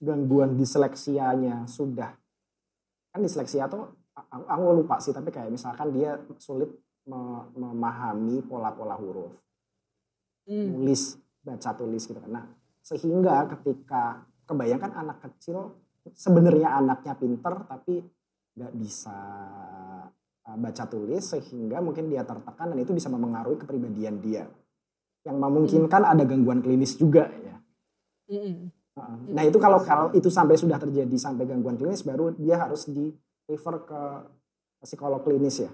gangguan 0.00 0.56
disleksianya 0.56 1.68
sudah 1.68 2.16
kan 3.10 3.20
disleksia 3.22 3.66
tuh 3.66 3.90
aku 4.30 4.62
lupa 4.82 4.98
sih 5.02 5.14
tapi 5.14 5.30
kayak 5.34 5.50
misalkan 5.50 5.90
dia 5.94 6.18
sulit 6.38 6.70
memahami 7.56 8.44
pola-pola 8.46 8.94
huruf 8.94 9.34
hmm. 10.46 10.66
nulis 10.78 11.18
baca 11.42 11.70
tulis 11.74 12.02
gitu 12.06 12.18
kan 12.20 12.30
nah 12.30 12.46
sehingga 12.80 13.50
ketika 13.56 14.24
kebayangkan 14.46 14.92
anak 14.94 15.18
kecil 15.22 15.78
sebenarnya 16.10 16.74
anaknya 16.74 17.14
pinter 17.18 17.54
tapi 17.68 18.02
nggak 18.56 18.72
bisa 18.74 19.18
uh, 20.46 20.56
baca 20.58 20.84
tulis 20.90 21.22
sehingga 21.22 21.78
mungkin 21.78 22.10
dia 22.10 22.26
tertekan 22.26 22.74
dan 22.74 22.78
itu 22.82 22.92
bisa 22.96 23.06
mempengaruhi 23.12 23.62
kepribadian 23.62 24.18
dia 24.18 24.44
yang 25.22 25.36
memungkinkan 25.36 26.02
mm. 26.02 26.12
ada 26.16 26.22
gangguan 26.24 26.64
klinis 26.64 26.96
juga 26.96 27.28
ya. 27.28 27.56
Mm. 28.32 28.72
Nah 29.30 29.42
itu 29.46 29.56
kalau 29.56 29.80
kalau 29.84 30.10
itu 30.12 30.28
sampai 30.28 30.56
sudah 30.58 30.76
terjadi 30.76 31.16
sampai 31.16 31.46
gangguan 31.46 31.76
klinis 31.78 32.02
baru 32.02 32.34
dia 32.34 32.60
harus 32.60 32.88
di 32.88 33.12
refer 33.46 33.76
ke 33.84 34.02
psikolog 34.82 35.20
klinis 35.22 35.64
ya. 35.64 35.70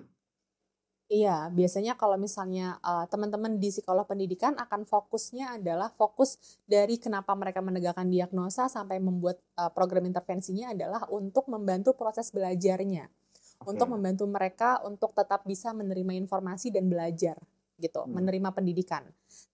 Iya, 1.06 1.54
biasanya 1.54 1.94
kalau 1.94 2.18
misalnya 2.18 2.82
uh, 2.82 3.06
teman-teman 3.06 3.62
di 3.62 3.70
psikolog 3.70 4.10
pendidikan 4.10 4.58
akan 4.58 4.82
fokusnya 4.82 5.54
adalah 5.62 5.94
fokus 5.94 6.58
dari 6.66 6.98
kenapa 6.98 7.30
mereka 7.38 7.62
menegakkan 7.62 8.10
diagnosa 8.10 8.66
sampai 8.66 8.98
membuat 8.98 9.38
uh, 9.54 9.70
program 9.70 10.02
intervensinya 10.02 10.74
adalah 10.74 11.06
untuk 11.14 11.46
membantu 11.46 11.94
proses 11.94 12.34
belajarnya, 12.34 13.06
okay. 13.06 13.70
untuk 13.70 13.86
membantu 13.86 14.26
mereka 14.26 14.82
untuk 14.82 15.14
tetap 15.14 15.46
bisa 15.46 15.70
menerima 15.70 16.26
informasi 16.26 16.74
dan 16.74 16.90
belajar 16.90 17.38
gitu, 17.76 18.04
hmm. 18.04 18.12
menerima 18.12 18.50
pendidikan. 18.56 19.04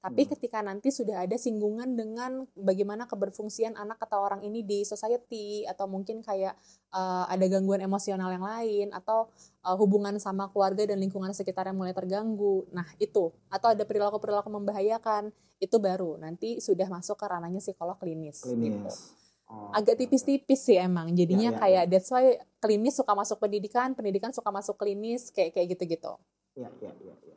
Tapi 0.03 0.27
hmm. 0.27 0.31
ketika 0.35 0.59
nanti 0.63 0.95
sudah 0.95 1.27
ada 1.27 1.35
singgungan 1.35 1.95
dengan 1.99 2.47
bagaimana 2.55 3.11
keberfungsian 3.11 3.75
anak 3.75 3.99
atau 4.03 4.23
orang 4.23 4.43
ini 4.47 4.63
di 4.63 4.87
society 4.87 5.67
atau 5.67 5.91
mungkin 5.91 6.23
kayak 6.23 6.55
uh, 6.95 7.27
ada 7.27 7.47
gangguan 7.51 7.83
emosional 7.83 8.31
yang 8.31 8.47
lain 8.47 8.89
atau 8.95 9.31
uh, 9.67 9.77
hubungan 9.79 10.19
sama 10.23 10.51
keluarga 10.51 10.87
dan 10.87 11.03
lingkungan 11.03 11.35
sekitar 11.35 11.67
yang 11.67 11.79
mulai 11.79 11.95
terganggu. 11.95 12.67
Nah, 12.71 12.87
itu 13.03 13.35
atau 13.51 13.69
ada 13.75 13.83
perilaku-perilaku 13.83 14.49
membahayakan, 14.51 15.35
itu 15.63 15.77
baru 15.79 16.19
nanti 16.19 16.59
sudah 16.59 16.91
masuk 16.91 17.15
ke 17.15 17.27
ranahnya 17.31 17.63
psikolog 17.63 17.95
klinis. 17.99 18.43
Klinis. 18.43 18.75
Gitu. 18.75 19.21
Oh, 19.53 19.69
agak 19.77 20.01
tipis-tipis 20.01 20.65
sih 20.65 20.81
emang 20.81 21.13
jadinya 21.13 21.53
ya, 21.53 21.55
ya, 21.55 21.61
kayak 21.61 21.85
ya. 21.85 21.91
that's 21.93 22.09
why 22.09 22.41
klinis 22.57 22.97
suka 22.97 23.13
masuk 23.13 23.37
pendidikan 23.37 23.93
pendidikan 23.93 24.33
suka 24.33 24.49
masuk 24.49 24.81
klinis 24.81 25.29
kayak 25.29 25.53
kayak 25.53 25.77
gitu-gitu. 25.77 26.17
Iya 26.57 26.73
iya 26.81 26.93
iya. 27.05 27.15
Ya. 27.21 27.37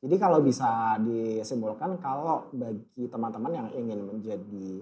Jadi 0.00 0.16
kalau 0.16 0.40
bisa 0.40 0.96
disimpulkan 1.04 2.00
kalau 2.00 2.48
bagi 2.56 3.04
teman-teman 3.04 3.52
yang 3.52 3.68
ingin 3.76 4.00
menjadi 4.08 4.80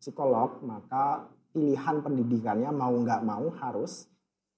psikolog 0.00 0.64
maka 0.64 1.28
pilihan 1.52 2.00
pendidikannya 2.00 2.72
mau 2.72 2.94
nggak 2.96 3.20
mau 3.20 3.52
harus 3.60 4.08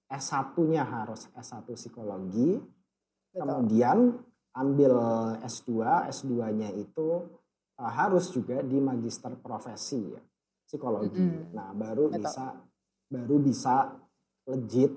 S1-nya 0.07 0.87
harus 0.87 1.27
S1 1.35 1.67
psikologi 1.75 2.63
Betul. 2.63 3.35
kemudian 3.43 3.97
ambil 4.53 4.93
S2 5.41 5.71
S2-nya 6.13 6.69
itu 6.77 7.25
uh, 7.81 7.91
harus 7.91 8.29
juga 8.29 8.61
di 8.61 8.77
magister 8.77 9.33
profesi 9.41 9.99
ya 9.99 10.21
psikologi. 10.63 11.21
Mm 11.21 11.29
-hmm. 11.29 11.45
Nah, 11.53 11.69
baru 11.73 12.09
Betul. 12.09 12.17
bisa 12.21 12.45
baru 13.09 13.35
bisa 13.41 13.75
legit 14.49 14.91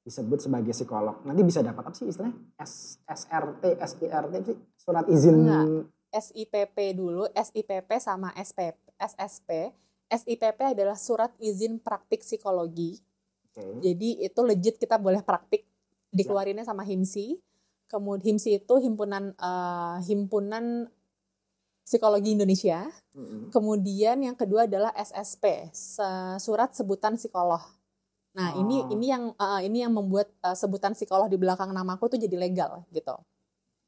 disebut 0.00 0.40
sebagai 0.40 0.72
psikolog. 0.72 1.20
Nanti 1.28 1.44
bisa 1.44 1.60
dapat 1.60 1.92
apa 1.92 1.94
sih 1.96 2.08
istilahnya? 2.08 2.36
S, 2.56 2.98
SRT, 3.04 3.76
SIRT 3.76 4.34
sih 4.48 4.56
surat 4.80 5.04
izin 5.06 5.36
Enggak. 5.44 5.66
SIPP 6.10 6.76
dulu, 6.98 7.30
SIPP 7.30 7.90
sama 8.02 8.34
SPP, 8.34 8.78
SSP. 8.98 9.70
SIPP 10.10 10.74
adalah 10.74 10.98
surat 10.98 11.30
izin 11.38 11.78
praktik 11.78 12.26
psikologi. 12.26 12.98
Okay. 13.50 13.78
Jadi 13.78 14.08
itu 14.26 14.40
legit 14.42 14.74
kita 14.82 14.98
boleh 14.98 15.22
praktik 15.22 15.62
dikeluarinnya 16.10 16.66
sama 16.66 16.82
HIMSI. 16.82 17.38
Kemudian 17.86 18.34
HIMSI 18.34 18.62
itu 18.62 18.74
himpunan 18.82 19.34
uh, 19.38 20.02
himpunan 20.02 20.90
psikologi 21.86 22.34
Indonesia. 22.34 22.90
Mm 23.14 23.22
-hmm. 23.22 23.42
Kemudian 23.54 24.16
yang 24.22 24.34
kedua 24.38 24.66
adalah 24.66 24.90
SSP, 24.98 25.70
surat 26.42 26.74
sebutan 26.74 27.14
psikolog. 27.14 27.62
Nah, 28.30 28.54
oh. 28.54 28.62
ini 28.62 28.86
ini 28.94 29.06
yang 29.10 29.34
uh, 29.34 29.60
ini 29.62 29.82
yang 29.82 29.90
membuat 29.90 30.30
uh, 30.46 30.54
sebutan 30.54 30.94
psikolog 30.94 31.26
di 31.26 31.34
belakang 31.34 31.74
namaku 31.74 32.14
tuh 32.14 32.20
jadi 32.20 32.36
legal 32.38 32.86
gitu. 32.94 33.18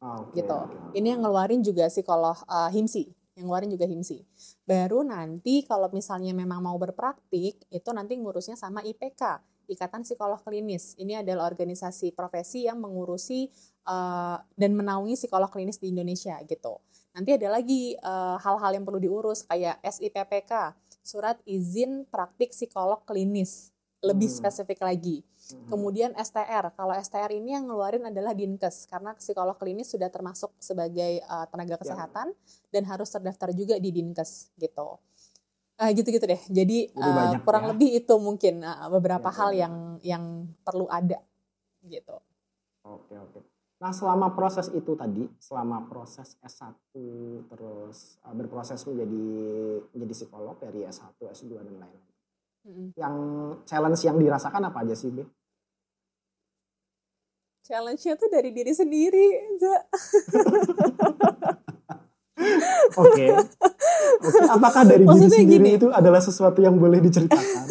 Oh, 0.03 0.27
okay, 0.27 0.43
gitu. 0.43 0.59
Ini 0.99 1.15
yang 1.15 1.23
ngeluarin 1.23 1.63
juga 1.63 1.87
psikolog 1.87 2.35
uh, 2.51 2.67
HIMSI, 2.75 3.07
yang 3.39 3.47
ngeluarin 3.47 3.71
juga 3.71 3.87
HIMSI. 3.87 4.19
Baru 4.67 5.07
nanti 5.07 5.63
kalau 5.63 5.87
misalnya 5.95 6.35
memang 6.35 6.59
mau 6.59 6.75
berpraktik, 6.75 7.71
itu 7.71 7.91
nanti 7.95 8.19
ngurusnya 8.19 8.59
sama 8.59 8.83
IPK, 8.83 9.39
Ikatan 9.71 10.03
Psikolog 10.03 10.43
Klinis. 10.43 10.99
Ini 10.99 11.23
adalah 11.23 11.47
organisasi 11.47 12.19
profesi 12.19 12.67
yang 12.67 12.83
mengurusi 12.83 13.47
uh, 13.87 14.43
dan 14.59 14.75
menaungi 14.75 15.15
psikolog 15.15 15.55
klinis 15.55 15.79
di 15.79 15.95
Indonesia 15.95 16.35
gitu. 16.43 16.83
Nanti 17.15 17.39
ada 17.39 17.61
lagi 17.61 17.95
hal-hal 18.43 18.73
uh, 18.73 18.75
yang 18.75 18.83
perlu 18.89 18.99
diurus 18.99 19.47
kayak 19.47 19.79
SIPPK, 19.87 20.75
Surat 21.05 21.39
Izin 21.47 22.09
Praktik 22.11 22.51
Psikolog 22.57 23.07
Klinis 23.07 23.72
lebih 24.03 24.29
hmm. 24.29 24.39
spesifik 24.43 24.83
lagi. 24.83 25.23
Hmm. 25.23 25.71
Kemudian 25.71 26.11
STR, 26.19 26.75
kalau 26.75 26.95
STR 26.99 27.31
ini 27.31 27.55
yang 27.55 27.71
ngeluarin 27.71 28.11
adalah 28.11 28.35
Dinkes 28.35 28.91
karena 28.91 29.15
psikolog 29.15 29.55
klinis 29.55 29.95
sudah 29.95 30.11
termasuk 30.11 30.51
sebagai 30.59 31.23
uh, 31.31 31.47
tenaga 31.47 31.79
ya. 31.79 31.81
kesehatan 31.81 32.35
ya. 32.35 32.39
dan 32.75 32.83
harus 32.91 33.09
terdaftar 33.09 33.55
juga 33.55 33.79
di 33.79 33.95
Dinkes 33.95 34.51
gitu. 34.59 34.99
Uh, 35.79 35.91
gitu-gitu 35.95 36.27
deh. 36.27 36.43
Jadi 36.51 36.91
uh, 36.99 37.39
kurang 37.47 37.71
ya. 37.71 37.71
lebih 37.75 37.91
itu 38.03 38.15
mungkin 38.19 38.67
uh, 38.67 38.91
beberapa 38.91 39.31
ya, 39.31 39.37
hal 39.39 39.51
ya. 39.55 39.59
yang 39.67 39.75
yang 40.03 40.25
perlu 40.67 40.91
ada 40.91 41.23
gitu. 41.87 42.19
Oke, 42.83 43.15
oke. 43.15 43.41
Nah, 43.83 43.91
selama 43.91 44.31
proses 44.31 44.71
itu 44.71 44.95
tadi, 44.95 45.27
selama 45.43 45.83
proses 45.91 46.39
S1 46.39 46.75
terus 47.51 48.19
uh, 48.23 48.35
berproses 48.35 48.83
menjadi 48.87 49.27
menjadi 49.95 50.15
psikolog 50.15 50.55
dari 50.59 50.87
S1, 50.87 51.19
S2 51.19 51.63
dan 51.63 51.79
lain-lain 51.83 52.12
hmm 52.67 52.95
Yang 52.99 53.17
challenge 53.67 54.03
yang 54.07 54.17
dirasakan 54.19 54.63
apa 54.71 54.83
aja 54.87 54.95
sih, 54.95 55.11
Be? 55.11 55.27
Challenge-nya 57.63 58.19
tuh 58.19 58.27
dari 58.27 58.51
diri 58.51 58.75
sendiri, 58.75 59.27
Oke. 62.99 63.27
Oke, 64.23 64.41
apakah 64.51 64.83
dari 64.83 65.05
Maksudnya 65.07 65.29
diri 65.31 65.39
sendiri 65.47 65.69
gini. 65.73 65.79
itu 65.79 65.89
adalah 65.91 66.21
sesuatu 66.23 66.59
yang 66.63 66.77
boleh 66.79 66.99
diceritakan? 67.03 67.67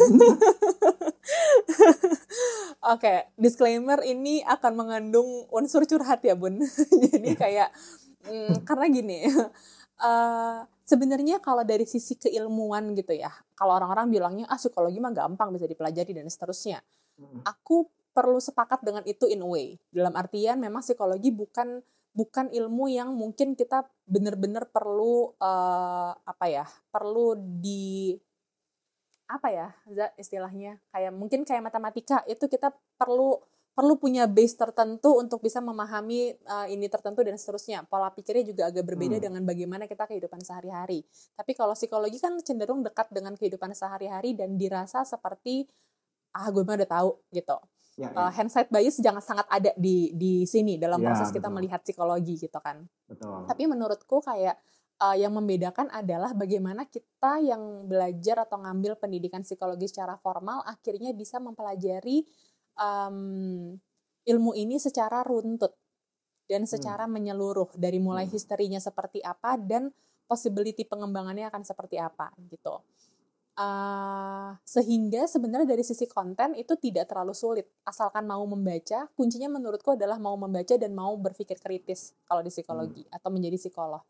Oke, 2.82 2.98
okay, 2.98 3.18
disclaimer 3.38 4.02
ini 4.02 4.42
akan 4.42 4.72
mengandung 4.74 5.46
unsur 5.54 5.86
curhat 5.86 6.18
ya, 6.26 6.34
Bun. 6.34 6.58
Jadi 7.12 7.30
kayak 7.38 7.70
mm, 8.26 8.66
karena 8.66 8.86
gini, 8.90 9.18
uh, 10.02 10.66
sebenarnya 10.92 11.40
kalau 11.40 11.64
dari 11.64 11.88
sisi 11.88 12.20
keilmuan 12.20 12.92
gitu 12.92 13.16
ya, 13.16 13.32
kalau 13.56 13.80
orang-orang 13.80 14.12
bilangnya 14.12 14.44
ah 14.52 14.60
psikologi 14.60 15.00
mah 15.00 15.16
gampang 15.16 15.48
bisa 15.56 15.64
dipelajari 15.64 16.12
dan 16.12 16.28
seterusnya. 16.28 16.84
Hmm. 17.16 17.40
Aku 17.48 17.88
perlu 18.12 18.36
sepakat 18.36 18.84
dengan 18.84 19.00
itu 19.08 19.24
in 19.24 19.40
a 19.40 19.48
way. 19.48 19.80
Dalam 19.88 20.12
artian 20.12 20.60
memang 20.60 20.84
psikologi 20.84 21.32
bukan 21.32 21.80
bukan 22.12 22.52
ilmu 22.52 22.92
yang 22.92 23.16
mungkin 23.16 23.56
kita 23.56 23.88
benar-benar 24.04 24.68
perlu 24.68 25.32
uh, 25.40 26.12
apa 26.12 26.44
ya, 26.52 26.68
perlu 26.92 27.40
di 27.40 28.12
apa 29.32 29.48
ya 29.48 29.72
istilahnya 30.20 30.76
kayak 30.92 31.08
mungkin 31.16 31.48
kayak 31.48 31.64
matematika 31.64 32.20
itu 32.28 32.44
kita 32.52 32.68
perlu 33.00 33.40
perlu 33.72 33.96
punya 33.96 34.28
base 34.28 34.52
tertentu 34.52 35.16
untuk 35.16 35.40
bisa 35.40 35.64
memahami 35.64 36.36
uh, 36.44 36.68
ini 36.68 36.86
tertentu 36.92 37.24
dan 37.24 37.40
seterusnya. 37.40 37.88
Pola 37.88 38.12
pikirnya 38.12 38.44
juga 38.44 38.62
agak 38.68 38.84
berbeda 38.84 39.16
hmm. 39.16 39.24
dengan 39.24 39.42
bagaimana 39.48 39.84
kita 39.88 40.04
kehidupan 40.04 40.44
sehari-hari. 40.44 41.04
Tapi 41.32 41.52
kalau 41.56 41.72
psikologi 41.72 42.20
kan 42.20 42.36
cenderung 42.44 42.84
dekat 42.84 43.08
dengan 43.08 43.32
kehidupan 43.32 43.72
sehari-hari 43.72 44.36
dan 44.36 44.60
dirasa 44.60 45.04
seperti 45.08 45.64
ah 46.32 46.48
gue 46.48 46.64
mah 46.64 46.76
udah 46.80 46.88
tahu 46.88 47.10
gitu 47.32 47.56
Ya, 47.92 48.08
uh, 48.16 48.32
ya, 48.32 48.40
hindsight 48.40 48.72
bias 48.72 49.04
jangan 49.04 49.20
sangat 49.20 49.44
ada 49.52 49.68
di 49.76 50.16
di 50.16 50.48
sini 50.48 50.80
dalam 50.80 50.96
Ya, 50.96 51.12
proses 51.12 51.28
kita 51.28 51.52
betul. 51.52 51.56
melihat 51.60 51.84
psikologi 51.84 52.40
gitu 52.40 52.56
kan 52.64 52.88
betul. 53.04 53.44
tapi 53.44 53.68
menurutku 53.68 54.24
kayak 54.24 54.56
uh, 54.96 55.12
yang 55.12 55.36
membedakan 55.36 55.92
adalah 55.92 56.32
bagaimana 56.32 56.88
kita 56.88 57.44
yang 57.44 57.84
belajar 57.84 58.48
atau 58.48 58.64
ngambil 58.64 58.96
pendidikan 58.96 59.44
psikologi 59.44 59.92
secara 59.92 60.16
formal 60.16 60.64
akhirnya 60.64 61.12
bisa 61.12 61.36
mempelajari 61.36 62.24
um, 62.76 63.76
ilmu 64.22 64.50
ini 64.54 64.78
secara 64.78 65.26
runtut 65.26 65.74
dan 66.46 66.68
secara 66.68 67.08
menyeluruh 67.08 67.72
dari 67.78 67.96
mulai 67.98 68.28
Hmm. 68.28 68.34
historinya 68.34 68.80
seperti 68.82 69.24
apa 69.24 69.56
dan 69.56 69.90
possibility 70.28 70.84
pengembangannya 70.84 71.48
akan 71.48 71.62
seperti 71.64 71.96
apa 71.98 72.32
gitu. 72.48 72.80
Uh, 73.52 74.56
sehingga 74.64 75.28
sebenarnya 75.28 75.76
dari 75.76 75.84
sisi 75.84 76.08
konten 76.08 76.56
itu 76.56 76.72
tidak 76.80 77.04
terlalu 77.12 77.36
sulit 77.36 77.68
asalkan 77.84 78.24
mau 78.24 78.40
membaca 78.48 79.12
kuncinya 79.12 79.52
menurutku 79.52 79.92
adalah 79.92 80.16
mau 80.16 80.40
membaca 80.40 80.72
dan 80.80 80.96
mau 80.96 81.12
berpikir 81.20 81.60
kritis 81.60 82.16
kalau 82.24 82.40
di 82.40 82.48
psikologi 82.48 83.04
atau 83.12 83.28
menjadi 83.28 83.60
psikolog 83.60 84.00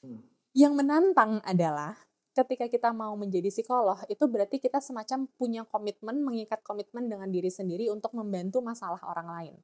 Hmm. 0.00 0.24
yang 0.56 0.72
menantang 0.72 1.44
adalah 1.44 1.92
ketika 2.36 2.68
kita 2.68 2.92
mau 2.92 3.16
menjadi 3.16 3.48
psikolog 3.48 3.96
itu 4.12 4.24
berarti 4.28 4.60
kita 4.60 4.76
semacam 4.84 5.24
punya 5.40 5.64
komitmen 5.64 6.20
mengikat 6.20 6.60
komitmen 6.60 7.08
dengan 7.08 7.32
diri 7.32 7.48
sendiri 7.48 7.88
untuk 7.88 8.12
membantu 8.12 8.60
masalah 8.60 9.00
orang 9.08 9.28
lain 9.32 9.54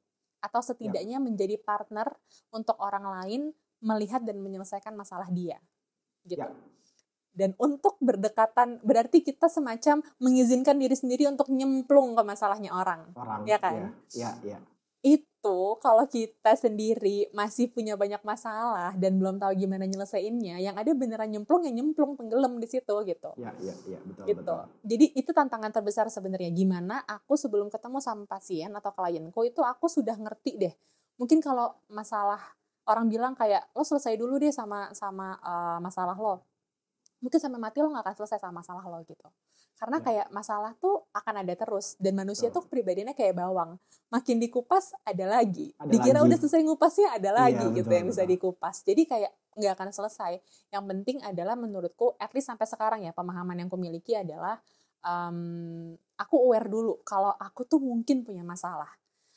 atau 0.41 0.59
setidaknya 0.59 1.21
menjadi 1.21 1.61
partner 1.61 2.09
untuk 2.49 2.75
orang 2.81 3.05
lain 3.21 3.41
melihat 3.85 4.25
dan 4.25 4.41
menyelesaikan 4.41 4.97
masalah 4.97 5.29
dia 5.29 5.61
gitu 6.25 6.41
Ya. 6.41 6.49
dan 7.37 7.53
untuk 7.61 7.99
berdekatan 8.01 8.81
berarti 8.81 9.21
kita 9.21 9.51
semacam 9.51 10.01
mengizinkan 10.17 10.79
diri 10.81 10.97
sendiri 10.97 11.29
untuk 11.29 11.51
nyemplung 11.53 12.17
ke 12.17 12.23
masalahnya 12.25 12.73
orang 12.73 13.13
Orang. 13.13 13.45
Ya 13.45 13.57
kan? 13.61 13.93
Ya, 14.13 14.33
ya, 14.41 14.57
ya. 14.57 14.59
Itu 15.03 15.55
kalau 15.83 16.07
kita 16.07 16.55
sendiri 16.55 17.27
masih 17.35 17.67
punya 17.67 17.99
banyak 17.99 18.23
masalah 18.23 18.95
dan 18.95 19.19
belum 19.19 19.35
tahu 19.35 19.51
gimana 19.59 19.83
nyelesainnya 19.83 20.63
yang 20.63 20.79
ada 20.79 20.95
beneran 20.95 21.27
nyemplung 21.27 21.67
ya 21.67 21.75
nyemplung 21.75 22.15
tenggelam 22.15 22.55
di 22.55 22.67
situ 22.71 22.95
gitu. 23.03 23.31
Ya, 23.35 23.51
ya, 23.59 23.75
ya, 23.83 23.99
betul, 23.99 24.25
gitu. 24.31 24.39
betul. 24.39 24.63
jadi 24.87 25.05
itu 25.11 25.31
tantangan 25.35 25.75
terbesar 25.75 26.07
sebenarnya. 26.07 26.47
Gimana 26.55 27.03
aku 27.03 27.35
sebelum 27.35 27.67
ketemu 27.67 27.99
sama 27.99 28.23
pasien 28.23 28.71
atau 28.71 28.95
klienku 28.95 29.43
itu 29.43 29.59
aku 29.59 29.91
sudah 29.91 30.15
ngerti 30.15 30.55
deh. 30.55 30.73
Mungkin 31.19 31.43
kalau 31.43 31.75
masalah 31.91 32.39
orang 32.87 33.11
bilang 33.11 33.35
kayak 33.35 33.67
lo 33.75 33.83
selesai 33.83 34.15
dulu 34.15 34.39
deh 34.39 34.55
sama 34.55 34.95
sama 34.95 35.35
uh, 35.43 35.83
masalah 35.83 36.15
lo. 36.15 36.47
Mungkin 37.19 37.39
sampai 37.43 37.59
mati 37.59 37.83
lo 37.83 37.91
gak 37.91 38.07
akan 38.07 38.15
selesai 38.23 38.39
sama 38.39 38.63
masalah 38.63 38.87
lo 38.87 39.03
gitu 39.03 39.27
karena 39.83 39.99
Ya. 39.99 40.05
kayak 40.05 40.27
masalah 40.31 40.71
tuh 40.79 41.03
akan 41.11 41.43
ada 41.43 41.53
terus 41.53 41.99
dan 41.99 42.15
manusia 42.15 42.47
tuh 42.47 42.63
kepribadiannya 42.63 43.11
kayak 43.11 43.35
bawang 43.35 43.75
makin 44.07 44.39
dikupas 44.39 44.95
ada 45.03 45.27
lagi 45.29 45.75
Ada 45.75 45.91
dikira 45.91 46.17
lagi. 46.17 46.27
udah 46.31 46.37
selesai 46.39 46.61
ngupasnya 46.63 47.07
ada 47.11 47.29
Iya, 47.29 47.37
lagi 47.37 47.65
gitu 47.69 47.83
betul, 47.83 47.97
yang 47.99 48.07
bisa 48.07 48.23
betul. 48.23 48.31
dikupas 48.31 48.75
jadi 48.81 49.01
kayak 49.03 49.31
nggak 49.53 49.73
akan 49.75 49.89
selesai 49.91 50.33
yang 50.69 50.83
penting 50.85 51.19
adalah 51.21 51.53
menurutku 51.53 52.15
at 52.15 52.31
least 52.31 52.47
sampai 52.47 52.63
sekarang 52.63 53.03
ya 53.03 53.11
pemahaman 53.11 53.59
yang 53.59 53.67
kumiliki 53.67 54.15
adalah 54.15 54.55
um, 55.01 55.93
aku 56.15 56.35
aware 56.39 56.65
dulu 56.65 57.03
kalau 57.03 57.35
aku 57.35 57.65
tuh 57.65 57.77
mungkin 57.77 58.23
punya 58.23 58.41
masalah 58.41 58.87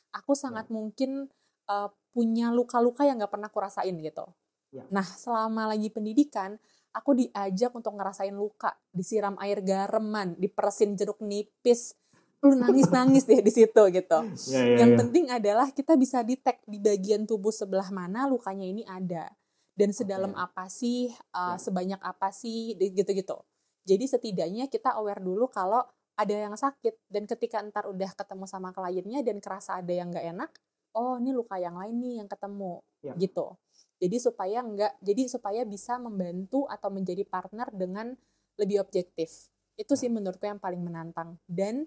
aku 0.09 0.31
sangat 0.31 0.69
mungkin 0.69 1.27
uh, 1.67 1.89
punya 2.09 2.49
luka-luka 2.49 3.03
yang 3.03 3.19
nggak 3.19 3.29
pernah 3.29 3.51
kurasain 3.51 3.93
gitu 3.93 4.23
Ya. 4.67 4.83
nah 4.91 5.01
selama 5.01 5.71
lagi 5.71 5.87
pendidikan 5.87 6.59
aku 6.97 7.13
diajak 7.13 7.69
untuk 7.77 7.93
ngerasain 7.93 8.33
luka 8.33 8.73
disiram 8.89 9.37
air 9.37 9.61
gareman 9.61 10.33
diperesin 10.35 10.97
jeruk 10.97 11.21
nipis 11.21 11.93
lu 12.41 12.53
nangis 12.53 12.89
nangis 12.89 13.23
deh 13.25 13.41
di 13.41 13.51
situ 13.53 13.81
gitu 13.93 14.19
Ya, 14.53 14.61
ya, 14.65 14.75
yang 14.81 14.91
ya. 14.93 14.97
penting 15.05 15.25
adalah 15.29 15.69
kita 15.69 15.93
bisa 15.93 16.25
detect 16.25 16.65
di 16.65 16.81
bagian 16.81 17.29
tubuh 17.29 17.53
sebelah 17.53 17.89
mana 17.93 18.25
lukanya 18.25 18.65
ini 18.65 18.81
ada 18.85 19.29
dan 19.77 19.93
sedalam 19.93 20.33
Oke. 20.33 20.41
apa 20.41 20.65
sih, 20.73 21.13
uh, 21.37 21.53
Ya. 21.53 21.61
sebanyak 21.61 22.01
apa 22.01 22.33
sih, 22.33 22.73
gitu-gitu. 22.73 23.37
Jadi 23.85 24.09
setidaknya 24.09 24.65
kita 24.73 24.97
aware 24.97 25.21
dulu 25.21 25.53
kalau 25.53 25.85
ada 26.17 26.33
yang 26.33 26.57
sakit 26.57 26.97
dan 27.05 27.29
ketika 27.29 27.61
ntar 27.61 27.85
udah 27.85 28.09
ketemu 28.17 28.49
sama 28.49 28.73
kliennya 28.73 29.21
dan 29.21 29.37
kerasa 29.37 29.77
ada 29.77 29.93
yang 29.93 30.09
nggak 30.09 30.33
enak, 30.33 30.49
oh 30.97 31.21
ini 31.21 31.29
luka 31.29 31.61
yang 31.61 31.77
lain 31.77 31.93
nih 32.01 32.13
yang 32.19 32.27
ketemu, 32.27 32.81
Ya. 33.05 33.13
gitu. 33.21 33.53
Jadi 33.97 34.17
supaya 34.21 34.61
nggak, 34.61 35.01
jadi 35.01 35.23
supaya 35.25 35.61
bisa 35.65 35.97
membantu 35.97 36.69
atau 36.69 36.93
menjadi 36.93 37.25
partner 37.25 37.73
dengan 37.73 38.13
lebih 38.57 38.81
objektif. 38.81 39.49
Itu 39.77 39.93
Ya. 39.93 39.99
sih 40.05 40.09
menurutku 40.09 40.45
yang 40.45 40.61
paling 40.61 40.81
menantang 40.81 41.37
dan 41.45 41.85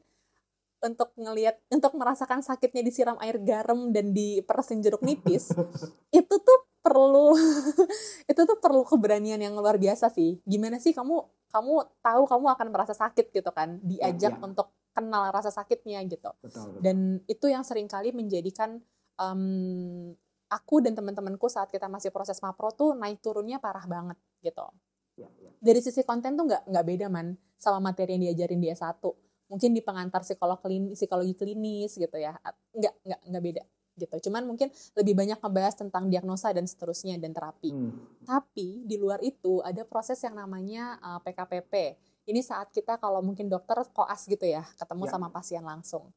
untuk 0.80 1.12
ngelihat 1.14 1.60
untuk 1.68 1.92
merasakan 1.92 2.40
sakitnya 2.40 2.80
disiram 2.80 3.18
air 3.20 3.36
garam 3.36 3.92
dan 3.92 4.16
diperesin 4.16 4.80
jeruk 4.80 5.04
nipis 5.04 5.52
itu 6.18 6.34
tuh 6.40 6.58
perlu 6.80 7.36
itu 8.30 8.40
tuh 8.48 8.56
perlu 8.56 8.80
keberanian 8.88 9.36
yang 9.36 9.52
luar 9.52 9.76
biasa 9.76 10.08
sih 10.08 10.40
gimana 10.48 10.80
sih 10.80 10.96
kamu 10.96 11.20
kamu 11.52 11.72
tahu 12.00 12.22
kamu 12.24 12.46
akan 12.56 12.68
merasa 12.72 12.96
sakit 12.96 13.28
gitu 13.28 13.50
kan 13.52 13.76
diajak 13.84 14.40
ya. 14.40 14.40
untuk 14.40 14.72
kenal 14.96 15.28
rasa 15.28 15.52
sakitnya 15.52 16.00
gitu 16.08 16.32
Betul, 16.40 16.72
betul. 16.72 16.80
dan 16.80 16.96
itu 17.28 17.46
yang 17.52 17.60
sering 17.60 17.84
kali 17.84 18.16
menjadikan 18.16 18.80
em, 19.20 20.16
aku 20.50 20.82
dan 20.82 20.98
teman-temanku 20.98 21.46
saat 21.46 21.70
kita 21.70 21.86
masih 21.86 22.10
proses 22.10 22.42
mapro 22.42 22.74
tuh 22.74 22.92
naik 22.98 23.22
turunnya 23.22 23.62
parah 23.62 23.86
banget 23.86 24.18
gitu. 24.42 24.66
Ya, 25.14 25.28
ya. 25.38 25.52
dari 25.60 25.80
sisi 25.84 26.00
konten 26.02 26.32
tuh 26.32 26.48
nggak 26.48 26.66
nggak 26.66 26.84
beda 26.86 27.06
man 27.12 27.36
sama 27.60 27.92
materi 27.92 28.16
yang 28.16 28.32
diajarin 28.32 28.56
di 28.56 28.72
S1 28.72 29.04
mungkin 29.52 29.70
di 29.76 29.82
pengantar 29.84 30.24
psikolog 30.24 30.56
klinis, 30.62 30.96
psikologi 30.96 31.34
klinis 31.36 31.92
gitu 31.94 32.16
ya. 32.16 32.34
Nggak 32.72 32.94
nggak 33.04 33.20
nggak 33.28 33.42
beda 33.44 33.62
gitu. 34.00 34.16
Cuman 34.30 34.48
mungkin 34.48 34.72
lebih 34.96 35.12
banyak 35.12 35.38
ngebahas 35.42 35.74
tentang 35.76 36.08
diagnosa 36.08 36.50
dan 36.56 36.64
seterusnya 36.64 37.20
dan 37.20 37.36
terapi. 37.36 37.70
Hmm. 37.70 37.92
tapi 38.24 38.86
di 38.86 38.96
luar 38.96 39.20
itu 39.20 39.60
ada 39.60 39.82
proses 39.84 40.16
yang 40.24 40.38
namanya 40.38 40.96
uh, 41.02 41.20
PKPP 41.20 41.98
ini 42.30 42.40
saat 42.40 42.70
kita 42.70 42.96
kalau 42.96 43.20
mungkin 43.20 43.50
dokter 43.50 43.76
koas 43.90 44.24
gitu 44.30 44.46
ya 44.46 44.62
ketemu 44.78 45.04
Ya. 45.04 45.10
sama 45.12 45.28
pasien 45.28 45.66
langsung. 45.66 46.14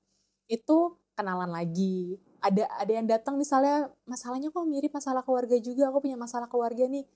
Itu 0.47 1.01
kenalan 1.17 1.49
lagi 1.49 2.21
ada 2.43 2.67
ada 2.75 2.91
yang 2.91 3.07
datang 3.07 3.39
misalnya 3.39 3.87
masalahnya 4.03 4.51
kok 4.51 4.67
mirip 4.67 4.91
masalah 4.91 5.23
keluarga 5.23 5.55
juga 5.57 5.87
aku 5.87 6.03
punya 6.03 6.19
masalah 6.19 6.51
keluarga 6.51 6.83
nih. 6.85 7.07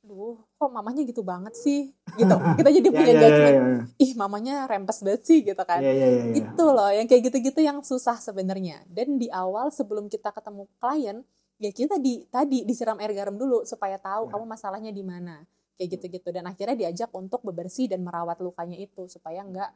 Duh 0.00 0.36
kok 0.56 0.68
mamanya 0.72 1.04
gitu 1.04 1.20
banget 1.24 1.56
sih? 1.56 1.92
Gitu. 2.16 2.34
Kita 2.60 2.68
jadi 2.68 2.88
Ya, 2.88 2.92
punya 2.92 3.12
ya, 3.12 3.16
ya, 3.16 3.20
judgement 3.24 3.56
ya, 3.56 3.68
ya. 3.84 4.04
ih 4.04 4.12
mamanya 4.16 4.54
rempes 4.68 4.98
banget 5.00 5.22
sih 5.24 5.38
gitu 5.40 5.62
kan. 5.64 5.80
Ya, 5.80 5.92
ya, 5.92 6.06
ya, 6.08 6.20
ya. 6.28 6.32
itu 6.44 6.64
loh 6.64 6.88
yang 6.92 7.04
kayak 7.08 7.22
gitu-gitu 7.32 7.60
yang 7.60 7.80
susah 7.80 8.16
sebenarnya. 8.20 8.84
Dan 8.88 9.16
di 9.16 9.28
awal 9.32 9.68
sebelum 9.72 10.08
kita 10.08 10.32
ketemu 10.32 10.68
klien 10.76 11.20
ya 11.60 11.68
kita 11.68 12.00
di 12.00 12.24
tadi 12.32 12.64
disiram 12.64 12.96
air 12.96 13.12
garam 13.12 13.36
dulu 13.36 13.64
supaya 13.64 14.00
tahu 14.00 14.28
Ya. 14.28 14.36
kamu 14.36 14.44
masalahnya 14.48 14.92
di 14.92 15.04
mana. 15.04 15.44
Kayak 15.76 16.00
gitu-gitu. 16.00 16.28
Dan 16.32 16.44
akhirnya 16.44 16.76
diajak 16.76 17.08
untuk 17.12 17.40
bebersih 17.40 17.88
dan 17.88 18.00
merawat 18.00 18.40
lukanya 18.40 18.76
itu 18.76 19.04
supaya 19.08 19.40
nggak 19.40 19.70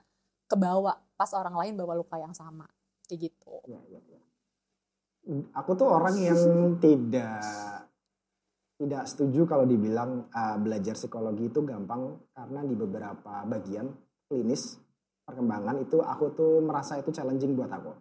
kebawa 0.44 1.01
pas 1.16 1.33
orang 1.33 1.57
lain 1.57 1.73
bawa 1.77 1.97
luka 1.97 2.16
yang 2.16 2.33
sama. 2.33 2.64
Kayak 3.05 3.33
gitu. 3.33 3.61
Ya, 3.68 3.81
ya, 3.88 4.01
ya. 4.09 4.13
Aku 5.56 5.72
tuh 5.72 5.88
orang 5.88 6.16
yang 6.20 6.40
tidak 6.78 7.40
tidak 8.74 9.06
setuju 9.06 9.46
kalau 9.46 9.64
dibilang 9.64 10.28
uh, 10.34 10.58
belajar 10.58 10.98
psikologi 10.98 11.48
itu 11.48 11.62
gampang 11.62 12.20
karena 12.34 12.60
di 12.66 12.74
beberapa 12.74 13.46
bagian 13.46 13.87
klinis 14.28 14.76
perkembangan 15.24 15.80
itu 15.80 16.02
aku 16.02 16.34
tuh 16.37 16.60
merasa 16.60 17.00
itu 17.00 17.08
challenging 17.14 17.56
buat 17.56 17.70
aku. 17.70 17.92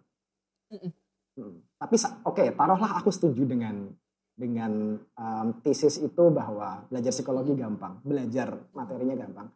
Hmm. 0.74 1.62
Tapi 1.78 1.96
oke, 2.26 2.44
taruhlah 2.54 2.92
aku 3.00 3.10
setuju 3.10 3.42
dengan 3.46 3.90
dengan 4.34 4.98
um, 4.98 5.46
tesis 5.62 6.02
itu 6.02 6.24
bahwa 6.30 6.86
belajar 6.90 7.14
psikologi 7.14 7.54
gampang, 7.54 8.02
belajar 8.02 8.54
materinya 8.74 9.14
gampang. 9.14 9.48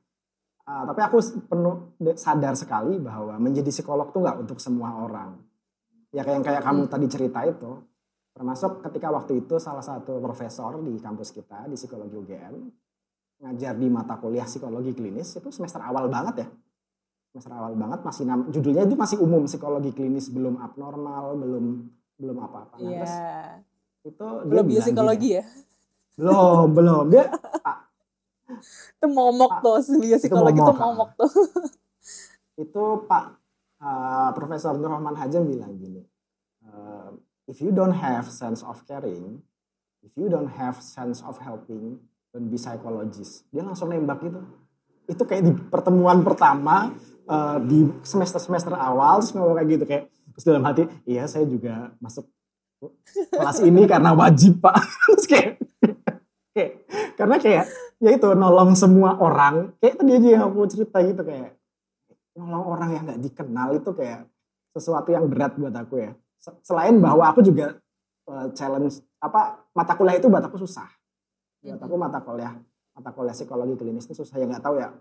Uh, 0.68 0.85
tapi 0.87 1.00
aku 1.02 1.18
penuh 1.48 1.76
sadar 2.14 2.54
sekali 2.54 3.00
bahwa 3.02 3.40
menjadi 3.42 3.72
psikolog 3.72 4.14
tuh 4.14 4.22
nggak 4.22 4.38
untuk 4.38 4.59
semua 4.62 5.02
orang. 5.02 5.35
Ya 6.09 6.25
kayak 6.25 6.35
yang 6.35 6.44
kayak 6.44 6.62
kamu 6.62 6.81
Hmm. 6.83 6.90
tadi 6.90 7.07
cerita 7.07 7.40
itu, 7.44 7.71
termasuk 8.33 8.81
ketika 8.81 9.09
waktu 9.11 9.33
itu 9.38 9.55
salah 9.59 9.83
satu 9.83 10.16
profesor 10.18 10.81
di 10.81 10.97
kampus 10.97 11.31
kita 11.31 11.68
di 11.68 11.77
psikologi 11.77 12.16
UGM 12.16 12.55
ngajar 13.38 13.75
di 13.75 13.87
mata 13.87 14.16
kuliah 14.16 14.42
psikologi 14.42 14.90
klinis 14.92 15.31
itu 15.33 15.49
semester 15.49 15.79
awal 15.79 16.09
banget 16.09 16.42
ya. 16.42 16.49
Semester 17.29 17.53
awal 17.53 17.77
banget 17.77 18.01
masih 18.03 18.25
nam- 18.25 18.49
judulnya 18.49 18.83
itu 18.83 18.97
masih 18.97 19.21
umum 19.21 19.44
psikologi 19.44 19.92
klinis 19.92 20.27
belum 20.29 20.59
abnormal 20.59 21.37
belum 21.37 21.64
belum 22.16 22.37
apa-apa. 22.40 22.75
Nah, 22.77 22.88
Iya. 22.88 22.99
terus 22.99 23.14
itu 24.09 24.27
dia 24.27 24.42
belum 24.42 24.49
bilang 24.49 24.66
biopsikologi 24.66 25.29
gini, 25.29 25.38
ya? 25.38 25.44
Belum 26.16 26.66
belum. 26.73 27.05
Dia 27.12 27.25
ah, 27.62 27.79
itu 28.97 29.07
momok 29.07 29.53
Ah, 29.53 29.61
tuh 29.61 29.77
biopsikologi 30.01 30.57
itu 30.57 30.73
ah. 30.73 30.79
momok 30.81 31.11
tuh. 31.14 31.31
Itu 32.57 32.85
Pak 33.07 33.25
uh, 33.83 34.31
Profesor 34.35 34.75
Nur 34.79 34.95
Rahman 34.95 35.17
Hajam 35.19 35.47
bilang 35.47 35.79
gini 35.79 36.03
uh, 36.67 37.14
if 37.47 37.59
you 37.62 37.71
don't 37.71 37.97
have 37.97 38.29
sense 38.29 38.62
of 38.62 38.83
caring 38.87 39.43
if 40.03 40.14
you 40.14 40.31
don't 40.31 40.51
have 40.55 40.79
sense 40.79 41.23
of 41.25 41.38
helping 41.43 41.99
don't 42.31 42.49
be 42.49 42.59
psychologist 42.61 43.47
dia 43.51 43.64
langsung 43.64 43.91
nembak 43.91 44.23
gitu. 44.23 44.41
Itu 45.09 45.25
kayak 45.25 45.41
di 45.41 45.53
pertemuan 45.57 46.21
pertama 46.21 46.93
uh, 47.25 47.57
di 47.64 47.88
semester 48.05 48.37
semester 48.37 48.77
awal 48.77 49.25
terus 49.25 49.33
kayak 49.33 49.69
gitu 49.73 49.85
kayak 49.88 50.05
terus 50.37 50.45
dalam 50.45 50.62
hati 50.69 50.85
iya 51.09 51.25
saya 51.25 51.49
juga 51.49 51.97
masuk 51.97 52.29
kelas 53.35 53.59
ini 53.67 53.83
karena 53.91 54.14
wajib 54.14 54.62
pak. 54.62 54.79
Terus 55.11 55.27
kayak 55.27 55.51
kayak 56.55 56.73
karena 57.19 57.37
kayak 57.43 57.64
ya 57.99 58.11
itu 58.14 58.29
nolong 58.35 58.79
semua 58.79 59.19
orang. 59.19 59.75
Kayak 59.83 59.95
tadi 59.99 60.12
aja 60.14 60.29
yang 60.38 60.45
aku 60.47 60.59
cerita 60.71 60.99
gitu 61.03 61.23
kayak 61.27 61.58
nolong 62.38 62.64
orang 62.70 62.90
yang 62.94 63.03
nggak 63.03 63.20
dikenal 63.20 63.74
itu 63.74 63.90
kayak 63.90 64.31
sesuatu 64.70 65.11
yang 65.11 65.27
berat 65.27 65.59
buat 65.59 65.74
aku 65.74 65.98
ya. 65.98 66.14
Selain 66.62 66.94
bahwa 67.03 67.27
aku 67.27 67.42
juga 67.42 67.74
uh, 68.31 68.46
challenge 68.55 69.03
apa 69.18 69.66
mata 69.74 69.98
kuliah 69.98 70.22
itu 70.22 70.31
buat 70.31 70.44
aku 70.46 70.62
susah. 70.62 70.87
Buat 71.59 71.83
aku 71.83 71.94
mata 71.98 72.22
kuliah 72.22 72.55
mata 72.94 73.11
kuliah 73.14 73.35
psikologi 73.35 73.74
klinis 73.74 74.07
itu 74.07 74.22
susah. 74.22 74.38
Ya 74.38 74.46
nggak 74.46 74.62
tahu 74.62 74.79
ya 74.79 74.94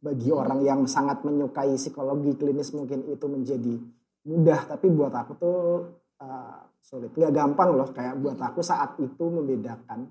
bagi 0.00 0.32
orang 0.32 0.64
yang 0.64 0.80
sangat 0.88 1.22
menyukai 1.22 1.76
psikologi 1.76 2.34
klinis 2.40 2.72
mungkin 2.72 3.04
itu 3.04 3.26
menjadi 3.28 3.74
mudah. 4.24 4.60
Tapi 4.72 4.86
buat 4.88 5.12
aku 5.12 5.32
tuh 5.36 5.60
uh, 6.24 6.60
sulit. 6.80 7.12
Nggak 7.12 7.32
gampang 7.36 7.76
loh. 7.76 7.88
Kayak 7.92 8.16
buat 8.16 8.40
aku 8.40 8.64
saat 8.64 8.96
itu 8.96 9.24
membedakan 9.28 10.08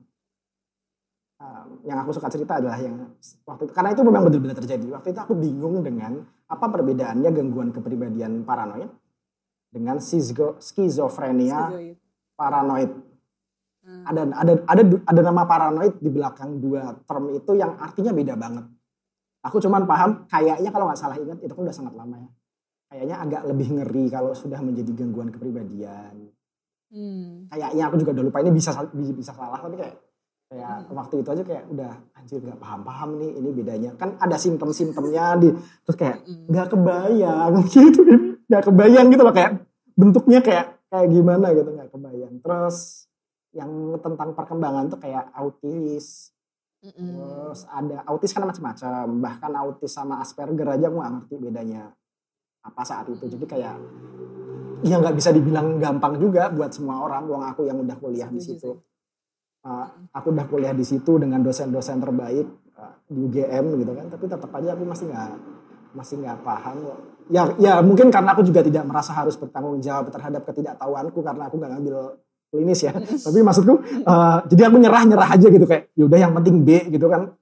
uh, 1.41 1.65
yang 1.89 2.05
aku 2.05 2.13
suka 2.13 2.29
cerita 2.29 2.61
adalah 2.61 2.77
yang 2.77 3.01
waktu 3.49 3.65
itu. 3.65 3.73
Karena 3.73 3.89
itu 3.97 4.01
memang 4.05 4.21
benar-benar 4.29 4.57
terjadi. 4.61 4.85
Waktu 4.93 5.07
itu 5.17 5.19
aku 5.25 5.33
bingung 5.33 5.81
dengan 5.81 6.36
apa 6.47 6.65
perbedaannya 6.71 7.29
gangguan 7.35 7.75
kepribadian 7.75 8.47
paranoid 8.47 8.91
dengan 9.67 9.99
skizofrenia 9.99 11.75
paranoid. 12.39 12.91
Hmm. 13.87 14.03
Ada 14.03 14.21
ada 14.35 14.53
ada 14.67 14.83
ada 15.07 15.21
nama 15.23 15.43
paranoid 15.47 15.99
di 15.99 16.09
belakang 16.11 16.59
dua 16.59 16.95
term 17.07 17.31
itu 17.35 17.55
yang 17.55 17.75
artinya 17.79 18.11
beda 18.15 18.35
banget. 18.39 18.65
Aku 19.43 19.59
cuman 19.63 19.87
paham 19.87 20.27
kayaknya 20.27 20.71
kalau 20.71 20.91
nggak 20.91 20.99
salah 20.99 21.15
ingat 21.19 21.39
itu 21.43 21.51
kan 21.51 21.63
udah 21.67 21.75
sangat 21.75 21.93
lama 21.95 22.15
ya. 22.19 22.31
Kayaknya 22.87 23.15
agak 23.19 23.41
lebih 23.51 23.67
ngeri 23.79 24.05
kalau 24.07 24.31
sudah 24.31 24.59
menjadi 24.63 24.91
gangguan 25.03 25.31
kepribadian. 25.31 26.31
Hmm. 26.87 27.51
Kayaknya 27.51 27.83
aku 27.91 27.95
juga 27.99 28.11
udah 28.15 28.25
lupa 28.31 28.39
ini 28.39 28.51
bisa 28.55 28.71
bisa, 28.95 29.11
bisa 29.11 29.31
salah 29.35 29.59
tapi 29.59 29.75
kayak 29.75 30.06
kayak 30.47 30.87
hmm. 30.87 30.95
waktu 30.95 31.15
itu 31.19 31.29
aja 31.35 31.43
kayak 31.43 31.63
udah 31.67 31.91
anjir 32.15 32.39
nggak 32.39 32.59
paham-paham 32.59 33.09
nih 33.19 33.31
ini 33.35 33.49
bedanya. 33.51 33.91
Kan 33.99 34.15
ada 34.15 34.39
simptom-simptomnya 34.39 35.25
di 35.39 35.49
terus 35.83 35.97
kayak 35.99 36.23
hmm. 36.23 36.47
nggak 36.47 36.67
kebayang. 36.71 37.53
Gitu 37.73 38.01
nggak 38.47 38.63
kebayang 38.63 39.11
gitu 39.11 39.27
loh 39.27 39.35
kayak 39.35 39.59
bentuknya 39.99 40.39
kayak 40.39 40.79
kayak 40.87 41.07
gimana 41.11 41.51
gitu 41.51 41.67
nggak 41.67 41.91
kebayang. 41.91 42.33
Terus 42.39 42.77
yang 43.51 43.71
tentang 43.99 44.31
perkembangan 44.31 44.87
tuh 44.87 44.99
kayak 45.03 45.35
autis. 45.35 46.31
Mm 46.77 46.93
-mm. 46.93 47.09
terus 47.09 47.65
ada 47.67 47.97
autis 48.07 48.31
kan 48.31 48.47
macam-macam. 48.47 49.05
Bahkan 49.19 49.51
autis 49.59 49.91
sama 49.91 50.23
asperger 50.23 50.77
aja 50.77 50.87
aku 50.87 51.01
gak 51.01 51.13
ngerti 51.19 51.35
bedanya 51.41 51.91
apa 52.63 52.81
saat 52.87 53.11
itu. 53.11 53.25
Jadi 53.27 53.43
kayak 53.43 53.75
ya 54.85 54.95
nggak 54.95 55.17
bisa 55.17 55.35
dibilang 55.35 55.81
gampang 55.81 56.15
juga 56.21 56.47
buat 56.47 56.71
semua 56.71 57.03
orang. 57.03 57.27
Uang 57.27 57.43
aku 57.43 57.67
yang 57.67 57.83
udah 57.83 57.97
kuliah 57.99 58.31
di 58.31 58.39
situ 58.39 58.79
uh, 59.67 59.85
aku 60.15 60.31
udah 60.31 60.47
kuliah 60.47 60.71
di 60.71 60.87
situ 60.87 61.19
dengan 61.19 61.43
dosen-dosen 61.43 61.99
terbaik 61.99 62.47
uh, 62.79 62.93
di 63.11 63.19
UGM 63.19 63.65
gitu 63.83 63.91
kan 63.91 64.07
tapi 64.07 64.25
tetap 64.31 64.51
aja 64.55 64.71
aku 64.79 64.83
masih 64.87 65.11
nggak 65.11 65.31
masih 65.91 66.15
nggak 66.23 66.37
paham 66.47 66.75
ya 67.27 67.43
ya 67.59 67.83
mungkin 67.83 68.07
karena 68.07 68.31
aku 68.31 68.47
juga 68.47 68.63
tidak 68.63 68.87
merasa 68.87 69.11
harus 69.11 69.35
bertanggung 69.35 69.83
jawab 69.83 70.07
terhadap 70.07 70.47
ketidaktahuanku 70.47 71.19
karena 71.19 71.51
aku 71.51 71.59
nggak 71.59 71.71
ngambil 71.75 72.15
klinis 72.51 72.79
ya. 72.83 72.93
Tapi 73.25 73.39
maksudku 73.43 73.73
uh, 74.07 74.37
jadi 74.47 74.71
aku 74.71 74.77
nyerah 74.79 75.03
nyerah 75.03 75.29
aja 75.35 75.47
gitu 75.47 75.65
kayak 75.67 75.91
yaudah 75.99 76.19
yang 76.19 76.33
penting 76.35 76.63
B 76.63 76.87
gitu 76.91 77.07
kan. 77.11 77.35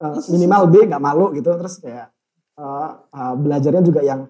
Uh, 0.00 0.16
minimal 0.32 0.62
B 0.72 0.74
nggak 0.88 1.02
malu 1.02 1.30
gitu. 1.36 1.50
Terus 1.54 1.74
kayak 1.78 2.10
uh, 2.58 2.90
uh, 3.12 3.34
belajarnya 3.38 3.82
juga 3.84 4.00
yang 4.02 4.26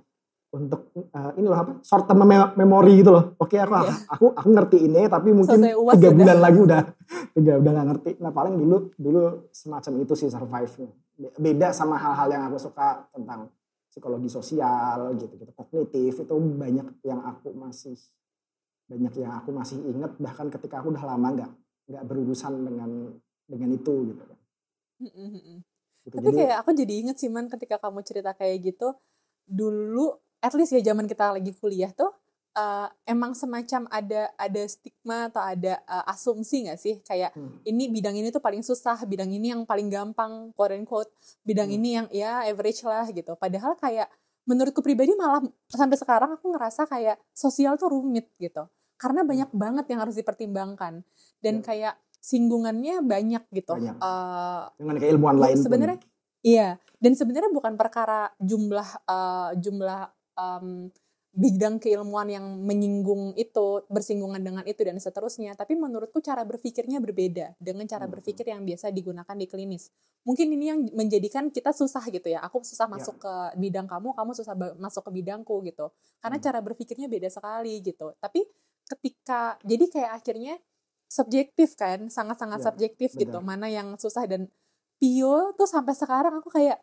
untuk 0.50 0.90
uh, 0.94 1.30
ini 1.38 1.46
loh 1.46 1.58
apa 1.62 1.72
short 1.86 2.10
term 2.10 2.26
memory 2.26 3.06
gitu 3.06 3.14
loh 3.14 3.38
oke 3.38 3.54
aku 3.54 3.74
yeah. 3.78 3.96
aku 4.10 4.26
aku 4.34 4.48
ngerti 4.50 4.78
ini 4.82 5.06
tapi 5.06 5.30
mungkin 5.30 5.62
tiga 5.62 6.10
bulan 6.10 6.38
lagi 6.42 6.58
udah 6.58 6.82
tiga 7.38 7.52
udah 7.62 7.70
nggak 7.70 7.86
ngerti 7.94 8.10
nah 8.18 8.34
paling 8.34 8.58
dulu 8.58 8.90
dulu 8.98 9.50
semacam 9.54 9.92
itu 10.02 10.14
sih 10.18 10.26
survive 10.26 10.90
beda 11.38 11.70
sama 11.70 11.94
hal-hal 12.00 12.28
yang 12.34 12.42
aku 12.50 12.58
suka 12.58 13.06
tentang 13.14 13.46
psikologi 13.86 14.26
sosial 14.26 15.14
gitu 15.18 15.38
gitu 15.38 15.52
kognitif 15.54 16.12
itu 16.18 16.34
banyak 16.34 16.86
yang 17.06 17.20
aku 17.22 17.54
masih 17.54 17.94
banyak 18.90 19.22
yang 19.22 19.38
aku 19.38 19.54
masih 19.54 19.78
inget 19.86 20.12
bahkan 20.18 20.50
ketika 20.50 20.82
aku 20.82 20.90
udah 20.90 21.04
lama 21.06 21.28
nggak 21.30 21.50
nggak 21.94 22.04
berurusan 22.06 22.58
dengan 22.66 22.90
dengan 23.46 23.70
itu 23.74 23.94
gitu 24.14 24.22
kan. 24.22 24.38
Gitu. 25.00 26.16
Tapi 26.16 26.28
Jadi, 26.32 26.38
kayak 26.42 26.56
aku 26.64 26.70
jadi 26.74 26.94
inget 27.06 27.16
sih 27.18 27.30
man 27.30 27.46
ketika 27.46 27.76
kamu 27.78 28.00
cerita 28.02 28.34
kayak 28.34 28.72
gitu 28.72 28.98
dulu 29.46 30.16
at 30.40 30.52
least 30.56 30.72
ya 30.72 30.80
zaman 30.92 31.04
kita 31.04 31.36
lagi 31.36 31.52
kuliah 31.56 31.92
tuh 31.92 32.10
uh, 32.56 32.88
emang 33.06 33.36
semacam 33.36 33.86
ada 33.92 34.30
ada 34.34 34.62
stigma 34.66 35.30
atau 35.30 35.42
ada 35.42 35.78
uh, 35.86 36.04
asumsi 36.10 36.66
nggak 36.66 36.78
sih 36.80 36.94
kayak 37.04 37.34
hmm. 37.36 37.62
ini 37.66 37.92
bidang 37.92 38.16
ini 38.16 38.28
tuh 38.32 38.42
paling 38.42 38.64
susah 38.64 38.98
bidang 39.06 39.30
ini 39.30 39.54
yang 39.54 39.62
paling 39.68 39.92
gampang 39.92 40.50
quote 40.56 40.74
and 40.74 40.86
quote 40.88 41.10
bidang 41.46 41.70
hmm. 41.70 41.76
ini 41.78 41.88
yang 42.00 42.06
ya 42.10 42.42
average 42.46 42.82
lah 42.82 43.06
gitu 43.10 43.36
padahal 43.38 43.76
kayak 43.78 44.08
menurutku 44.48 44.82
pribadi 44.82 45.14
malah 45.14 45.44
sampai 45.70 45.94
sekarang 46.00 46.34
aku 46.34 46.50
ngerasa 46.50 46.88
kayak 46.88 47.20
sosial 47.30 47.78
tuh 47.78 47.92
rumit 47.92 48.26
gitu 48.40 48.66
karena 48.98 49.22
hmm. 49.22 49.30
banyak 49.30 49.50
banget 49.54 49.84
yang 49.92 50.00
harus 50.02 50.16
dipertimbangkan 50.18 51.04
dan 51.40 51.54
ya. 51.60 51.64
kayak 51.64 51.94
singgungannya 52.20 53.00
banyak 53.00 53.44
gitu 53.48 53.72
banyak. 53.72 53.96
Uh, 53.96 54.68
dengan 54.76 54.96
keilmuan 55.00 55.36
lain 55.40 55.56
sebenarnya 55.56 55.98
iya 56.44 56.76
dan 57.00 57.16
sebenarnya 57.16 57.48
bukan 57.48 57.80
perkara 57.80 58.28
jumlah 58.36 58.88
uh, 59.08 59.56
jumlah 59.56 60.12
um, 60.40 60.88
bidang 61.30 61.78
keilmuan 61.78 62.26
yang 62.26 62.42
menyinggung 62.66 63.38
itu, 63.38 63.86
bersinggungan 63.86 64.42
dengan 64.42 64.64
itu 64.66 64.82
dan 64.82 64.98
seterusnya. 64.98 65.54
Tapi 65.54 65.78
menurutku 65.78 66.18
cara 66.18 66.42
berpikirnya 66.42 66.98
berbeda 66.98 67.54
dengan 67.62 67.86
cara 67.86 68.10
hmm. 68.10 68.14
berpikir 68.18 68.50
yang 68.50 68.66
biasa 68.66 68.90
digunakan 68.90 69.36
di 69.38 69.46
klinis. 69.46 69.94
Mungkin 70.26 70.50
ini 70.58 70.64
yang 70.74 70.80
menjadikan 70.90 71.48
kita 71.54 71.70
susah 71.70 72.02
gitu 72.10 72.26
ya. 72.26 72.42
Aku 72.42 72.66
susah 72.66 72.90
ya. 72.90 72.98
masuk 72.98 73.22
ke 73.22 73.34
bidang 73.62 73.86
kamu, 73.86 74.10
kamu 74.18 74.30
susah 74.34 74.54
masuk 74.74 75.06
ke 75.06 75.10
bidangku 75.22 75.54
gitu. 75.62 75.94
Karena 76.18 76.36
hmm. 76.42 76.46
cara 76.50 76.58
berpikirnya 76.58 77.06
beda 77.06 77.30
sekali 77.30 77.78
gitu. 77.78 78.10
Tapi 78.18 78.42
ketika 78.90 79.54
jadi 79.62 79.86
kayak 79.86 80.12
akhirnya 80.18 80.54
subjektif 81.06 81.78
kan, 81.78 82.10
sangat-sangat 82.10 82.58
ya, 82.58 82.64
subjektif 82.74 83.14
gitu. 83.14 83.38
benar. 83.38 83.38
gitu. 83.38 83.46
Mana 83.46 83.66
yang 83.70 83.94
susah 83.94 84.26
dan 84.26 84.50
Pio 85.00 85.56
tuh 85.56 85.64
sampai 85.64 85.96
sekarang 85.96 86.44
aku 86.44 86.52
kayak 86.52 86.76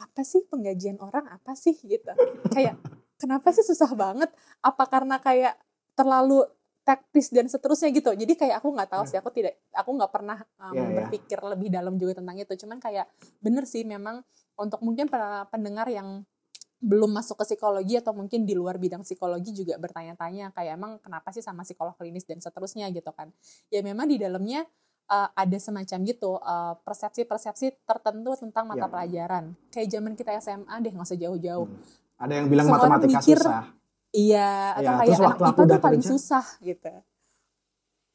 apa 0.00 0.26
sih 0.26 0.42
penggajian 0.50 0.98
orang 0.98 1.26
apa 1.30 1.54
sih 1.54 1.78
gitu 1.82 2.10
kayak 2.50 2.78
kenapa 3.18 3.48
sih 3.54 3.64
susah 3.64 3.90
banget? 3.94 4.30
Apa 4.60 4.84
karena 4.90 5.16
kayak 5.22 5.56
terlalu 5.94 6.44
taktis 6.84 7.32
dan 7.32 7.48
seterusnya 7.48 7.88
gitu. 7.94 8.12
Jadi 8.12 8.36
kayak 8.36 8.60
aku 8.60 8.68
nggak 8.76 8.92
tahu 8.92 9.04
sih, 9.08 9.16
aku 9.16 9.32
tidak, 9.32 9.56
aku 9.72 9.90
nggak 9.96 10.12
pernah 10.12 10.38
um, 10.60 10.76
yeah, 10.76 10.88
berpikir 11.00 11.40
yeah. 11.40 11.50
lebih 11.56 11.68
dalam 11.72 11.94
juga 11.96 12.20
tentang 12.20 12.36
itu. 12.36 12.52
Cuman 12.60 12.76
kayak 12.76 13.08
bener 13.40 13.64
sih 13.64 13.88
memang 13.88 14.20
untuk 14.60 14.84
mungkin 14.84 15.08
para 15.08 15.48
pendengar 15.48 15.88
yang 15.88 16.28
belum 16.84 17.16
masuk 17.16 17.40
ke 17.40 17.56
psikologi 17.56 17.96
atau 17.96 18.12
mungkin 18.12 18.44
di 18.44 18.52
luar 18.52 18.76
bidang 18.76 19.00
psikologi 19.00 19.56
juga 19.56 19.80
bertanya-tanya 19.80 20.52
kayak 20.52 20.76
emang 20.76 21.00
kenapa 21.00 21.32
sih 21.32 21.40
sama 21.40 21.64
psikolog 21.64 21.96
klinis 21.96 22.28
dan 22.28 22.44
seterusnya 22.44 22.92
gitu 22.92 23.08
kan. 23.16 23.32
Ya 23.72 23.80
memang 23.80 24.04
di 24.04 24.20
dalamnya 24.20 24.68
uh, 25.10 25.28
ada 25.32 25.58
semacam 25.60 25.98
gitu 26.04 26.36
uh, 26.38 26.74
persepsi-persepsi 26.84 27.84
tertentu 27.84 28.36
tentang 28.38 28.68
mata 28.68 28.86
yeah. 28.86 28.92
pelajaran. 28.92 29.44
Kayak 29.68 29.88
zaman 29.98 30.12
kita 30.16 30.36
SMA 30.40 30.74
deh 30.84 30.92
nggak 30.92 31.08
usah 31.08 31.20
jauh-jauh. 31.20 31.68
Hmm 31.68 32.02
ada 32.24 32.32
yang 32.40 32.46
bilang 32.48 32.66
Semua 32.70 32.78
matematika 32.80 33.20
mikir, 33.20 33.38
susah. 33.42 33.64
Iya, 34.14 34.50
atau 34.78 34.82
ya, 34.86 34.98
kayak 35.02 35.18
waktu 35.18 35.42
anak 35.42 35.54
IPA 35.58 35.64
tuh 35.66 35.82
paling 35.82 36.02
kerja, 36.02 36.12
susah 36.14 36.46
gitu. 36.62 36.92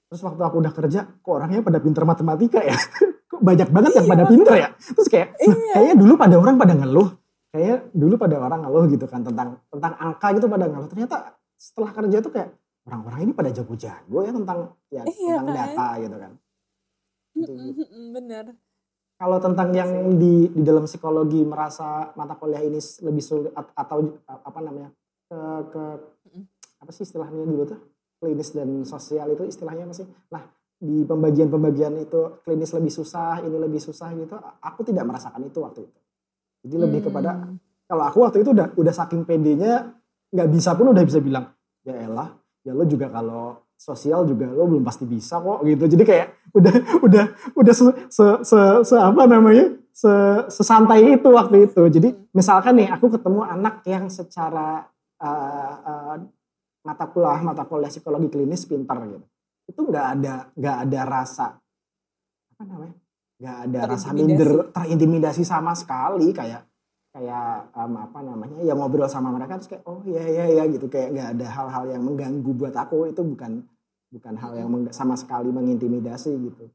Terus 0.10 0.22
waktu 0.24 0.42
aku 0.42 0.56
udah 0.64 0.74
kerja, 0.74 1.00
kok 1.20 1.34
orangnya 1.36 1.60
pada 1.60 1.80
pinter 1.84 2.04
matematika 2.08 2.60
ya? 2.64 2.78
kok 3.32 3.42
banyak 3.44 3.70
banget 3.70 3.92
yang 4.00 4.08
pada 4.08 4.24
pinter 4.26 4.54
ya? 4.56 4.70
Terus 4.80 5.10
kayak, 5.12 5.28
iya. 5.44 5.74
kayaknya 5.76 5.96
dulu 6.00 6.14
pada 6.16 6.36
orang 6.40 6.56
pada 6.56 6.74
ngeluh. 6.74 7.10
Kayaknya 7.52 7.78
dulu 7.92 8.14
pada 8.16 8.36
orang 8.40 8.60
ngeluh 8.64 8.86
gitu 8.94 9.06
kan 9.10 9.22
tentang 9.26 9.50
tentang 9.68 9.94
angka 10.00 10.28
gitu 10.40 10.48
pada 10.48 10.66
ngeluh. 10.72 10.88
Ternyata 10.88 11.16
setelah 11.60 11.92
kerja 11.92 12.18
tuh 12.24 12.32
kayak 12.32 12.50
orang-orang 12.88 13.20
ini 13.28 13.32
pada 13.36 13.50
jago-jago 13.52 14.18
ya 14.24 14.32
tentang 14.32 14.58
ya 14.90 15.04
iya, 15.04 15.36
tentang 15.36 15.46
kan? 15.46 15.58
data 15.60 15.88
gitu 16.00 16.16
kan. 16.16 16.32
Gitu. 17.40 17.54
Bener 18.16 18.46
kalau 19.20 19.38
tentang 19.44 19.76
yang 19.76 20.16
di 20.16 20.48
di 20.48 20.64
dalam 20.64 20.88
psikologi 20.88 21.44
merasa 21.44 22.16
mata 22.16 22.40
kuliah 22.40 22.64
ini 22.64 22.80
lebih 23.04 23.20
sulit 23.20 23.52
atau 23.52 24.16
apa 24.26 24.60
namanya 24.64 24.96
ke 25.28 25.40
ke 25.76 25.84
apa 26.80 26.92
sih 26.96 27.04
istilahnya 27.04 27.44
dulu 27.44 27.68
tuh 27.68 27.80
klinis 28.24 28.56
dan 28.56 28.88
sosial 28.88 29.28
itu 29.36 29.44
istilahnya 29.44 29.92
apa 29.92 29.96
sih? 30.00 30.08
Nah 30.32 30.48
di 30.80 31.04
pembagian-pembagian 31.04 32.00
itu 32.00 32.40
klinis 32.48 32.72
lebih 32.72 32.88
susah, 32.96 33.44
ini 33.44 33.60
lebih 33.60 33.84
susah 33.84 34.16
gitu. 34.16 34.40
Aku 34.64 34.88
tidak 34.88 35.04
merasakan 35.04 35.44
itu 35.44 35.60
waktu 35.60 35.84
itu. 35.84 36.00
Jadi 36.64 36.76
lebih 36.80 37.00
hmm. 37.04 37.08
kepada 37.12 37.30
kalau 37.92 38.04
aku 38.08 38.18
waktu 38.24 38.40
itu 38.40 38.56
udah 38.56 38.72
udah 38.80 38.94
saking 38.96 39.28
pedenya 39.28 40.00
nggak 40.32 40.48
bisa 40.48 40.80
pun 40.80 40.96
udah 40.96 41.04
bisa 41.04 41.20
bilang 41.20 41.52
ya 41.84 42.08
elah 42.08 42.40
ya 42.64 42.72
lo 42.72 42.88
juga 42.88 43.12
kalau 43.12 43.60
sosial 43.80 44.28
juga 44.28 44.52
lo 44.52 44.68
belum 44.68 44.84
pasti 44.84 45.08
bisa 45.08 45.40
kok 45.40 45.64
gitu. 45.64 45.88
Jadi 45.88 46.04
kayak 46.04 46.28
udah 46.52 46.76
udah 47.00 47.26
udah 47.56 47.74
se, 47.74 47.86
se, 48.12 48.26
se, 48.44 48.60
se 48.84 48.96
apa 49.00 49.24
namanya 49.24 49.80
se, 49.96 50.12
sesantai 50.52 51.16
itu 51.16 51.30
waktu 51.32 51.72
itu. 51.72 51.82
Jadi 51.88 52.12
misalkan 52.36 52.76
nih 52.76 52.92
aku 52.92 53.08
ketemu 53.08 53.48
anak 53.48 53.80
yang 53.88 54.12
secara 54.12 54.84
uh, 55.24 55.74
uh, 55.80 56.16
mata 56.84 57.06
kuliah 57.08 57.40
mata 57.40 57.64
kuliah 57.64 57.92
psikologi 57.92 58.28
klinis 58.32 58.68
pintar 58.68 59.04
gitu, 59.04 59.28
itu 59.68 59.80
nggak 59.84 60.06
ada 60.16 60.34
nggak 60.56 60.78
ada 60.88 61.02
rasa 61.04 61.48
apa 62.56 62.64
namanya 62.64 62.96
nggak 63.40 63.58
ada 63.68 63.80
rasa 63.88 64.08
minder 64.16 64.52
terintimidasi 64.72 65.44
sama 65.44 65.76
sekali 65.76 66.32
kayak 66.32 66.69
kayak 67.20 67.76
um, 67.76 68.00
apa 68.00 68.20
namanya 68.24 68.64
ya 68.64 68.72
ngobrol 68.72 69.12
sama 69.12 69.36
mereka 69.36 69.60
terus 69.60 69.68
kayak 69.68 69.84
oh 69.84 70.00
ya 70.08 70.24
ya 70.24 70.46
ya 70.48 70.64
gitu 70.72 70.88
kayak 70.88 71.12
nggak 71.12 71.30
ada 71.36 71.48
hal-hal 71.52 71.84
yang 71.92 72.02
mengganggu 72.08 72.52
buat 72.56 72.72
aku 72.72 73.12
itu 73.12 73.20
bukan 73.20 73.68
bukan 74.08 74.34
hal 74.40 74.56
yang 74.56 74.72
sama 74.96 75.20
sekali 75.20 75.52
mengintimidasi 75.52 76.32
gitu 76.32 76.72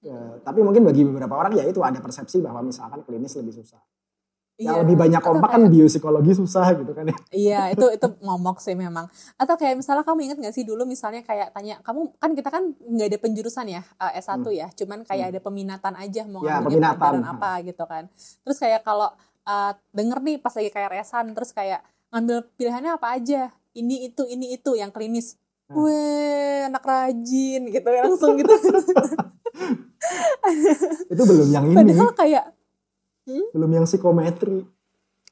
ya, 0.00 0.40
tapi 0.40 0.64
mungkin 0.64 0.88
bagi 0.88 1.04
beberapa 1.04 1.36
orang 1.36 1.52
ya 1.60 1.68
itu 1.68 1.84
ada 1.84 2.00
persepsi 2.00 2.40
bahwa 2.40 2.64
misalkan 2.64 3.04
klinis 3.04 3.36
lebih 3.36 3.52
susah 3.52 3.84
yang 4.60 4.78
iya, 4.78 4.82
lebih 4.84 4.96
banyak 5.00 5.22
kompak 5.24 5.48
kan 5.48 5.62
biopsikologi 5.66 6.32
susah 6.36 6.76
gitu 6.76 6.92
kan 6.92 7.08
ya. 7.08 7.16
Iya, 7.32 7.60
itu 7.72 7.86
itu 7.88 8.06
ngomong 8.20 8.60
sih 8.60 8.76
memang. 8.76 9.08
Atau 9.40 9.56
kayak 9.56 9.80
misalnya 9.80 10.04
kamu 10.04 10.20
ingat 10.28 10.38
gak 10.44 10.54
sih 10.54 10.62
dulu 10.62 10.84
misalnya 10.84 11.24
kayak 11.24 11.56
tanya, 11.56 11.80
kamu 11.80 12.12
kan 12.20 12.30
kita 12.36 12.52
kan 12.52 12.76
nggak 12.76 13.08
ada 13.10 13.18
penjurusan 13.18 13.66
ya 13.72 13.82
uh, 13.96 14.12
S1 14.12 14.44
hmm. 14.44 14.52
ya, 14.52 14.68
cuman 14.76 14.98
kayak 15.08 15.24
hmm. 15.24 15.32
ada 15.34 15.40
peminatan 15.40 15.94
aja 15.96 16.22
mau 16.28 16.44
ya, 16.44 16.60
ngambil 16.60 17.24
apa 17.24 17.52
gitu 17.64 17.84
kan. 17.88 18.04
Terus 18.44 18.58
kayak 18.60 18.84
kalau 18.84 19.08
uh, 19.46 19.72
denger 19.94 20.18
nih 20.22 20.36
pas 20.38 20.54
lagi 20.54 20.70
kayak 20.70 20.90
resan 20.92 21.34
terus 21.34 21.50
kayak 21.54 21.82
ngambil 22.12 22.44
pilihannya 22.60 22.92
apa 22.94 23.16
aja 23.16 23.48
ini 23.72 24.08
itu 24.08 24.22
ini 24.28 24.56
itu 24.56 24.76
yang 24.76 24.92
klinis 24.92 25.40
hmm. 25.72 25.80
Weh, 25.80 26.68
anak 26.68 26.84
rajin 26.84 27.62
gitu 27.72 27.88
langsung 27.88 28.36
gitu. 28.36 28.52
itu 31.12 31.22
belum 31.22 31.48
yang 31.48 31.64
ini. 31.72 31.76
Padahal 31.76 32.10
kayak 32.12 32.44
hmm? 33.24 33.46
belum 33.56 33.70
yang 33.72 33.86
psikometri. 33.88 34.68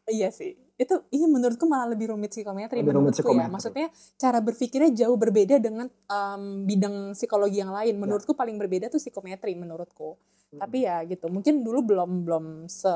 Iya 0.09 0.33
sih. 0.33 0.57
Itu 0.81 1.05
iya 1.13 1.29
menurutku 1.29 1.69
malah 1.69 1.93
lebih 1.93 2.17
rumit 2.17 2.33
psikometri 2.33 2.81
lebih 2.81 2.97
rumit 2.97 3.13
ya. 3.13 3.21
psikometri. 3.21 3.45
ya. 3.45 3.53
Maksudnya 3.53 3.87
cara 4.17 4.39
berpikirnya 4.41 4.91
jauh 4.97 5.17
berbeda 5.21 5.61
dengan 5.61 5.93
um, 6.09 6.65
bidang 6.65 7.13
psikologi 7.13 7.61
yang 7.61 7.77
lain. 7.77 7.95
Ya. 7.97 8.01
Menurutku 8.01 8.33
ya. 8.33 8.39
paling 8.41 8.57
berbeda 8.57 8.89
tuh 8.89 8.97
psikometri 8.97 9.53
menurutku. 9.61 10.17
Hmm. 10.57 10.65
Tapi 10.65 10.89
ya 10.89 11.05
gitu. 11.05 11.29
Mungkin 11.29 11.61
dulu 11.61 11.85
belum 11.85 12.25
belum 12.25 12.45
se 12.65 12.93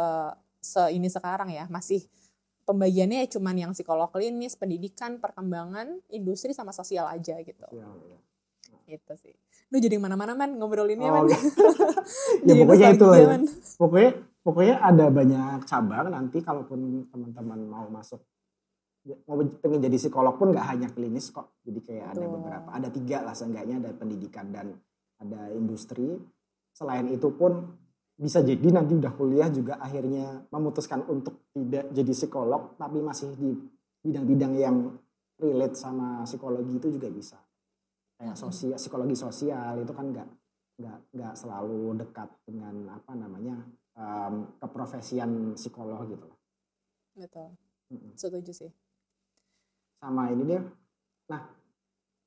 se 0.65 0.81
ini 0.97 1.13
sekarang 1.13 1.53
ya 1.53 1.69
masih 1.69 2.01
pembagiannya 2.65 3.21
ya 3.21 3.29
cuman 3.29 3.55
yang 3.61 3.73
psikolog 3.77 4.09
klinis, 4.09 4.57
pendidikan, 4.57 5.21
perkembangan, 5.21 6.01
industri 6.09 6.57
sama 6.57 6.73
sosial 6.73 7.05
aja 7.07 7.37
gitu. 7.45 7.67
Ya, 7.71 7.85
ya. 7.85 8.19
Itu 8.97 9.15
sih. 9.21 9.37
Lu 9.69 9.77
jadi 9.81 10.01
mana-mana 10.01 10.33
man 10.33 10.57
ngobrolinnya 10.57 11.09
oh, 11.13 11.25
man. 11.25 11.33
ya 12.49 12.53
pokoknya 12.57 12.89
itu 12.97 13.05
lah. 13.05 13.19
Ya. 13.21 13.29
Pokoknya 13.77 14.11
pokoknya 14.45 14.75
ada 14.81 15.07
banyak 15.13 15.61
cabang 15.69 16.09
nanti 16.13 16.41
kalaupun 16.41 17.09
teman-teman 17.13 17.61
mau 17.69 17.87
masuk 17.93 18.21
mau 19.29 19.37
pengen 19.61 19.85
jadi 19.85 20.01
psikolog 20.01 20.41
pun 20.41 20.49
nggak 20.49 20.65
hanya 20.65 20.89
klinis 20.89 21.29
kok. 21.29 21.61
Jadi 21.61 21.81
kayak 21.85 22.17
Betul. 22.17 22.25
ada 22.25 22.27
beberapa, 22.33 22.69
ada 22.73 22.89
tiga 22.89 23.19
lah 23.21 23.35
seenggaknya 23.37 23.77
ada 23.85 23.91
pendidikan 23.93 24.49
dan 24.49 24.73
ada 25.21 25.53
industri. 25.53 26.17
Selain 26.73 27.07
itu 27.13 27.29
pun 27.37 27.69
bisa 28.15 28.41
jadi 28.47 28.69
nanti 28.71 28.95
udah 28.95 29.13
kuliah 29.19 29.51
juga 29.51 29.79
akhirnya 29.83 30.47
memutuskan 30.55 31.03
untuk 31.11 31.51
tidak 31.51 31.91
jadi 31.91 32.13
psikolog 32.15 32.79
tapi 32.79 33.03
masih 33.03 33.35
di 33.35 33.51
bidang-bidang 34.07 34.53
yang 34.55 34.77
relate 35.41 35.75
sama 35.75 36.23
psikologi 36.23 36.79
itu 36.79 36.89
juga 36.95 37.11
bisa. 37.11 37.39
Kayak 38.15 38.39
sosial 38.39 38.79
psikologi 38.79 39.17
sosial 39.19 39.83
itu 39.83 39.91
kan 39.91 40.07
nggak 40.15 40.29
nggak 40.75 40.99
nggak 41.15 41.35
selalu 41.39 42.03
dekat 42.03 42.31
dengan 42.47 42.99
apa 42.99 43.13
namanya 43.15 43.57
um, 43.95 44.59
keprofesian 44.59 45.55
psikolog 45.55 46.03
gitu 46.11 46.27
loh 46.27 46.45
betul. 47.15 47.49
Setuju 48.19 48.53
sih. 48.53 48.71
Sama 50.03 50.35
ini 50.35 50.43
dia. 50.45 50.61
Nah 51.31 51.43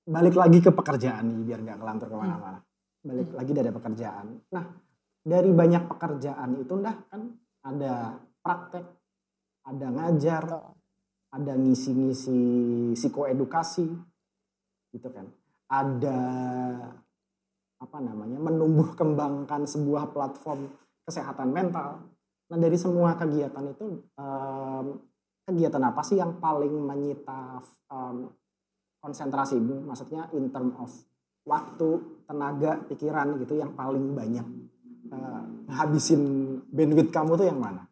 balik 0.08 0.40
lagi 0.40 0.64
ke 0.64 0.72
pekerjaan 0.72 1.28
nih 1.28 1.44
biar 1.44 1.60
nggak 1.62 1.80
kelantur 1.84 2.08
ke 2.08 2.18
mana-mana. 2.18 2.60
Balik 3.04 3.28
hmm. 3.32 3.38
lagi 3.38 3.52
dari 3.52 3.72
pekerjaan. 3.72 4.26
Nah 4.56 4.66
dari 5.28 5.52
banyak 5.52 5.92
pekerjaan 5.92 6.56
itu 6.56 6.72
ndah 6.72 6.96
kan 7.12 7.22
ada 7.68 8.16
praktek, 8.40 8.86
ada 9.68 9.88
ngajar, 9.92 10.44
ada 11.36 11.54
ngisi-ngisi 11.60 12.40
psikoedukasi, 12.96 13.92
gitu 14.96 15.10
kan. 15.12 15.28
Ada 15.68 16.20
apa 17.78 17.98
namanya 18.00 18.40
menumbuh 18.40 18.96
kembangkan 18.96 19.68
sebuah 19.68 20.16
platform 20.16 20.72
kesehatan 21.04 21.52
mental. 21.52 22.08
Nah 22.48 22.58
dari 22.58 22.80
semua 22.80 23.20
kegiatan 23.20 23.68
itu 23.68 24.08
um, 24.16 24.86
kegiatan 25.44 25.84
apa 25.84 26.02
sih 26.08 26.16
yang 26.16 26.40
paling 26.40 26.72
menyita 26.72 27.60
um, 27.92 28.32
konsentrasimu? 29.04 29.84
Maksudnya 29.84 30.32
in 30.32 30.48
term 30.56 30.72
of 30.80 30.88
waktu, 31.44 32.24
tenaga, 32.24 32.80
pikiran 32.88 33.36
gitu 33.44 33.60
yang 33.60 33.76
paling 33.76 34.16
banyak 34.16 34.48
uh, 35.12 35.44
ngabisin 35.72 36.22
bandwidth 36.72 37.12
kamu 37.12 37.36
tuh 37.36 37.48
yang 37.48 37.60
mana? 37.60 37.88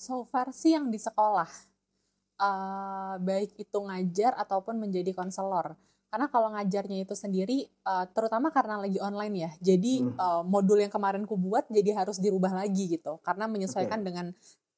So 0.00 0.24
far 0.24 0.52
sih 0.56 0.72
yang 0.72 0.88
di 0.88 0.96
sekolah, 0.96 1.50
uh, 2.40 3.14
baik 3.20 3.60
itu 3.60 3.78
ngajar 3.80 4.32
ataupun 4.40 4.80
menjadi 4.80 5.12
konselor. 5.12 5.76
Karena 6.10 6.26
kalau 6.26 6.50
ngajarnya 6.50 7.06
itu 7.06 7.14
sendiri, 7.14 7.70
uh, 7.86 8.02
terutama 8.10 8.50
karena 8.50 8.82
lagi 8.82 8.98
online 8.98 9.34
ya, 9.46 9.50
jadi 9.62 10.02
hmm. 10.02 10.18
uh, 10.18 10.42
modul 10.42 10.82
yang 10.82 10.90
kemarin 10.90 11.22
ku 11.22 11.38
buat 11.38 11.70
jadi 11.70 12.02
harus 12.02 12.18
dirubah 12.18 12.50
lagi 12.50 12.98
gitu, 12.98 13.22
karena 13.22 13.46
menyesuaikan 13.46 14.02
okay. 14.02 14.06
dengan 14.10 14.26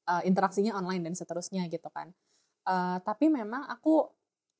uh, 0.05 0.21
interaksinya 0.21 0.77
online 0.77 1.09
dan 1.09 1.17
seterusnya 1.17 1.65
gitu 1.73 1.89
kan. 1.89 2.13
Uh, 2.69 3.01
tapi 3.01 3.33
memang 3.33 3.65
aku 3.65 4.07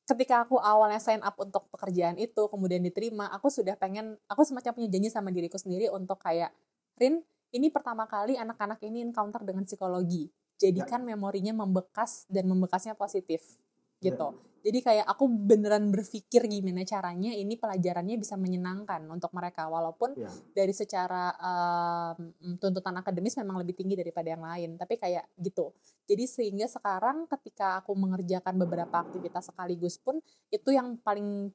ketika 0.04 0.44
aku 0.44 0.60
awalnya 0.60 1.00
sign 1.00 1.24
up 1.24 1.36
untuk 1.40 1.68
pekerjaan 1.72 2.20
itu 2.20 2.52
kemudian 2.52 2.84
diterima 2.84 3.32
aku 3.32 3.48
sudah 3.48 3.80
pengen 3.80 4.20
aku 4.28 4.44
semacam 4.44 4.76
punya 4.76 4.90
janji 4.92 5.10
sama 5.10 5.32
diriku 5.32 5.56
sendiri 5.56 5.88
untuk 5.92 6.20
kayak 6.20 6.52
Rin 7.00 7.26
ini 7.56 7.74
pertama 7.74 8.06
kali 8.06 8.38
anak-anak 8.38 8.84
ini 8.86 9.02
encounter 9.02 9.42
dengan 9.42 9.66
psikologi 9.66 10.30
jadikan 10.62 11.02
ya. 11.04 11.16
memorinya 11.16 11.54
membekas 11.56 12.28
dan 12.30 12.46
membekasnya 12.46 12.94
positif 12.94 13.58
gitu 14.04 14.36
ya. 14.36 14.53
Jadi 14.64 14.80
kayak 14.80 15.04
aku 15.12 15.28
beneran 15.28 15.92
berpikir 15.92 16.48
gimana 16.48 16.88
caranya 16.88 17.36
ini 17.36 17.60
pelajarannya 17.60 18.16
bisa 18.16 18.40
menyenangkan 18.40 19.04
untuk 19.12 19.36
mereka 19.36 19.68
walaupun 19.68 20.16
ya. 20.16 20.32
dari 20.56 20.72
secara 20.72 21.36
um, 21.36 22.32
tuntutan 22.56 22.96
akademis 22.96 23.36
memang 23.44 23.60
lebih 23.60 23.76
tinggi 23.76 24.00
daripada 24.00 24.32
yang 24.32 24.40
lain. 24.40 24.80
Tapi 24.80 24.96
kayak 24.96 25.36
gitu. 25.36 25.76
Jadi 26.08 26.24
sehingga 26.32 26.72
sekarang 26.72 27.28
ketika 27.28 27.84
aku 27.84 27.92
mengerjakan 27.92 28.56
beberapa 28.56 29.04
aktivitas 29.04 29.52
sekaligus 29.52 30.00
pun 30.00 30.24
itu 30.48 30.72
yang 30.72 30.96
paling 31.04 31.52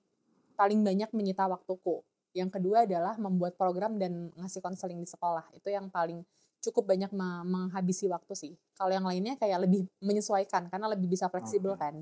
paling 0.52 0.84
banyak 0.84 1.08
menyita 1.16 1.48
waktuku. 1.48 2.04
Yang 2.36 2.60
kedua 2.60 2.84
adalah 2.84 3.16
membuat 3.16 3.56
program 3.56 3.96
dan 3.96 4.28
ngasih 4.36 4.60
konseling 4.60 5.00
di 5.00 5.08
sekolah. 5.08 5.48
Itu 5.56 5.72
yang 5.72 5.88
paling 5.88 6.28
cukup 6.60 6.92
banyak 6.92 7.08
menghabisi 7.48 8.04
waktu 8.12 8.36
sih. 8.36 8.52
Kalau 8.76 8.92
yang 8.92 9.08
lainnya 9.08 9.40
kayak 9.40 9.64
lebih 9.64 9.88
menyesuaikan 10.04 10.68
karena 10.68 10.92
lebih 10.92 11.08
bisa 11.08 11.32
fleksibel 11.32 11.72
okay. 11.72 11.88
kan 11.88 11.96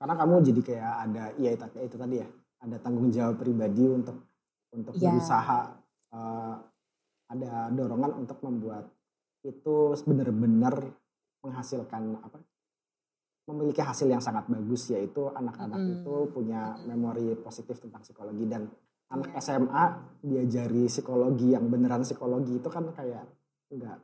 karena 0.00 0.14
kamu 0.16 0.34
jadi 0.48 0.60
kayak 0.64 0.92
ada 1.04 1.24
ya 1.36 1.50
itu, 1.52 1.64
itu 1.76 1.96
tadi 2.00 2.16
ya 2.24 2.28
ada 2.64 2.76
tanggung 2.80 3.12
jawab 3.12 3.36
pribadi 3.36 3.84
untuk 3.84 4.16
untuk 4.72 4.96
yeah. 4.96 5.12
berusaha 5.12 5.58
uh, 6.16 6.54
ada 7.28 7.68
dorongan 7.70 8.24
untuk 8.24 8.40
membuat 8.40 8.88
itu 9.44 9.92
benar-benar 10.08 10.88
menghasilkan 11.44 12.16
apa 12.20 12.40
memiliki 13.48 13.82
hasil 13.84 14.08
yang 14.08 14.22
sangat 14.22 14.46
bagus 14.48 14.88
yaitu 14.92 15.28
anak-anak 15.32 15.80
mm. 15.80 15.92
itu 16.00 16.14
punya 16.32 16.76
memori 16.86 17.34
positif 17.40 17.80
tentang 17.82 18.04
psikologi 18.04 18.46
dan 18.46 18.68
anak 19.10 19.34
iya. 19.34 19.42
SMA 19.42 19.84
diajari 20.22 20.86
psikologi 20.86 21.50
yang 21.50 21.66
beneran 21.66 22.06
psikologi 22.06 22.62
itu 22.62 22.68
kan 22.70 22.88
kayak 22.94 23.26
enggak 23.74 23.98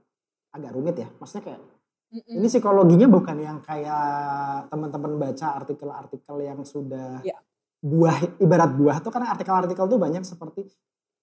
agak 0.51 0.72
rumit 0.74 0.97
ya 0.99 1.09
maksudnya 1.20 1.53
kayak 1.53 1.62
Mm-mm. 2.07 2.38
Ini 2.38 2.46
psikologinya 2.46 3.09
bukan 3.11 3.36
yang 3.42 3.59
kayak 3.66 4.70
teman-teman 4.70 5.18
baca 5.18 5.46
artikel-artikel 5.59 6.36
yang 6.38 6.61
sudah 6.62 7.20
yeah. 7.26 7.38
buah 7.82 8.38
ibarat 8.38 8.70
buah 8.78 9.02
tuh 9.02 9.11
karena 9.11 9.34
artikel-artikel 9.34 9.84
tuh 9.90 9.98
banyak 9.98 10.22
seperti 10.22 10.70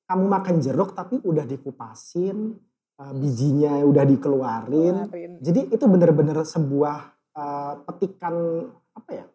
kamu 0.03 0.25
makan 0.27 0.55
jeruk 0.59 0.91
tapi 0.91 1.23
udah 1.23 1.47
dikupasin 1.47 2.59
uh, 2.99 3.13
bijinya 3.15 3.79
udah 3.87 4.03
dikeluarin. 4.03 5.07
Keluarin. 5.07 5.31
Jadi 5.39 5.71
itu 5.71 5.85
bener-bener 5.87 6.43
sebuah 6.43 6.97
uh, 7.35 7.73
petikan 7.87 8.67
apa 8.93 9.11
ya? 9.11 9.25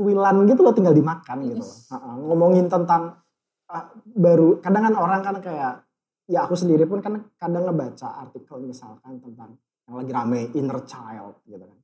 cuilan 0.00 0.48
gitu 0.48 0.64
loh 0.64 0.72
tinggal 0.72 0.96
dimakan 0.96 1.38
gitu 1.44 1.60
loh. 1.60 1.70
Uh-uh. 1.92 2.14
Ngomongin 2.24 2.66
tentang 2.72 3.20
uh, 3.68 3.86
baru 4.16 4.58
kadang 4.64 4.90
kan 4.90 4.94
orang 4.96 5.20
kan 5.20 5.36
kayak 5.44 5.84
ya 6.24 6.46
aku 6.46 6.56
sendiri 6.56 6.88
pun 6.88 7.04
kan 7.04 7.20
kadang 7.36 7.68
ngebaca 7.68 8.26
artikel 8.26 8.64
misalkan 8.64 9.20
tentang 9.20 9.60
yang 9.90 9.96
lagi 9.98 10.12
rame 10.14 10.40
inner 10.54 10.78
child 10.86 11.42
gitu 11.50 11.66
kan. 11.66 11.78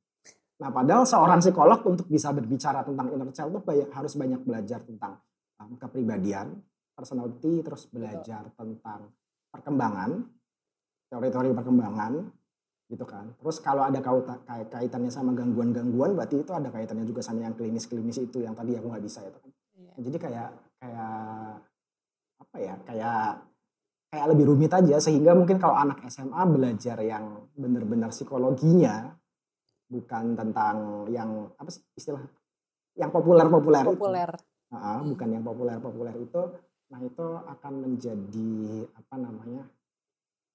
Nah 0.63 0.71
padahal 0.71 1.03
seorang 1.03 1.43
psikolog 1.43 1.83
untuk 1.83 2.07
bisa 2.07 2.31
berbicara 2.31 2.87
tentang 2.87 3.11
inner 3.11 3.35
child 3.35 3.59
tuh 3.59 3.63
banyak, 3.67 3.91
harus 3.91 4.15
banyak 4.15 4.41
belajar 4.47 4.81
tentang 4.87 5.19
um, 5.59 5.75
kepribadian, 5.75 6.63
personality, 6.95 7.67
terus 7.67 7.91
belajar 7.91 8.47
Betul. 8.47 8.79
tentang 8.79 9.01
perkembangan, 9.51 10.11
teori-teori 11.11 11.51
perkembangan, 11.51 12.13
gitu 12.87 13.03
kan. 13.03 13.35
Terus 13.43 13.59
kalau 13.59 13.83
ada 13.83 13.99
kaitannya 14.47 15.11
sama 15.11 15.35
gangguan-gangguan, 15.35 16.15
berarti 16.15 16.41
itu 16.41 16.53
ada 16.55 16.71
kaitannya 16.71 17.03
juga 17.03 17.21
sama 17.21 17.43
yang 17.43 17.59
klinis-klinis 17.59 18.23
itu 18.23 18.47
yang 18.47 18.55
tadi 18.55 18.79
aku 18.79 18.87
nggak 18.87 19.05
bisa 19.05 19.27
itu 19.27 19.39
kan. 19.43 19.51
Iya. 19.77 19.93
Jadi 20.07 20.17
kayak 20.23 20.49
kayak 20.79 21.15
apa 22.39 22.57
ya? 22.63 22.75
Kayak 22.87 23.27
kayak 24.17 24.33
lebih 24.33 24.49
rumit 24.49 24.73
aja 24.73 24.97
sehingga 24.97 25.37
mungkin 25.37 25.61
kalau 25.61 25.77
anak 25.77 26.01
SMA 26.09 26.41
belajar 26.49 26.97
yang 27.05 27.53
benar-benar 27.53 28.09
psikologinya 28.09 29.13
bukan 29.93 30.33
tentang 30.33 31.05
yang 31.13 31.53
apa 31.61 31.69
sih 31.69 31.85
istilah 31.93 32.25
yang 32.97 33.13
populer-populer 33.13 33.85
populer. 33.85 34.31
Uh, 34.73 34.81
hmm. 34.81 35.13
bukan 35.13 35.29
yang 35.37 35.45
populer-populer 35.45 36.17
itu 36.17 36.43
nah 36.89 37.01
itu 37.05 37.27
akan 37.45 37.73
menjadi 37.85 38.89
apa 38.97 39.15
namanya 39.21 39.69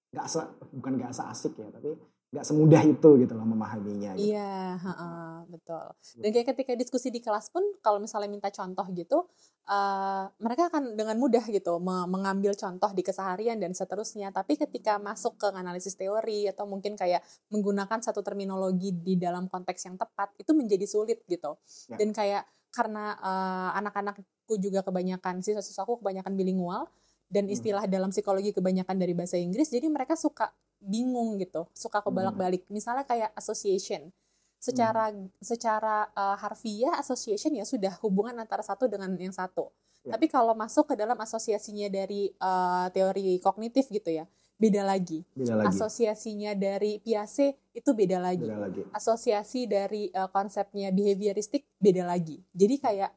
nggak 0.10 0.26
se 0.26 0.42
bukan 0.74 0.98
nggak 0.98 1.14
asik 1.14 1.54
ya 1.62 1.70
tapi 1.70 1.94
nggak 2.32 2.48
semudah 2.48 2.82
itu 2.88 3.10
gitu 3.20 3.34
loh 3.36 3.44
memahaminya. 3.44 4.16
Gitu. 4.16 4.32
Iya, 4.32 4.80
uh, 4.80 5.44
betul. 5.52 5.84
Dan 6.16 6.32
kayak 6.32 6.48
ketika 6.56 6.72
diskusi 6.80 7.12
di 7.12 7.20
kelas 7.20 7.52
pun 7.52 7.60
kalau 7.84 8.00
misalnya 8.00 8.32
minta 8.32 8.48
contoh 8.48 8.88
gitu, 8.96 9.28
uh, 9.68 10.32
mereka 10.40 10.72
akan 10.72 10.96
dengan 10.96 11.20
mudah 11.20 11.44
gitu 11.52 11.76
mengambil 11.84 12.56
contoh 12.56 12.88
di 12.96 13.04
keseharian 13.04 13.60
dan 13.60 13.76
seterusnya. 13.76 14.32
Tapi 14.32 14.56
ketika 14.56 14.96
masuk 14.96 15.44
ke 15.44 15.52
analisis 15.52 16.00
teori 16.00 16.48
atau 16.48 16.64
mungkin 16.64 16.96
kayak 16.96 17.20
menggunakan 17.52 18.00
satu 18.00 18.24
terminologi 18.24 18.96
di 18.96 19.20
dalam 19.20 19.52
konteks 19.52 19.92
yang 19.92 20.00
tepat 20.00 20.32
itu 20.40 20.56
menjadi 20.56 20.88
sulit 20.88 21.28
gitu. 21.28 21.60
Ya. 21.92 22.00
Dan 22.00 22.16
kayak 22.16 22.48
karena 22.72 23.20
uh, 23.20 23.76
anak-anakku 23.76 24.56
juga 24.56 24.88
kebanyakan 24.88 25.44
siswa-siswaku 25.44 26.00
kebanyakan 26.00 26.40
bilingual 26.40 26.88
dan 27.32 27.48
hmm. 27.48 27.56
istilah 27.56 27.84
hmm. 27.88 27.94
dalam 27.96 28.10
psikologi 28.12 28.52
kebanyakan 28.52 29.00
dari 29.00 29.16
bahasa 29.16 29.40
Inggris, 29.40 29.72
jadi 29.72 29.88
mereka 29.88 30.20
suka 30.20 30.52
bingung 30.84 31.40
gitu, 31.40 31.64
suka 31.72 32.04
kebalak-balik. 32.04 32.68
Hmm. 32.68 32.76
Misalnya 32.76 33.08
kayak 33.08 33.32
association. 33.40 34.12
Secara 34.62 35.10
hmm. 35.10 35.42
secara 35.42 36.12
uh, 36.14 36.38
harfiah 36.38 37.00
association 37.00 37.56
ya 37.58 37.66
sudah 37.66 37.98
hubungan 38.04 38.36
antara 38.38 38.62
satu 38.62 38.86
dengan 38.86 39.10
yang 39.18 39.34
satu. 39.34 39.72
Ya. 40.06 40.14
Tapi 40.14 40.30
kalau 40.30 40.54
masuk 40.54 40.94
ke 40.94 40.96
dalam 41.00 41.18
asosiasinya 41.18 41.90
dari 41.90 42.30
uh, 42.38 42.92
teori 42.94 43.42
kognitif 43.42 43.90
gitu 43.90 44.12
ya, 44.12 44.30
beda 44.62 44.86
lagi. 44.86 45.26
Beda 45.34 45.58
lagi. 45.58 45.74
Asosiasinya 45.74 46.54
dari 46.54 47.02
Piaget 47.02 47.58
itu 47.74 47.90
beda 47.96 48.22
lagi. 48.22 48.46
Beda 48.46 48.60
lagi. 48.62 48.82
Asosiasi 48.94 49.66
dari 49.66 50.14
uh, 50.14 50.30
konsepnya 50.30 50.94
behavioristik 50.94 51.66
beda 51.82 52.06
lagi. 52.06 52.38
Jadi 52.54 52.76
kayak 52.78 53.12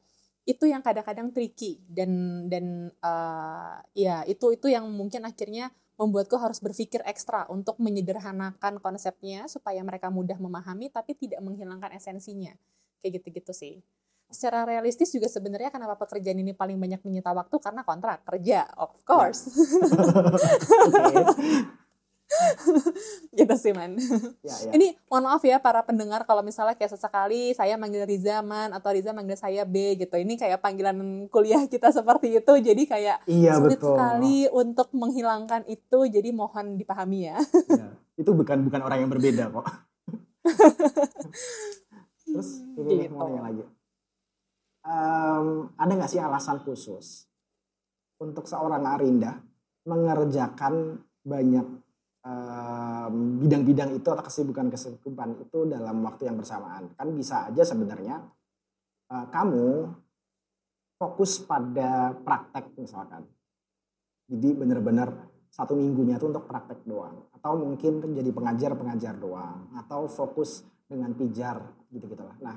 itu 0.44 0.68
yang 0.68 0.84
kadang-kadang 0.84 1.32
tricky 1.32 1.80
dan 1.88 2.44
dan 2.52 2.92
uh, 3.00 3.80
ya 3.96 4.28
itu 4.28 4.52
itu 4.52 4.68
yang 4.68 4.84
mungkin 4.92 5.24
akhirnya 5.24 5.72
membuatku 5.94 6.34
harus 6.36 6.58
berpikir 6.58 7.00
ekstra 7.06 7.46
untuk 7.48 7.78
menyederhanakan 7.78 8.82
konsepnya 8.82 9.46
supaya 9.46 9.78
mereka 9.80 10.10
mudah 10.10 10.36
memahami 10.36 10.90
tapi 10.90 11.14
tidak 11.14 11.40
menghilangkan 11.40 11.94
esensinya. 11.94 12.52
Kayak 13.00 13.22
gitu-gitu 13.22 13.54
sih. 13.54 13.74
Secara 14.26 14.66
realistis 14.66 15.14
juga 15.14 15.30
sebenarnya 15.30 15.70
kenapa 15.70 15.94
pekerjaan 15.94 16.42
ini 16.42 16.56
paling 16.56 16.80
banyak 16.80 16.98
menyita 17.06 17.30
waktu 17.30 17.54
karena 17.62 17.86
kontrak 17.86 18.26
kerja, 18.26 18.66
of 18.74 18.98
course. 19.06 19.46
gitu 23.38 23.54
sih 23.54 23.72
man. 23.76 23.94
Ya, 24.42 24.54
ya. 24.68 24.70
Ini 24.74 24.96
mohon 25.06 25.28
maaf 25.28 25.44
ya 25.44 25.60
para 25.60 25.84
pendengar 25.84 26.24
kalau 26.26 26.42
misalnya 26.42 26.74
kayak 26.74 26.96
sesekali 26.96 27.52
saya 27.54 27.76
manggil 27.78 28.08
Riza 28.08 28.40
man 28.40 28.72
atau 28.74 28.90
Riza 28.90 29.14
manggil 29.14 29.38
saya 29.38 29.62
B 29.62 29.94
gitu. 30.00 30.16
Ini 30.16 30.34
kayak 30.34 30.58
panggilan 30.64 31.28
kuliah 31.30 31.64
kita 31.68 31.92
seperti 31.92 32.40
itu. 32.40 32.52
Jadi 32.58 32.82
kayak 32.88 33.28
iya, 33.28 33.56
sulit 33.60 33.78
betul. 33.78 33.94
sekali 33.94 34.48
untuk 34.50 34.88
menghilangkan 34.96 35.68
itu. 35.70 35.98
Jadi 36.08 36.28
mohon 36.34 36.80
dipahami 36.80 37.30
ya. 37.30 37.38
ya. 37.70 37.88
Itu 38.18 38.34
bukan 38.34 38.66
bukan 38.66 38.80
orang 38.82 38.98
yang 39.04 39.10
berbeda 39.12 39.50
kok. 39.52 39.66
Terus 42.24 42.66
ini 42.80 43.06
gitu. 43.06 43.14
mau 43.14 43.28
nanya 43.30 43.42
lagi. 43.52 43.64
Um, 44.84 45.72
ada 45.80 45.92
nggak 45.96 46.10
sih 46.12 46.20
alasan 46.20 46.60
khusus 46.60 47.24
untuk 48.20 48.44
seorang 48.44 48.84
Arinda 48.84 49.40
mengerjakan 49.88 51.00
banyak 51.24 51.83
bidang-bidang 53.12 54.00
itu 54.00 54.08
atau 54.08 54.24
kesibukan-kesibukan 54.24 55.44
itu 55.44 55.68
dalam 55.68 56.00
waktu 56.08 56.32
yang 56.32 56.40
bersamaan. 56.40 56.88
Kan 56.96 57.12
bisa 57.12 57.52
aja 57.52 57.62
sebenarnya 57.68 58.24
uh, 59.12 59.26
kamu 59.28 59.92
fokus 60.96 61.44
pada 61.44 62.16
praktek 62.16 62.72
misalkan. 62.80 63.28
Jadi 64.24 64.56
benar-benar 64.56 65.12
satu 65.52 65.76
minggunya 65.76 66.16
itu 66.16 66.24
untuk 66.24 66.48
praktek 66.48 66.80
doang. 66.88 67.28
Atau 67.36 67.60
mungkin 67.60 68.00
jadi 68.00 68.30
pengajar-pengajar 68.32 69.20
doang. 69.20 69.68
Atau 69.76 70.08
fokus 70.08 70.64
dengan 70.88 71.12
pijar 71.12 71.60
gitu-gitu 71.92 72.24
lah. 72.24 72.36
Nah, 72.40 72.56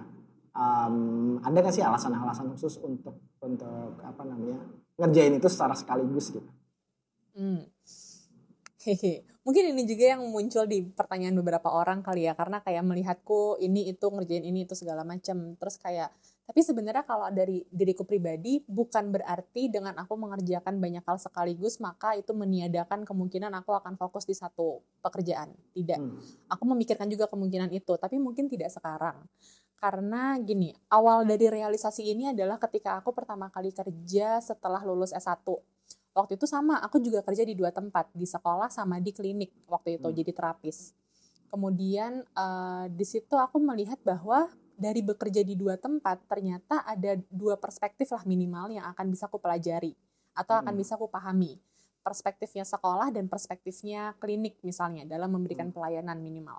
um, 0.55 0.97
ada 1.43 1.57
nggak 1.59 1.75
sih 1.75 1.83
alasan-alasan 1.83 2.55
khusus 2.55 2.79
untuk 2.79 3.19
untuk 3.43 3.99
apa 3.99 4.23
namanya 4.23 4.63
ngerjain 4.95 5.35
itu 5.35 5.47
secara 5.51 5.75
sekaligus 5.75 6.31
gitu? 6.31 6.49
Hmm. 7.35 7.67
Mungkin 9.47 9.71
ini 9.71 9.87
juga 9.87 10.19
yang 10.19 10.27
muncul 10.27 10.67
di 10.67 10.83
pertanyaan 10.83 11.39
beberapa 11.39 11.71
orang 11.71 12.03
kali 12.03 12.27
ya 12.27 12.35
karena 12.35 12.59
kayak 12.59 12.83
melihatku 12.83 13.55
ini 13.63 13.87
itu 13.87 14.11
ngerjain 14.11 14.43
ini 14.43 14.67
itu 14.67 14.75
segala 14.75 15.07
macam 15.07 15.55
terus 15.55 15.79
kayak 15.79 16.11
tapi 16.47 16.63
sebenarnya 16.63 17.07
kalau 17.07 17.31
dari 17.31 17.63
diriku 17.71 18.03
pribadi 18.03 18.59
bukan 18.67 19.07
berarti 19.11 19.71
dengan 19.71 19.95
aku 19.99 20.19
mengerjakan 20.19 20.79
banyak 20.79 21.03
hal 21.03 21.15
sekaligus 21.15 21.79
maka 21.83 22.15
itu 22.19 22.35
meniadakan 22.35 23.07
kemungkinan 23.07 23.51
aku 23.55 23.75
akan 23.75 23.95
fokus 23.95 24.23
di 24.23 24.31
satu 24.31 24.79
pekerjaan. 25.03 25.51
Tidak. 25.75 25.99
Hmm. 25.99 26.19
aku 26.47 26.63
memikirkan 26.71 27.11
juga 27.11 27.27
kemungkinan 27.27 27.71
itu 27.75 27.95
tapi 27.99 28.15
mungkin 28.19 28.47
tidak 28.47 28.71
sekarang. 28.71 29.27
Karena 29.75 30.39
gini 30.39 30.71
awal 30.87 31.23
dari 31.23 31.51
realisasi 31.51 32.03
ini 32.15 32.31
adalah 32.31 32.59
ketika 32.63 32.99
aku 32.99 33.11
pertama 33.11 33.51
kali 33.51 33.75
kerja 33.75 34.39
setelah 34.39 34.83
lulus 34.87 35.11
S1 35.11 35.43
waktu 36.17 36.33
itu 36.33 36.49
sama 36.49 36.81
aku 36.81 36.97
juga 36.97 37.21
kerja 37.21 37.45
di 37.45 37.53
dua 37.53 37.69
tempat 37.69 38.09
di 38.09 38.25
sekolah 38.25 38.73
sama 38.73 38.97
di 38.97 39.13
klinik 39.13 39.53
waktu 39.69 40.01
itu 40.01 40.09
hmm. 40.09 40.17
jadi 40.17 40.31
terapis 40.33 40.97
kemudian 41.53 42.25
uh, 42.33 42.89
di 42.89 43.05
situ 43.05 43.37
aku 43.37 43.61
melihat 43.61 44.01
bahwa 44.01 44.49
dari 44.73 45.05
bekerja 45.05 45.45
di 45.45 45.53
dua 45.53 45.77
tempat 45.77 46.25
ternyata 46.25 46.81
ada 46.85 47.17
dua 47.29 47.57
perspektif 47.61 48.09
lah 48.09 48.25
minimal 48.25 48.73
yang 48.73 48.85
akan 48.89 49.13
bisa 49.13 49.29
aku 49.29 49.37
pelajari 49.37 49.93
atau 50.33 50.57
akan 50.57 50.73
hmm. 50.73 50.81
bisa 50.81 50.97
aku 50.97 51.05
pahami 51.05 51.61
perspektifnya 52.01 52.65
sekolah 52.65 53.13
dan 53.13 53.29
perspektifnya 53.29 54.17
klinik 54.17 54.57
misalnya 54.65 55.05
dalam 55.05 55.29
memberikan 55.29 55.69
hmm. 55.69 55.75
pelayanan 55.77 56.17
minimal 56.17 56.57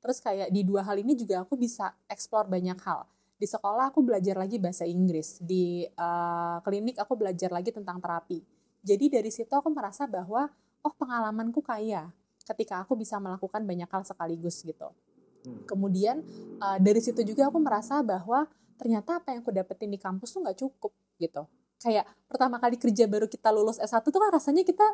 terus 0.00 0.24
kayak 0.24 0.48
di 0.48 0.64
dua 0.64 0.84
hal 0.88 0.96
ini 0.96 1.12
juga 1.12 1.44
aku 1.44 1.56
bisa 1.60 1.92
explore 2.08 2.48
banyak 2.48 2.80
hal 2.80 3.04
di 3.36 3.44
sekolah 3.44 3.92
aku 3.92 4.00
belajar 4.00 4.40
lagi 4.40 4.56
bahasa 4.56 4.88
Inggris 4.88 5.44
di 5.44 5.84
uh, 5.84 6.56
klinik 6.64 6.96
aku 6.96 7.20
belajar 7.20 7.52
lagi 7.52 7.68
tentang 7.68 8.00
terapi 8.00 8.55
jadi 8.86 9.18
dari 9.18 9.34
situ 9.34 9.50
aku 9.50 9.66
merasa 9.74 10.06
bahwa 10.06 10.46
oh 10.86 10.94
pengalamanku 10.94 11.58
kaya 11.58 12.14
ketika 12.46 12.86
aku 12.86 12.94
bisa 12.94 13.18
melakukan 13.18 13.66
banyak 13.66 13.90
hal 13.90 14.06
sekaligus 14.06 14.62
gitu. 14.62 14.94
Hmm. 15.42 15.66
Kemudian 15.66 16.22
uh, 16.62 16.78
dari 16.78 17.02
situ 17.02 17.26
juga 17.26 17.50
aku 17.50 17.58
merasa 17.58 17.98
bahwa 18.06 18.46
ternyata 18.78 19.18
apa 19.18 19.34
yang 19.34 19.42
aku 19.42 19.50
dapetin 19.50 19.90
di 19.90 19.98
kampus 19.98 20.30
tuh 20.30 20.46
nggak 20.46 20.58
cukup 20.62 20.94
gitu. 21.18 21.42
Kayak 21.82 22.06
pertama 22.30 22.62
kali 22.62 22.78
kerja 22.78 23.10
baru 23.10 23.26
kita 23.26 23.50
lulus 23.50 23.82
S1 23.82 24.06
tuh 24.06 24.22
kan 24.22 24.30
rasanya 24.30 24.62
kita 24.62 24.86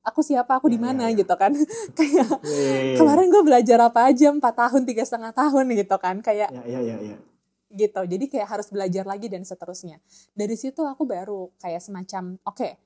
aku 0.00 0.24
siapa 0.24 0.56
aku 0.56 0.72
di 0.72 0.80
ya, 0.80 0.84
mana 0.86 1.04
yeah, 1.04 1.12
yeah. 1.12 1.20
gitu 1.20 1.34
kan 1.36 1.52
kayak 1.98 2.28
yeah, 2.48 2.80
yeah. 2.94 2.96
kemarin 2.96 3.28
gue 3.28 3.42
belajar 3.44 3.78
apa 3.84 4.08
aja 4.08 4.32
empat 4.32 4.54
tahun 4.56 4.82
tiga 4.88 5.04
setengah 5.04 5.32
tahun 5.36 5.64
gitu 5.76 5.96
kan 6.00 6.24
kayak 6.24 6.48
yeah, 6.48 6.80
yeah, 6.80 6.98
yeah. 7.04 7.20
gitu 7.68 8.00
jadi 8.08 8.24
kayak 8.24 8.48
harus 8.48 8.72
belajar 8.72 9.04
lagi 9.04 9.28
dan 9.28 9.44
seterusnya 9.44 10.00
dari 10.32 10.56
situ 10.56 10.80
aku 10.88 11.04
baru 11.04 11.52
kayak 11.60 11.84
semacam 11.84 12.40
oke 12.48 12.56
okay, 12.56 12.80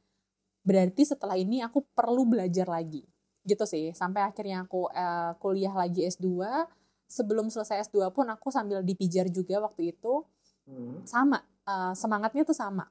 berarti 0.64 1.04
setelah 1.04 1.36
ini 1.36 1.60
aku 1.60 1.84
perlu 1.92 2.24
belajar 2.24 2.66
lagi. 2.66 3.04
Gitu 3.44 3.62
sih 3.68 3.92
sampai 3.92 4.24
akhirnya 4.24 4.64
aku 4.64 4.88
uh, 4.88 5.36
kuliah 5.36 5.76
lagi 5.76 6.08
S2 6.08 6.40
sebelum 7.04 7.52
selesai 7.52 7.92
S2 7.92 8.08
pun 8.10 8.24
aku 8.32 8.48
sambil 8.48 8.80
dipijar 8.80 9.28
juga 9.28 9.60
waktu 9.62 9.94
itu. 9.94 10.24
Hmm. 10.64 11.04
sama 11.04 11.44
uh, 11.68 11.92
semangatnya 11.92 12.40
tuh 12.48 12.56
sama. 12.56 12.88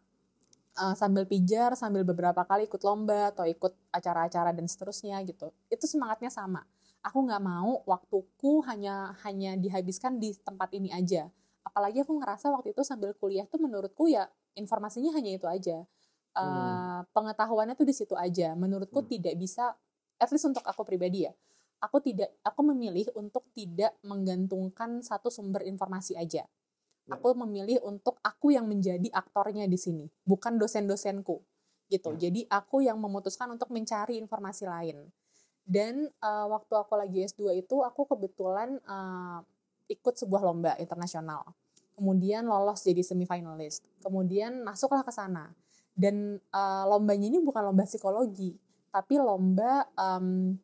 Uh, 0.78 0.94
sambil 0.94 1.26
pijar 1.26 1.74
sambil 1.74 2.06
beberapa 2.06 2.42
kali 2.46 2.70
ikut 2.70 2.82
lomba 2.86 3.34
atau 3.34 3.46
ikut 3.50 3.74
acara-acara 3.90 4.54
dan 4.54 4.70
seterusnya 4.70 5.18
gitu. 5.26 5.50
Itu 5.74 5.90
semangatnya 5.90 6.30
sama. 6.30 6.62
Aku 7.02 7.26
nggak 7.26 7.42
mau 7.42 7.82
waktuku 7.90 8.62
hanya 8.70 9.18
hanya 9.26 9.58
dihabiskan 9.58 10.22
di 10.22 10.38
tempat 10.38 10.70
ini 10.78 10.94
aja. 10.94 11.34
Apalagi 11.66 12.06
aku 12.06 12.22
ngerasa 12.22 12.54
waktu 12.54 12.78
itu 12.78 12.86
sambil 12.86 13.18
kuliah 13.18 13.50
tuh 13.50 13.58
menurutku 13.58 14.06
ya 14.06 14.30
informasinya 14.54 15.18
hanya 15.18 15.34
itu 15.34 15.50
aja 15.50 15.82
uh, 16.38 17.02
pengetahuannya 17.14 17.74
tuh 17.78 17.88
di 17.88 17.96
situ 17.96 18.14
aja. 18.18 18.54
Menurutku 18.54 19.06
hmm. 19.06 19.10
tidak 19.10 19.36
bisa, 19.38 19.74
at 20.20 20.30
least 20.30 20.50
untuk 20.50 20.66
aku 20.66 20.82
pribadi 20.86 21.26
ya, 21.26 21.34
aku 21.84 22.00
tidak, 22.00 22.32
aku 22.46 22.62
memilih 22.64 23.12
untuk 23.18 23.50
tidak 23.52 23.98
menggantungkan 24.06 25.04
satu 25.04 25.28
sumber 25.28 25.68
informasi 25.68 26.16
aja. 26.16 26.46
Ya. 27.04 27.12
Aku 27.20 27.36
memilih 27.36 27.84
untuk 27.84 28.18
aku 28.24 28.56
yang 28.56 28.64
menjadi 28.66 29.12
aktornya 29.12 29.68
di 29.68 29.76
sini, 29.76 30.08
bukan 30.24 30.56
dosen-dosenku 30.56 31.44
gitu. 31.92 32.16
Ya. 32.16 32.30
Jadi 32.30 32.48
aku 32.48 32.82
yang 32.82 32.98
memutuskan 32.98 33.52
untuk 33.52 33.70
mencari 33.70 34.16
informasi 34.18 34.64
lain. 34.66 35.12
Dan 35.64 36.12
uh, 36.20 36.48
waktu 36.52 36.74
aku 36.76 36.94
lagi 37.00 37.24
S2 37.24 37.64
itu 37.64 37.84
aku 37.84 38.04
kebetulan 38.04 38.80
uh, 38.84 39.40
ikut 39.88 40.16
sebuah 40.16 40.44
lomba 40.44 40.76
internasional. 40.80 41.44
Kemudian 41.94 42.50
lolos 42.50 42.84
jadi 42.84 43.00
semifinalist. 43.00 43.86
Kemudian 44.04 44.66
masuklah 44.66 45.06
ke 45.06 45.14
sana. 45.14 45.54
Dan 45.94 46.42
uh, 46.50 46.84
lombanya 46.90 47.30
ini 47.30 47.38
bukan 47.38 47.70
lomba 47.70 47.86
psikologi, 47.86 48.58
tapi 48.90 49.22
lomba 49.22 49.86
um, 49.94 50.58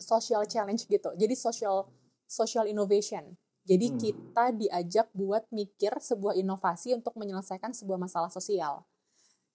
social 0.00 0.48
challenge 0.48 0.88
gitu. 0.88 1.12
Jadi 1.12 1.36
social 1.36 1.84
social 2.24 2.64
innovation. 2.64 3.36
Jadi 3.68 3.86
hmm. 3.92 3.98
kita 4.00 4.44
diajak 4.56 5.06
buat 5.12 5.44
mikir 5.52 5.92
sebuah 6.00 6.34
inovasi 6.40 6.96
untuk 6.96 7.12
menyelesaikan 7.20 7.76
sebuah 7.76 8.00
masalah 8.00 8.32
sosial. 8.32 8.88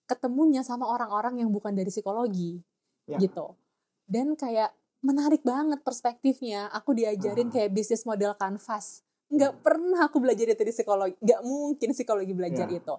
Ketemunya 0.06 0.62
sama 0.62 0.86
orang-orang 0.86 1.42
yang 1.42 1.50
bukan 1.50 1.74
dari 1.74 1.90
psikologi, 1.90 2.62
ya. 3.10 3.18
gitu. 3.18 3.58
Dan 4.06 4.38
kayak 4.38 4.70
menarik 5.02 5.42
banget 5.42 5.82
perspektifnya. 5.82 6.70
Aku 6.70 6.94
diajarin 6.94 7.50
ah. 7.50 7.52
kayak 7.58 7.74
bisnis 7.74 8.06
model 8.06 8.38
kanvas. 8.38 9.02
Nggak 9.26 9.52
hmm. 9.58 9.62
pernah 9.66 10.00
aku 10.06 10.22
belajar 10.22 10.46
itu 10.46 10.62
di 10.62 10.72
psikologi. 10.72 11.18
Nggak 11.18 11.40
mungkin 11.42 11.88
psikologi 11.90 12.32
belajar 12.32 12.66
ya. 12.70 12.78
itu. 12.78 12.94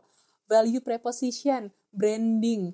Value 0.48 0.80
preposition, 0.80 1.68
branding, 1.92 2.72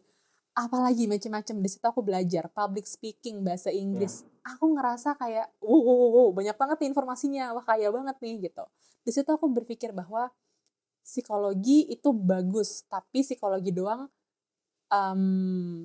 apalagi 0.54 1.10
macam-macam 1.10 1.56
di 1.66 1.70
situ 1.70 1.86
aku 1.86 2.06
belajar 2.06 2.46
public 2.54 2.86
speaking 2.86 3.42
bahasa 3.42 3.74
Inggris. 3.74 4.22
Yeah. 4.22 4.32
aku 4.54 4.76
ngerasa 4.76 5.16
kayak 5.18 5.48
wow, 5.64 5.82
wow, 5.82 6.10
wow, 6.14 6.30
banyak 6.36 6.56
banget 6.60 6.78
nih 6.84 6.90
informasinya. 6.94 7.46
Wah 7.58 7.66
kaya 7.66 7.90
banget 7.90 8.18
nih 8.22 8.52
gitu. 8.52 8.64
Di 9.04 9.12
situ 9.12 9.30
aku 9.32 9.50
berpikir 9.50 9.96
bahwa 9.96 10.30
psikologi 11.04 11.92
itu 11.92 12.16
bagus 12.16 12.88
tapi 12.88 13.28
psikologi 13.28 13.76
doang 13.76 14.08
um, 14.88 15.84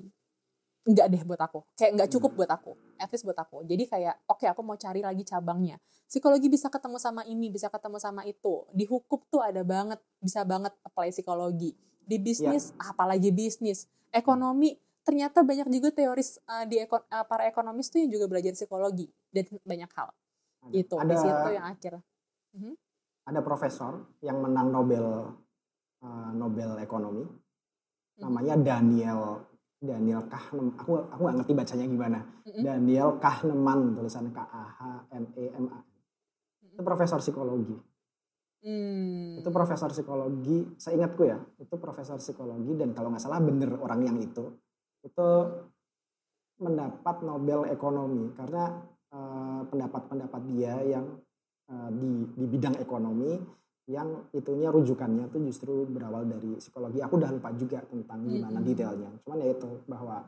nggak 0.88 1.06
deh 1.12 1.22
buat 1.28 1.40
aku. 1.44 1.60
Kayak 1.76 1.90
nggak 2.00 2.10
cukup 2.16 2.30
hmm. 2.32 2.38
buat 2.40 2.50
aku. 2.56 2.72
At 2.96 3.12
least 3.12 3.24
buat 3.28 3.36
aku. 3.36 3.60
Jadi 3.68 3.84
kayak 3.84 4.24
oke 4.24 4.40
okay, 4.40 4.48
aku 4.48 4.64
mau 4.64 4.76
cari 4.80 5.04
lagi 5.04 5.20
cabangnya. 5.28 5.76
Psikologi 6.08 6.48
bisa 6.48 6.72
ketemu 6.72 6.96
sama 6.96 7.22
ini 7.28 7.52
bisa 7.52 7.68
ketemu 7.68 8.00
sama 8.00 8.24
itu. 8.24 8.64
Di 8.72 8.88
hukum 8.88 9.20
tuh 9.28 9.44
ada 9.44 9.60
banget 9.60 10.00
bisa 10.24 10.48
banget 10.48 10.72
apply 10.80 11.12
psikologi. 11.12 11.76
Di 12.08 12.16
bisnis 12.16 12.72
yeah. 12.72 12.88
apalagi 12.88 13.28
bisnis. 13.28 13.84
Ekonomi 14.08 14.80
ternyata 15.04 15.44
banyak 15.44 15.68
juga 15.68 15.92
teoris 15.92 16.40
uh, 16.48 16.64
di 16.64 16.80
ekon 16.80 17.04
uh, 17.12 17.24
para 17.28 17.44
ekonomis 17.44 17.92
tuh 17.92 18.00
yang 18.00 18.08
juga 18.08 18.24
belajar 18.24 18.56
psikologi. 18.56 19.12
Dan 19.28 19.44
banyak 19.60 19.90
hal. 19.92 20.08
Ada, 20.64 20.72
itu 20.72 20.94
ada, 20.96 21.12
di 21.12 21.16
situ 21.20 21.48
yang 21.52 21.66
akhir. 21.68 21.92
Uh-huh. 22.48 22.74
ada 23.28 23.44
profesor 23.44 24.08
yang 24.24 24.40
menang 24.40 24.72
Nobel 24.72 25.04
uh, 26.00 26.30
Nobel 26.32 26.80
ekonomi. 26.80 27.28
Uh-huh. 27.28 27.36
namanya 28.24 28.58
Daniel 28.58 29.46
Daniel 29.78 30.26
Kahneman. 30.26 30.74
Aku 30.74 30.98
aku 31.06 31.20
nggak 31.22 31.36
ngerti 31.42 31.52
bacanya 31.54 31.86
gimana. 31.86 32.18
Uh-huh. 32.22 32.62
Daniel 32.62 33.10
Kahneman 33.22 33.94
tulisannya 33.94 34.30
K 34.34 34.40
A 34.42 34.64
H 34.66 34.80
N 35.14 35.24
E 35.38 35.44
M 35.54 35.66
A. 35.70 35.80
Itu 36.66 36.82
profesor 36.82 37.18
psikologi. 37.22 37.74
Hmm. 38.58 39.38
Itu 39.38 39.54
profesor 39.54 39.86
psikologi, 39.94 40.74
saya 40.82 40.98
ingatku 40.98 41.22
ya, 41.22 41.38
itu 41.62 41.78
profesor 41.78 42.18
psikologi 42.18 42.74
dan 42.74 42.90
kalau 42.90 43.14
nggak 43.14 43.22
salah 43.22 43.38
bener 43.38 43.70
orang 43.78 44.02
yang 44.02 44.18
itu, 44.18 44.50
itu 45.06 45.28
mendapat 46.58 47.22
Nobel 47.22 47.70
ekonomi 47.70 48.34
karena 48.34 48.82
uh, 49.14 49.62
pendapat-pendapat 49.62 50.42
dia 50.50 50.74
yang 50.82 51.06
uh, 51.70 51.90
di 51.94 52.26
di 52.34 52.44
bidang 52.50 52.82
ekonomi 52.82 53.38
yang 53.88 54.28
itunya 54.36 54.68
rujukannya 54.68 55.32
tuh 55.32 55.40
justru 55.48 55.88
berawal 55.88 56.28
dari 56.28 56.60
psikologi. 56.60 57.00
Aku 57.00 57.16
udah 57.16 57.32
lupa 57.32 57.48
juga 57.56 57.80
tentang 57.88 58.20
gimana 58.28 58.60
detailnya. 58.60 59.08
Cuman 59.24 59.40
ya 59.40 59.48
itu 59.56 59.70
bahwa 59.88 60.20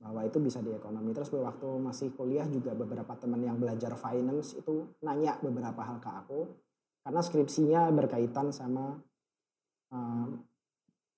bahwa 0.00 0.20
itu 0.24 0.38
bisa 0.38 0.62
di 0.62 0.70
ekonomi. 0.72 1.10
Terus 1.12 1.28
waktu 1.34 1.68
masih 1.82 2.14
kuliah 2.14 2.46
juga 2.46 2.72
beberapa 2.72 3.12
teman 3.18 3.42
yang 3.42 3.58
belajar 3.58 3.98
finance 3.98 4.56
itu 4.56 4.88
nanya 5.02 5.36
beberapa 5.42 5.82
hal 5.82 5.98
ke 5.98 6.08
aku 6.08 6.40
karena 7.02 7.20
skripsinya 7.20 7.82
berkaitan 7.92 8.54
sama 8.54 8.94
uh, 9.90 10.26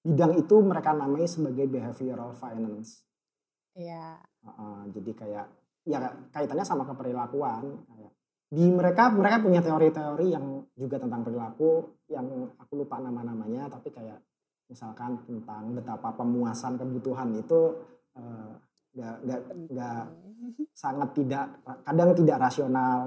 bidang 0.02 0.34
itu 0.40 0.56
mereka 0.64 0.96
namai 0.96 1.28
sebagai 1.28 1.68
behavioral 1.68 2.32
finance. 2.34 3.04
Iya. 3.76 4.18
Uh, 4.42 4.88
jadi 4.90 5.12
kayak 5.12 5.46
ya 5.86 5.98
kaitannya 6.32 6.64
sama 6.64 6.88
keperilakuan. 6.88 7.84
Kayak, 7.86 8.12
di 8.52 8.68
mereka 8.68 9.08
mereka 9.08 9.40
punya 9.40 9.64
teori-teori 9.64 10.26
yang 10.28 10.60
juga 10.76 11.00
tentang 11.00 11.24
perilaku 11.24 11.88
yang 12.12 12.28
aku 12.60 12.84
lupa 12.84 13.00
nama-namanya 13.00 13.72
tapi 13.72 13.88
kayak 13.88 14.20
misalkan 14.68 15.16
tentang 15.24 15.72
betapa 15.72 16.12
pemuasan 16.12 16.76
kebutuhan 16.76 17.32
itu 17.32 17.80
uh, 18.12 18.52
gak, 18.92 19.16
gak, 19.24 19.40
gak 19.72 20.04
sangat 20.76 21.08
tidak 21.16 21.44
kadang 21.64 22.12
tidak 22.12 22.36
rasional. 22.40 22.98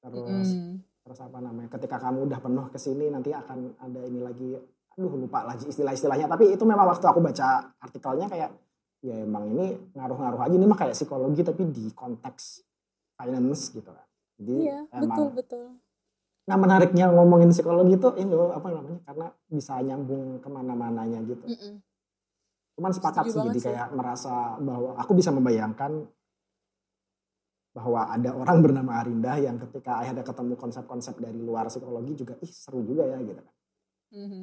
Terus 0.00 0.48
mm 0.56 0.88
terus 1.00 1.26
apa 1.26 1.40
namanya 1.42 1.74
ketika 1.74 1.96
kamu 1.96 2.28
udah 2.28 2.38
penuh 2.38 2.66
ke 2.70 2.78
sini 2.78 3.08
nanti 3.08 3.32
akan 3.34 3.72
ada 3.82 4.04
ini 4.04 4.20
lagi 4.20 4.52
aduh 4.94 5.10
lupa 5.16 5.42
lagi 5.48 5.66
istilah-istilahnya. 5.66 6.28
Tapi 6.28 6.54
itu 6.54 6.62
memang 6.62 6.86
waktu 6.86 7.02
aku 7.02 7.24
baca 7.24 7.72
artikelnya 7.80 8.28
kayak 8.28 8.52
ya 9.02 9.24
emang 9.24 9.48
ini 9.50 9.74
ngaruh-ngaruh 9.96 10.44
aja. 10.44 10.54
Ini 10.54 10.66
mah 10.68 10.78
kayak 10.78 10.94
psikologi 10.94 11.42
tapi 11.42 11.66
di 11.72 11.88
konteks 11.96 12.62
finance 13.16 13.72
gitu 13.74 13.90
kan 13.90 14.09
jadi 14.40 14.54
iya, 14.56 14.78
emang 14.96 15.04
betul 15.04 15.28
betul 15.36 15.64
nah 16.48 16.56
menariknya 16.56 17.06
ngomongin 17.12 17.52
psikologi 17.52 17.94
itu 17.94 18.08
ini 18.18 18.32
loh 18.32 18.50
apa 18.50 18.72
namanya 18.72 19.00
karena 19.06 19.26
bisa 19.46 19.78
nyambung 19.84 20.40
ke 20.40 20.48
mana-mananya 20.48 21.20
gitu 21.28 21.44
mm 21.46 21.54
-mm. 21.54 21.74
cuman 22.80 22.90
sepakat 22.96 23.24
sih 23.28 23.38
jadi 23.38 23.60
kayak 23.60 23.88
merasa 23.94 24.58
bahwa 24.58 24.96
aku 24.98 25.12
bisa 25.14 25.30
membayangkan 25.30 26.08
bahwa 27.70 28.10
ada 28.10 28.34
orang 28.34 28.58
bernama 28.66 28.98
Arinda 28.98 29.38
yang 29.38 29.54
ketika 29.62 30.02
ada 30.02 30.26
ketemu 30.26 30.58
konsep-konsep 30.58 31.14
dari 31.22 31.38
luar 31.38 31.70
psikologi 31.70 32.18
juga 32.18 32.34
ih 32.42 32.50
seru 32.50 32.82
juga 32.82 33.06
ya 33.06 33.18
gitu 33.22 33.38
kan. 33.38 33.56
Mm-hmm. 34.10 34.42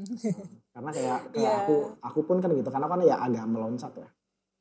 Karena 0.72 0.90
kayak 0.96 1.20
kayak 1.36 1.44
yeah. 1.44 1.60
aku 1.68 1.76
aku 2.00 2.20
pun 2.24 2.40
kan 2.40 2.56
gitu 2.56 2.72
karena 2.72 2.88
kan 2.88 3.00
ya 3.04 3.20
agak 3.20 3.46
meloncat 3.52 3.92
ya. 4.00 4.08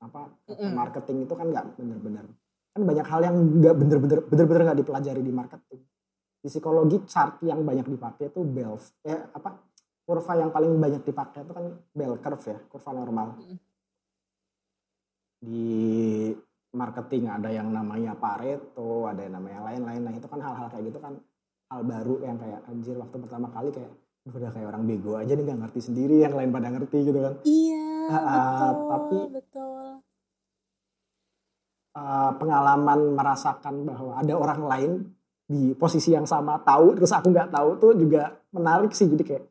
Apa 0.02 0.34
mm-hmm. 0.50 0.70
marketing 0.74 1.18
itu 1.30 1.34
kan 1.38 1.46
nggak 1.46 1.66
bener-bener 1.78 2.26
kan 2.76 2.82
banyak 2.84 3.06
hal 3.08 3.20
yang 3.24 3.36
nggak 3.40 3.74
bener-bener 3.80 4.18
bener-bener 4.28 4.62
nggak 4.68 4.78
dipelajari 4.84 5.22
di 5.24 5.32
marketing. 5.32 5.80
Di 6.44 6.48
psikologi 6.52 7.00
chart 7.08 7.40
yang 7.40 7.64
banyak 7.64 7.88
dipakai 7.88 8.28
itu 8.28 8.44
bell 8.44 8.76
eh 9.08 9.20
apa 9.32 9.56
kurva 10.06 10.32
yang 10.38 10.52
paling 10.52 10.76
banyak 10.76 11.02
dipakai 11.02 11.42
itu 11.42 11.52
kan 11.56 11.64
bell 11.96 12.20
curve 12.20 12.44
ya 12.44 12.58
kurva 12.68 12.90
normal. 12.92 13.26
Mm-hmm. 13.40 13.58
Di 15.40 15.64
marketing 16.76 17.24
ada 17.32 17.48
yang 17.48 17.72
namanya 17.72 18.12
Pareto, 18.12 19.08
ada 19.08 19.24
yang 19.24 19.40
namanya 19.40 19.72
lain-lain. 19.72 20.02
Nah 20.04 20.12
itu 20.12 20.28
kan 20.28 20.40
hal-hal 20.44 20.68
kayak 20.68 20.84
gitu 20.92 21.00
kan 21.00 21.16
hal 21.66 21.80
baru 21.82 22.22
yang 22.22 22.36
kayak 22.38 22.60
anjir 22.70 22.94
waktu 22.94 23.16
pertama 23.18 23.50
kali 23.50 23.74
kayak 23.74 23.90
udah 24.26 24.50
kayak 24.50 24.68
orang 24.74 24.84
bego 24.86 25.14
aja 25.14 25.32
nih 25.38 25.44
nggak 25.46 25.60
ngerti 25.66 25.80
sendiri 25.86 26.18
yang 26.22 26.34
lain 26.34 26.50
pada 26.50 26.68
ngerti 26.70 26.98
gitu 27.06 27.18
kan. 27.18 27.34
Iya. 27.42 27.86
Uh, 28.06 28.18
betul. 28.18 28.86
Tapi 28.86 29.18
betul. 29.34 29.65
Uh, 31.96 32.28
pengalaman 32.36 33.16
merasakan 33.16 33.88
bahwa 33.88 34.20
ada 34.20 34.36
orang 34.36 34.60
lain 34.68 34.90
di 35.48 35.72
posisi 35.72 36.12
yang 36.12 36.28
sama 36.28 36.60
tahu 36.60 36.92
terus 36.92 37.08
aku 37.08 37.32
nggak 37.32 37.48
tahu 37.48 37.80
tuh 37.80 37.92
juga 37.96 38.36
menarik 38.52 38.92
sih. 38.92 39.08
Jadi 39.08 39.24
kayak 39.24 39.44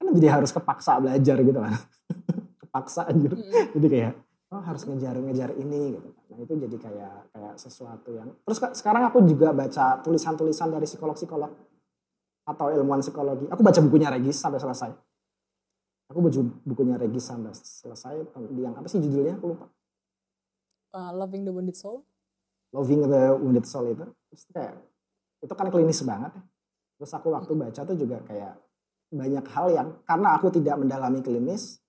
kan 0.00 0.06
jadi 0.16 0.28
harus 0.40 0.48
kepaksa 0.48 0.96
belajar 0.96 1.36
gitu 1.44 1.60
kan. 1.60 1.76
Kepaksa 2.64 3.04
aja 3.04 3.28
mm. 3.28 3.76
jadi 3.76 3.86
kayak 3.92 4.12
oh 4.50 4.62
harus 4.64 4.82
ngejar-ngejar 4.88 5.50
ini 5.60 6.00
gitu. 6.00 6.08
Nah 6.30 6.38
itu 6.40 6.52
jadi 6.56 6.76
kayak 6.80 7.14
kayak 7.36 7.54
sesuatu 7.60 8.10
yang 8.16 8.32
terus 8.48 8.58
sekarang 8.80 9.04
aku 9.10 9.20
juga 9.28 9.52
baca 9.52 10.00
tulisan-tulisan 10.00 10.72
dari 10.72 10.86
psikolog-psikolog 10.88 11.52
atau 12.48 12.66
ilmuwan 12.74 13.04
psikologi. 13.04 13.46
Aku 13.46 13.62
baca 13.62 13.80
bukunya 13.84 14.08
Regis 14.10 14.40
sampai 14.40 14.58
selesai. 14.58 14.90
Aku 16.10 16.18
baca 16.18 16.40
bukunya 16.66 16.98
Regis 16.98 17.28
sampai 17.28 17.54
selesai 17.54 18.14
yang 18.58 18.74
apa 18.74 18.86
sih 18.90 18.98
judulnya? 18.98 19.38
Aku 19.38 19.54
lupa 19.54 19.70
uh, 20.94 21.12
Loving 21.14 21.46
the 21.46 21.52
Wounded 21.52 21.76
Soul. 21.76 22.02
Loving 22.70 23.06
the 23.06 23.34
Wounded 23.34 23.66
Soul 23.66 23.94
itu 23.94 24.06
terus 24.30 24.42
kayak 24.54 24.78
itu 25.42 25.52
kan 25.56 25.66
klinis 25.72 26.00
banget 26.06 26.30
ya. 26.36 26.42
Terus 27.00 27.12
aku 27.16 27.32
waktu 27.32 27.52
baca 27.56 27.80
tuh 27.82 27.96
juga 27.96 28.20
kayak 28.28 28.54
banyak 29.10 29.46
hal 29.50 29.66
yang 29.74 29.88
karena 30.06 30.28
aku 30.38 30.54
tidak 30.54 30.78
mendalami 30.78 31.18
klinis 31.24 31.82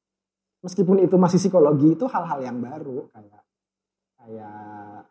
meskipun 0.65 1.05
itu 1.05 1.13
masih 1.21 1.37
psikologi 1.37 1.93
itu 1.93 2.05
hal-hal 2.09 2.39
yang 2.41 2.57
baru. 2.57 3.11
Kayak 3.13 3.43
kayak 4.17 5.05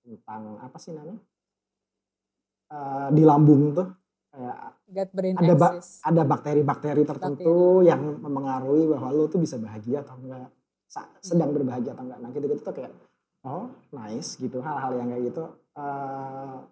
tentang 0.00 0.42
apa 0.62 0.76
sih 0.80 0.96
namanya? 0.96 1.20
Uh, 2.72 3.12
di 3.12 3.20
lambung 3.20 3.76
tuh 3.76 3.88
kayak 4.32 4.80
ada 5.36 5.54
ba 5.60 5.76
ada 6.08 6.22
bakteri-bakteri 6.24 7.04
tertentu 7.04 7.84
bakteri. 7.84 7.90
yang 7.92 8.00
mempengaruhi 8.16 8.88
bahwa 8.88 9.12
lo 9.12 9.28
tuh 9.28 9.44
bisa 9.44 9.60
bahagia 9.60 10.00
atau 10.00 10.16
enggak 10.16 10.48
sedang 11.20 11.52
berbahagia 11.52 11.92
atau 11.92 12.04
enggak. 12.08 12.18
Nah 12.20 12.28
gitu 12.32 12.46
gitu 12.48 12.62
tuh 12.64 12.72
kayak 12.72 12.92
oh 13.46 13.70
nice 13.94 14.38
gitu 14.38 14.62
hal-hal 14.62 14.98
yang 14.98 15.08
kayak 15.10 15.24
gitu 15.34 15.44
uh, 15.78 16.62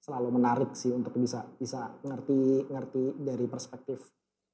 selalu 0.00 0.28
menarik 0.38 0.70
sih 0.76 0.94
untuk 0.94 1.16
bisa 1.18 1.42
bisa 1.58 1.90
ngerti 2.04 2.70
ngerti 2.70 3.02
dari 3.18 3.46
perspektif 3.50 3.98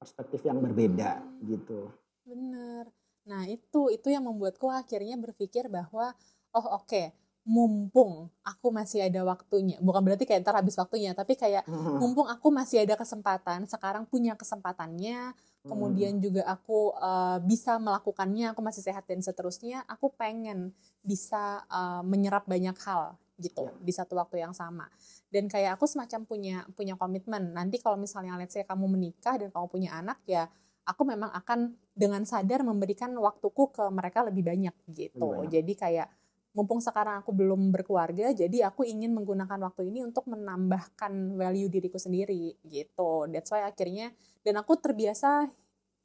perspektif 0.01 0.43
yang 0.43 0.59
berbeda 0.59 1.23
gitu. 1.45 1.87
Bener. 2.27 2.91
Nah 3.23 3.47
itu 3.47 3.87
itu 3.93 4.07
yang 4.11 4.27
membuatku 4.27 4.67
akhirnya 4.67 5.15
berpikir 5.15 5.71
bahwa 5.71 6.11
oh 6.57 6.67
oke 6.81 6.89
okay, 6.89 7.15
mumpung 7.43 8.31
aku 8.43 8.71
masih 8.71 9.03
ada 9.03 9.19
waktunya 9.27 9.75
bukan 9.83 9.99
berarti 9.99 10.23
kayak 10.23 10.47
ntar 10.47 10.55
habis 10.55 10.79
waktunya 10.79 11.11
tapi 11.11 11.35
kayak 11.35 11.67
mumpung 11.99 12.23
aku 12.31 12.47
masih 12.55 12.87
ada 12.87 12.95
kesempatan 12.95 13.67
sekarang 13.67 14.07
punya 14.07 14.39
kesempatannya 14.39 15.35
kemudian 15.67 16.19
hmm. 16.19 16.23
juga 16.23 16.43
aku 16.47 16.95
uh, 16.95 17.43
bisa 17.43 17.75
melakukannya 17.83 18.55
aku 18.55 18.63
masih 18.63 18.83
sehat 18.87 19.03
dan 19.11 19.19
seterusnya 19.19 19.83
aku 19.91 20.11
pengen 20.15 20.71
bisa 21.03 21.61
uh, 21.67 22.01
menyerap 22.01 22.47
banyak 22.47 22.73
hal 22.81 23.19
gitu 23.37 23.67
ya. 23.67 23.73
di 23.83 23.91
satu 23.91 24.15
waktu 24.15 24.39
yang 24.41 24.55
sama 24.55 24.87
dan 25.29 25.51
kayak 25.51 25.75
aku 25.75 25.85
semacam 25.85 26.21
punya 26.23 26.57
punya 26.73 26.95
komitmen 26.95 27.51
nanti 27.51 27.81
kalau 27.83 27.99
misalnya 27.99 28.39
let's 28.39 28.55
say 28.55 28.63
kamu 28.63 28.87
menikah 28.87 29.35
dan 29.35 29.51
kamu 29.51 29.67
punya 29.67 29.89
anak 29.99 30.21
ya 30.23 30.47
aku 30.87 31.03
memang 31.03 31.29
akan 31.33 31.75
dengan 31.91 32.23
sadar 32.23 32.63
memberikan 32.63 33.11
waktuku 33.19 33.73
ke 33.73 33.83
mereka 33.91 34.23
lebih 34.23 34.47
banyak 34.47 34.75
gitu 34.95 35.43
banyak. 35.43 35.59
jadi 35.59 35.73
kayak 35.75 36.07
mumpung 36.53 36.77
sekarang 36.77 37.25
aku 37.25 37.33
belum 37.33 37.73
berkeluarga, 37.73 38.29
jadi 38.29 38.69
aku 38.69 38.85
ingin 38.85 39.09
menggunakan 39.11 39.57
waktu 39.57 39.89
ini 39.89 40.05
untuk 40.05 40.29
menambahkan 40.29 41.33
value 41.33 41.65
diriku 41.65 41.97
sendiri 41.97 42.53
gitu. 42.61 43.25
That's 43.33 43.49
why 43.49 43.65
akhirnya 43.65 44.13
dan 44.45 44.61
aku 44.61 44.77
terbiasa 44.77 45.49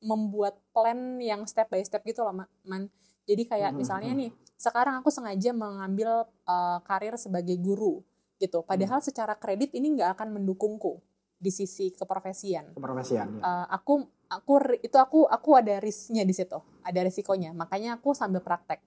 membuat 0.00 0.56
plan 0.72 1.20
yang 1.20 1.44
step 1.44 1.68
by 1.68 1.84
step 1.84 2.00
gitu 2.08 2.24
loh, 2.24 2.48
man. 2.64 2.88
Jadi 3.28 3.44
kayak 3.44 3.76
hmm, 3.76 3.78
misalnya 3.78 4.12
hmm. 4.16 4.20
nih, 4.24 4.30
sekarang 4.56 5.04
aku 5.04 5.12
sengaja 5.12 5.52
mengambil 5.52 6.24
uh, 6.48 6.80
karir 6.88 7.14
sebagai 7.20 7.60
guru 7.60 8.00
gitu. 8.40 8.64
Padahal 8.64 9.04
hmm. 9.04 9.08
secara 9.12 9.36
kredit 9.36 9.76
ini 9.76 9.92
nggak 10.00 10.16
akan 10.16 10.40
mendukungku 10.40 11.04
di 11.36 11.52
sisi 11.52 11.92
keprofesian. 11.92 12.72
Keprofesian. 12.72 13.38
Ya. 13.38 13.42
Uh, 13.44 13.66
aku 13.68 14.08
aku 14.32 14.52
itu 14.80 14.96
aku 14.96 15.28
aku 15.28 15.50
ada 15.60 15.76
risknya 15.78 16.24
di 16.24 16.32
situ, 16.32 16.56
ada 16.80 17.00
risikonya. 17.04 17.52
Makanya 17.52 18.00
aku 18.00 18.16
sambil 18.16 18.40
praktek 18.40 18.80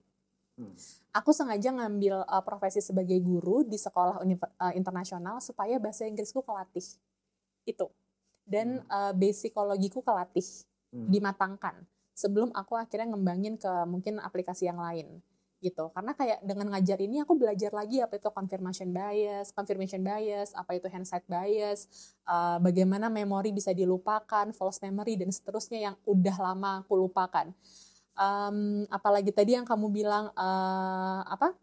Hmm. 0.62 0.76
Aku 1.12 1.34
sengaja 1.34 1.74
ngambil 1.74 2.24
uh, 2.24 2.44
profesi 2.46 2.80
sebagai 2.86 3.18
guru 3.20 3.66
di 3.66 3.82
sekolah 3.82 4.22
uh, 4.22 4.74
internasional 4.78 5.42
supaya 5.42 5.82
bahasa 5.82 6.06
Inggrisku 6.06 6.46
kelatih. 6.46 6.86
Itu. 7.66 7.90
Dan 8.46 8.86
hmm. 8.86 8.88
uh, 8.92 9.14
basic 9.18 9.52
psikologiku 9.52 10.06
kelatih, 10.06 10.46
hmm. 10.94 11.08
dimatangkan. 11.10 11.76
Sebelum 12.22 12.54
aku 12.54 12.78
akhirnya 12.78 13.10
ngembangin 13.10 13.58
ke 13.58 13.72
mungkin 13.90 14.22
aplikasi 14.22 14.70
yang 14.70 14.78
lain 14.78 15.26
gitu. 15.62 15.94
Karena 15.94 16.18
kayak 16.18 16.42
dengan 16.42 16.74
ngajar 16.74 16.98
ini 16.98 17.22
aku 17.22 17.38
belajar 17.38 17.70
lagi 17.72 18.02
apa 18.02 18.18
itu 18.18 18.30
confirmation 18.34 18.90
bias 18.90 19.54
confirmation 19.54 20.02
bias 20.02 20.58
apa 20.58 20.74
itu 20.74 20.90
hindsight 20.90 21.24
bias 21.30 21.86
uh, 22.26 22.58
bagaimana 22.58 23.14
memori 23.14 23.54
bisa 23.54 23.70
dilupakan 23.70 24.50
false 24.58 24.82
memory 24.82 25.22
dan 25.22 25.30
seterusnya 25.30 25.80
yang 25.94 25.96
udah 26.04 26.36
lama 26.42 26.82
aku 26.82 26.98
lupakan. 26.98 27.54
Um, 28.18 28.84
apalagi 28.92 29.32
tadi 29.32 29.56
yang 29.56 29.64
kamu 29.64 29.88
bilang 29.94 30.34
uh, 30.34 31.22
apa? 31.30 31.54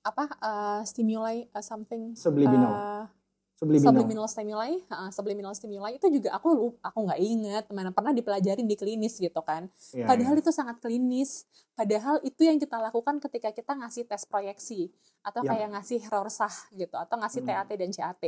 Apa? 0.00 0.24
Uh, 0.40 0.80
stimuli 0.86 1.50
uh, 1.52 1.60
something 1.60 2.16
subliminal. 2.16 2.72
uh, 2.72 3.04
subliminal 3.60 3.92
subliminal 3.92 4.26
stimuli 4.26 4.74
uh, 4.88 5.10
subliminal 5.12 5.52
stimuli 5.52 6.00
itu 6.00 6.08
juga 6.08 6.32
aku 6.32 6.48
lupa 6.56 6.80
aku 6.88 6.98
nggak 7.04 7.20
inget 7.20 7.64
mana 7.76 7.92
pernah 7.92 8.16
dipelajarin 8.16 8.64
di 8.64 8.72
klinis 8.72 9.20
gitu 9.20 9.44
kan 9.44 9.68
yeah, 9.92 10.08
padahal 10.08 10.32
yeah. 10.32 10.40
itu 10.40 10.50
sangat 10.50 10.80
klinis 10.80 11.44
padahal 11.76 12.24
itu 12.24 12.40
yang 12.40 12.56
kita 12.56 12.80
lakukan 12.80 13.20
ketika 13.20 13.52
kita 13.52 13.76
ngasih 13.76 14.08
tes 14.08 14.24
proyeksi 14.24 14.88
atau 15.20 15.44
yeah. 15.44 15.52
kayak 15.52 15.68
ngasih 15.76 16.00
rorsah 16.08 16.54
gitu 16.72 16.96
atau 16.96 17.20
ngasih 17.20 17.44
hmm. 17.44 17.52
TAT 17.52 17.70
dan 17.76 17.90
CAT 17.92 18.24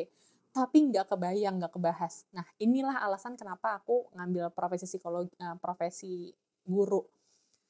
tapi 0.52 0.78
nggak 0.92 1.08
kebayang 1.08 1.56
nggak 1.56 1.72
kebahas 1.72 2.28
nah 2.28 2.44
inilah 2.60 3.00
alasan 3.00 3.32
kenapa 3.32 3.80
aku 3.80 4.12
ngambil 4.12 4.52
profesi 4.52 4.84
psikologi 4.84 5.32
uh, 5.40 5.56
profesi 5.56 6.28
guru 6.68 7.00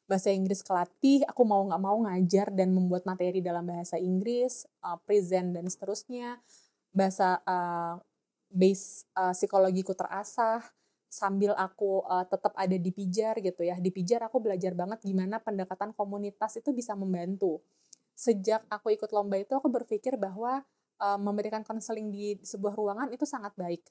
bahasa 0.03 0.29
Inggris 0.29 0.61
kelatih, 0.61 1.25
aku 1.25 1.41
mau 1.47 1.65
nggak 1.65 1.81
mau 1.81 1.97
ngajar 2.05 2.53
dan 2.53 2.75
membuat 2.75 3.09
materi 3.09 3.41
dalam 3.41 3.65
bahasa 3.65 3.97
Inggris, 3.97 4.69
uh, 4.85 4.99
present 5.09 5.57
dan 5.57 5.65
seterusnya, 5.65 6.37
bahasa 6.93 7.41
uh, 7.49 7.99
base 8.53 9.09
uh, 9.17 9.33
psikologiku 9.33 9.97
terasah, 9.97 10.63
sambil 11.09 11.53
aku 11.57 12.05
uh, 12.09 12.25
tetap 12.25 12.53
ada 12.57 12.77
di 12.77 12.91
pijar 12.93 13.41
gitu 13.41 13.65
ya. 13.65 13.77
Di 13.81 13.93
pijar 13.93 14.25
aku 14.25 14.41
belajar 14.41 14.73
banget 14.73 15.05
gimana 15.05 15.41
pendekatan 15.41 15.93
komunitas 15.97 16.57
itu 16.61 16.73
bisa 16.73 16.97
membantu. 16.97 17.61
Sejak 18.13 18.65
aku 18.69 18.93
ikut 18.93 19.09
lomba 19.11 19.41
itu 19.41 19.53
aku 19.57 19.73
berpikir 19.73 20.21
bahwa 20.21 20.65
uh, 21.01 21.19
memberikan 21.19 21.65
konseling 21.65 22.13
di 22.13 22.37
sebuah 22.45 22.77
ruangan 22.77 23.09
itu 23.11 23.25
sangat 23.25 23.57
baik 23.57 23.83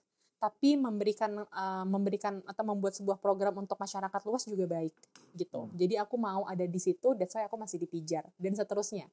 tapi 0.41 0.73
memberikan 0.73 1.45
uh, 1.53 1.85
memberikan 1.85 2.41
atau 2.49 2.65
membuat 2.65 2.97
sebuah 2.97 3.21
program 3.21 3.61
untuk 3.61 3.77
masyarakat 3.77 4.21
luas 4.25 4.49
juga 4.49 4.65
baik 4.65 4.89
gitu. 5.37 5.69
Hmm. 5.69 5.77
Jadi 5.77 6.01
aku 6.01 6.17
mau 6.17 6.49
ada 6.49 6.65
di 6.65 6.81
situ, 6.81 7.13
that's 7.13 7.37
why 7.37 7.45
aku 7.45 7.61
masih 7.61 7.77
dipijar 7.77 8.25
dan 8.41 8.57
seterusnya. 8.57 9.05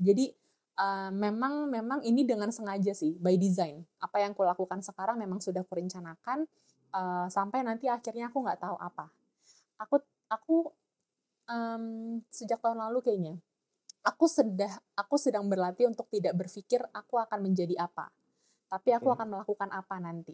Jadi 0.00 0.32
uh, 0.78 1.10
memang 1.10 1.66
memang 1.66 2.00
ini 2.04 2.22
dengan 2.22 2.52
sengaja 2.54 2.94
sih 2.94 3.16
by 3.18 3.34
design. 3.40 3.82
Apa 3.98 4.22
yang 4.22 4.36
aku 4.36 4.44
lakukan 4.44 4.84
sekarang 4.84 5.18
memang 5.18 5.42
sudah 5.42 5.64
kurencanakan 5.66 6.46
uh, 6.94 7.26
sampai 7.26 7.64
nanti 7.64 7.88
akhirnya 7.90 8.30
aku 8.30 8.44
nggak 8.44 8.60
tahu 8.60 8.76
apa. 8.78 9.10
Aku 9.80 9.96
aku 10.30 10.56
um, 11.48 11.84
sejak 12.30 12.60
tahun 12.60 12.78
lalu 12.78 13.00
kayaknya 13.02 13.34
aku 14.04 14.24
sedang 14.28 14.72
aku 14.96 15.14
sedang 15.20 15.44
berlatih 15.48 15.88
untuk 15.88 16.08
tidak 16.08 16.32
berpikir 16.36 16.80
aku 16.92 17.20
akan 17.20 17.40
menjadi 17.44 17.76
apa, 17.84 18.08
tapi 18.68 18.96
aku 18.96 19.12
akan 19.12 19.26
melakukan 19.28 19.68
apa 19.72 19.96
nanti 20.00 20.32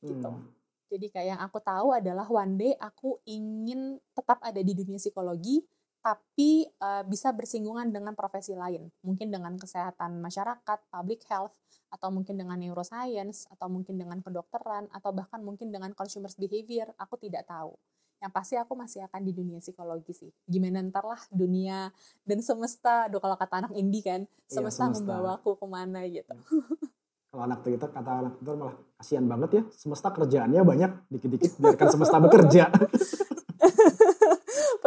gitu. 0.00 0.30
Hmm. 0.30 0.46
Jadi 0.88 1.06
kayak 1.12 1.28
yang 1.36 1.40
aku 1.44 1.60
tahu 1.60 1.92
adalah 1.92 2.24
one 2.24 2.56
day 2.56 2.72
aku 2.80 3.20
ingin 3.28 4.00
tetap 4.16 4.40
ada 4.40 4.56
di 4.56 4.72
dunia 4.72 4.96
psikologi, 4.96 5.60
tapi 5.98 6.64
uh, 6.78 7.02
bisa 7.04 7.34
bersinggungan 7.34 7.90
dengan 7.90 8.14
profesi 8.14 8.54
lain. 8.54 8.88
Mungkin 9.02 9.28
dengan 9.34 9.58
kesehatan 9.58 10.22
masyarakat, 10.22 10.78
public 10.88 11.26
health, 11.26 11.54
atau 11.90 12.08
mungkin 12.14 12.38
dengan 12.38 12.56
neuroscience, 12.60 13.50
atau 13.50 13.66
mungkin 13.66 13.98
dengan 13.98 14.22
kedokteran, 14.22 14.88
atau 14.94 15.10
bahkan 15.10 15.42
mungkin 15.42 15.74
dengan 15.74 15.92
consumer 15.92 16.30
behavior, 16.38 16.94
aku 16.96 17.18
tidak 17.18 17.48
tahu. 17.48 17.74
Yang 18.18 18.32
pasti 18.34 18.54
aku 18.58 18.74
masih 18.74 19.06
akan 19.06 19.22
di 19.22 19.32
dunia 19.34 19.62
psikologi 19.62 20.10
sih. 20.10 20.30
Gimana 20.46 20.82
ntar 20.90 21.06
lah 21.06 21.22
dunia 21.30 21.90
dan 22.26 22.38
semesta, 22.42 23.06
aduh 23.06 23.22
kalau 23.22 23.38
kata 23.38 23.66
anak 23.66 23.72
indie 23.78 24.02
kan, 24.02 24.26
semesta, 24.50 24.90
iya, 24.90 24.94
semesta. 24.94 25.06
membawaku 25.06 25.50
ke 25.54 25.66
mana 25.66 26.02
gitu. 26.06 26.34
Hmm. 26.34 26.88
kalau 27.28 27.44
anak 27.44 27.60
kita 27.60 27.92
kata 27.92 28.12
anak 28.24 28.34
itu 28.40 28.50
malah 28.56 28.76
kasihan 28.96 29.26
banget 29.28 29.50
ya 29.52 29.62
semesta 29.76 30.08
kerjaannya 30.16 30.64
banyak 30.64 30.92
dikit-dikit 31.12 31.60
biarkan 31.60 31.88
semesta 31.92 32.16
bekerja 32.24 32.72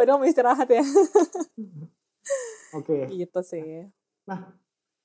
padahal 0.02 0.18
mau 0.18 0.26
istirahat 0.26 0.66
ya 0.66 0.82
oke 2.74 2.82
okay. 2.82 3.06
gitu 3.14 3.40
sih 3.46 3.86
nah 4.26 4.50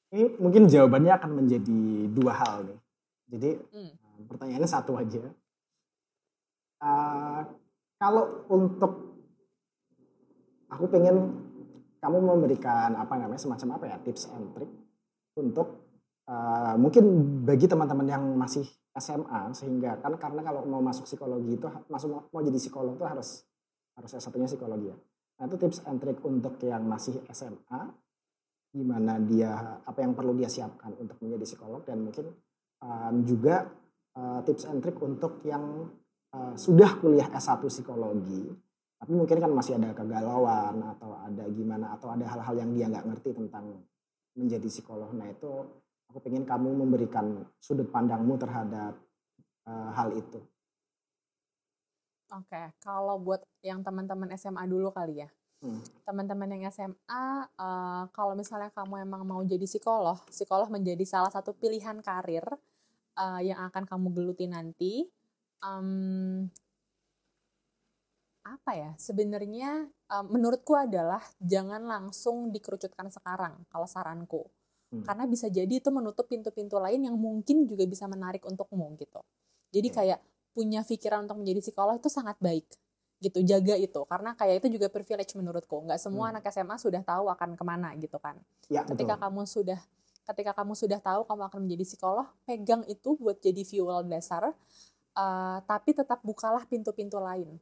ini 0.09 0.33
mungkin 0.41 0.65
jawabannya 0.65 1.13
akan 1.13 1.31
menjadi 1.37 1.81
dua 2.09 2.33
hal 2.33 2.65
nih 2.65 2.79
jadi 3.29 3.49
hmm. 3.61 3.93
Eh, 4.17 4.25
pertanyaannya 4.25 4.65
satu 4.65 4.97
aja 4.97 5.21
uh, 6.81 7.41
kalau 8.01 8.49
untuk 8.49 9.21
aku 10.73 10.85
pengen 10.89 11.45
kamu 12.01 12.17
memberikan 12.17 12.97
apa 12.97 13.13
namanya 13.17 13.41
semacam 13.41 13.77
apa 13.77 13.85
ya 13.93 13.97
tips 14.01 14.29
and 14.33 14.49
trick 14.57 14.71
untuk 15.37 15.85
uh, 16.29 16.73
mungkin 16.81 17.05
bagi 17.45 17.69
teman-teman 17.69 18.07
yang 18.09 18.23
masih 18.37 18.65
SMA 18.97 19.53
sehingga 19.53 20.01
kan 20.01 20.17
karena 20.17 20.41
kalau 20.41 20.65
mau 20.65 20.81
masuk 20.81 21.05
psikologi 21.05 21.57
itu 21.57 21.67
masuk 21.89 22.29
mau 22.33 22.41
jadi 22.41 22.57
psikolog 22.57 22.97
itu 22.97 23.05
harus 23.05 23.45
harus 23.97 24.11
S1-nya 24.13 24.47
psikologi 24.47 24.87
ya. 24.93 24.97
Nah, 25.37 25.43
itu 25.49 25.57
tips 25.57 25.85
and 25.85 25.97
trick 26.01 26.17
untuk 26.21 26.57
yang 26.61 26.85
masih 26.85 27.21
SMA 27.33 27.81
gimana 28.67 29.17
dia 29.17 29.81
apa 29.81 29.99
yang 30.05 30.13
perlu 30.13 30.37
dia 30.37 30.45
siapkan 30.51 30.93
untuk 31.01 31.17
menjadi 31.23 31.45
psikolog 31.49 31.81
dan 31.87 32.03
mungkin 32.03 32.29
um, 32.83 33.15
juga 33.25 33.65
uh, 34.13 34.39
tips 34.45 34.69
and 34.69 34.85
trick 34.85 34.97
untuk 35.01 35.41
yang 35.47 35.87
uh, 36.35 36.53
sudah 36.53 36.99
kuliah 37.01 37.25
S1 37.31 37.63
psikologi 37.63 38.43
tapi 38.97 39.13
mungkin 39.13 39.37
kan 39.39 39.49
masih 39.53 39.81
ada 39.81 39.93
kegalauan 39.93 40.83
atau 40.83 41.15
ada 41.15 41.45
gimana 41.53 41.95
atau 41.95 42.11
ada 42.11 42.25
hal-hal 42.27 42.55
yang 42.59 42.69
dia 42.75 42.85
nggak 42.91 43.07
ngerti 43.07 43.29
tentang 43.33 43.81
menjadi 44.37 44.67
psikolog. 44.69 45.09
Nah 45.15 45.29
itu 45.31 45.49
Aku 46.11 46.23
ingin 46.31 46.47
kamu 46.47 46.71
memberikan 46.87 47.43
sudut 47.59 47.91
pandangmu 47.91 48.39
terhadap 48.39 48.95
uh, 49.67 49.91
hal 49.91 50.15
itu. 50.15 50.39
Oke, 52.27 52.51
okay. 52.51 52.65
kalau 52.83 53.15
buat 53.23 53.39
yang 53.63 53.79
teman-teman 53.83 54.27
SMA 54.35 54.67
dulu 54.67 54.91
kali 54.91 55.23
ya. 55.23 55.29
Hmm. 55.63 55.79
Teman-teman 56.03 56.53
yang 56.53 56.67
SMA, 56.69 56.93
uh, 57.07 57.47
eh, 57.47 58.03
kalau 58.11 58.35
misalnya 58.35 58.69
kamu 58.75 59.07
emang 59.07 59.23
mau 59.23 59.41
jadi 59.41 59.63
psikolog, 59.63 60.19
psikolog 60.29 60.67
menjadi 60.69 61.01
salah 61.07 61.31
satu 61.31 61.55
pilihan 61.55 61.97
karir 62.03 62.45
uh, 63.15 63.41
yang 63.41 63.63
akan 63.71 63.87
kamu 63.87 64.07
geluti 64.11 64.45
nanti. 64.45 65.07
Um, 65.63 66.51
apa 68.43 68.71
ya? 68.75 68.91
Sebenarnya 68.99 69.87
um, 70.11 70.25
menurutku 70.29 70.75
adalah 70.75 71.23
jangan 71.39 71.81
langsung 71.83 72.51
dikerucutkan 72.51 73.07
sekarang 73.09 73.65
kalau 73.71 73.87
saranku 73.87 74.51
Hmm. 74.87 75.03
Karena 75.03 75.27
bisa 75.27 75.51
jadi 75.51 75.83
itu 75.83 75.89
menutup 75.91 76.31
pintu-pintu 76.31 76.79
lain 76.79 77.03
yang 77.03 77.15
mungkin 77.19 77.67
juga 77.67 77.83
bisa 77.83 78.07
menarik 78.07 78.43
untukmu 78.47 78.95
gitu. 78.95 79.19
Jadi 79.75 79.87
kayak 79.91 80.19
punya 80.57 80.81
pikiran 80.81 81.29
untuk 81.29 81.37
menjadi 81.37 81.61
psikolog 81.61 82.01
itu 82.01 82.09
sangat 82.09 82.41
baik 82.41 82.65
gitu. 83.21 83.41
Jaga 83.45 83.77
itu 83.77 84.01
karena 84.09 84.33
kayak 84.33 84.65
itu 84.65 84.77
juga 84.81 84.89
privilege 84.89 85.37
menurutku. 85.37 85.85
Nggak 85.85 86.01
semua 86.01 86.29
hmm. 86.29 86.31
anak 86.37 86.49
SMA 86.49 86.75
sudah 86.81 87.01
tahu 87.05 87.29
akan 87.29 87.53
ke 87.53 87.63
mana 87.65 87.93
gitu 87.97 88.17
kan. 88.17 88.41
Ya, 88.73 88.81
ketika 88.85 89.13
betul. 89.17 89.23
kamu 89.29 89.41
sudah 89.45 89.79
ketika 90.27 90.51
kamu 90.57 90.73
sudah 90.73 90.99
tahu 90.99 91.21
kamu 91.23 91.41
akan 91.47 91.59
menjadi 91.63 91.83
psikolog 91.87 92.27
pegang 92.43 92.83
itu 92.89 93.15
buat 93.15 93.39
jadi 93.39 93.63
fuel 93.63 94.03
dasar 94.11 94.51
uh, 95.15 95.57
tapi 95.63 95.95
tetap 95.95 96.19
bukalah 96.25 96.67
pintu-pintu 96.67 97.21
lain 97.21 97.55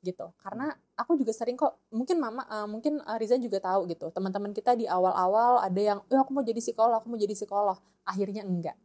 gitu. 0.00 0.30
Karena 0.40 0.72
aku 0.94 1.18
juga 1.18 1.34
sering 1.34 1.58
kok 1.58 1.74
mungkin 1.90 2.22
mama 2.22 2.46
uh, 2.46 2.66
mungkin 2.70 3.02
Riza 3.18 3.36
juga 3.36 3.58
tahu 3.60 3.90
gitu. 3.90 4.08
Teman-teman 4.14 4.54
kita 4.54 4.78
di 4.78 4.86
awal-awal 4.86 5.60
ada 5.62 5.80
yang 5.82 5.98
eh 6.06 6.18
aku 6.18 6.30
mau 6.32 6.46
jadi 6.46 6.62
psikolog 6.62 7.02
aku 7.02 7.06
mau 7.12 7.20
jadi 7.20 7.34
psikolog. 7.34 7.78
Akhirnya 8.06 8.46
enggak. 8.46 8.78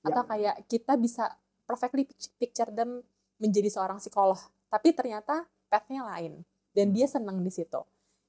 Ya. 0.00 0.16
atau 0.16 0.24
kayak 0.24 0.64
kita 0.64 0.96
bisa 0.96 1.28
perfectly 1.70 2.10
picture 2.42 2.66
them 2.74 3.06
menjadi 3.38 3.70
seorang 3.70 4.02
psikolog. 4.02 4.38
Tapi 4.66 4.90
ternyata 4.90 5.46
pathnya 5.70 6.02
lain. 6.02 6.42
Dan 6.74 6.90
dia 6.90 7.06
senang 7.06 7.38
di 7.46 7.50
situ. 7.54 7.78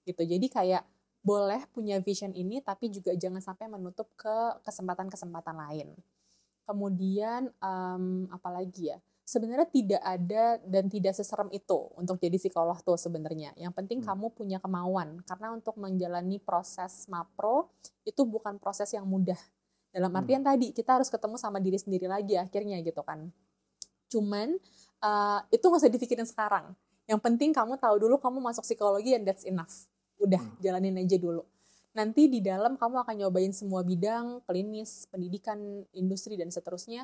Gitu. 0.05 0.21
Jadi 0.21 0.45
kayak 0.45 0.85
boleh 1.21 1.69
punya 1.69 2.01
vision 2.01 2.33
ini 2.33 2.65
tapi 2.65 2.89
juga 2.89 3.13
jangan 3.13 3.41
sampai 3.41 3.69
menutup 3.69 4.09
ke 4.17 4.61
kesempatan-kesempatan 4.65 5.53
lain. 5.57 5.93
Kemudian 6.65 7.49
um, 7.61 8.29
apalagi 8.29 8.93
ya? 8.93 8.97
Sebenarnya 9.21 9.69
tidak 9.69 10.01
ada 10.03 10.59
dan 10.65 10.91
tidak 10.91 11.15
seserem 11.15 11.47
itu 11.55 11.87
untuk 11.95 12.19
jadi 12.19 12.35
psikolog 12.35 12.75
tuh 12.83 12.97
sebenarnya. 12.97 13.55
Yang 13.55 13.73
penting 13.77 13.99
hmm. 14.03 14.07
kamu 14.11 14.27
punya 14.33 14.57
kemauan. 14.59 15.23
Karena 15.23 15.55
untuk 15.55 15.77
menjalani 15.79 16.41
proses 16.41 17.07
mapro 17.07 17.71
itu 18.03 18.27
bukan 18.27 18.57
proses 18.59 18.91
yang 18.91 19.07
mudah. 19.07 19.39
Dalam 19.91 20.11
hmm. 20.11 20.19
artian 20.23 20.41
hmm. 20.41 20.49
tadi 20.49 20.67
kita 20.71 20.97
harus 20.99 21.11
ketemu 21.11 21.35
sama 21.35 21.59
diri 21.59 21.77
sendiri 21.77 22.07
lagi 22.07 22.39
akhirnya 22.39 22.79
gitu 22.79 23.03
kan. 23.03 23.27
Cuman 24.07 24.55
uh, 25.03 25.39
itu 25.51 25.63
nggak 25.63 25.81
usah 25.83 25.91
dipikirin 25.91 26.27
sekarang. 26.27 26.71
Yang 27.05 27.19
penting 27.19 27.51
kamu 27.51 27.75
tahu 27.75 27.95
dulu 28.07 28.15
kamu 28.19 28.39
masuk 28.39 28.63
psikologi 28.63 29.11
and 29.11 29.27
that's 29.27 29.43
enough. 29.43 29.87
Udah, 30.15 30.39
hmm. 30.39 30.59
jalanin 30.63 30.95
aja 31.03 31.19
dulu. 31.19 31.43
Nanti 31.91 32.31
di 32.31 32.39
dalam 32.39 32.79
kamu 32.79 33.03
akan 33.03 33.15
nyobain 33.19 33.51
semua 33.51 33.83
bidang, 33.83 34.39
klinis, 34.47 35.11
pendidikan, 35.11 35.83
industri, 35.91 36.39
dan 36.39 36.47
seterusnya. 36.47 37.03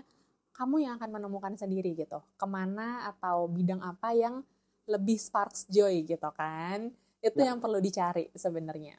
Kamu 0.55 0.79
yang 0.79 0.95
akan 0.95 1.11
menemukan 1.11 1.53
sendiri 1.59 1.91
gitu. 1.91 2.23
Ke 2.39 2.47
mana 2.47 3.11
atau 3.11 3.51
bidang 3.51 3.83
apa 3.83 4.15
yang 4.15 4.41
lebih 4.87 5.19
sparks 5.19 5.67
joy 5.67 6.07
gitu 6.07 6.29
kan. 6.31 6.87
Itu 7.19 7.43
ya. 7.43 7.51
yang 7.51 7.59
perlu 7.59 7.83
dicari 7.83 8.31
sebenarnya. 8.31 8.95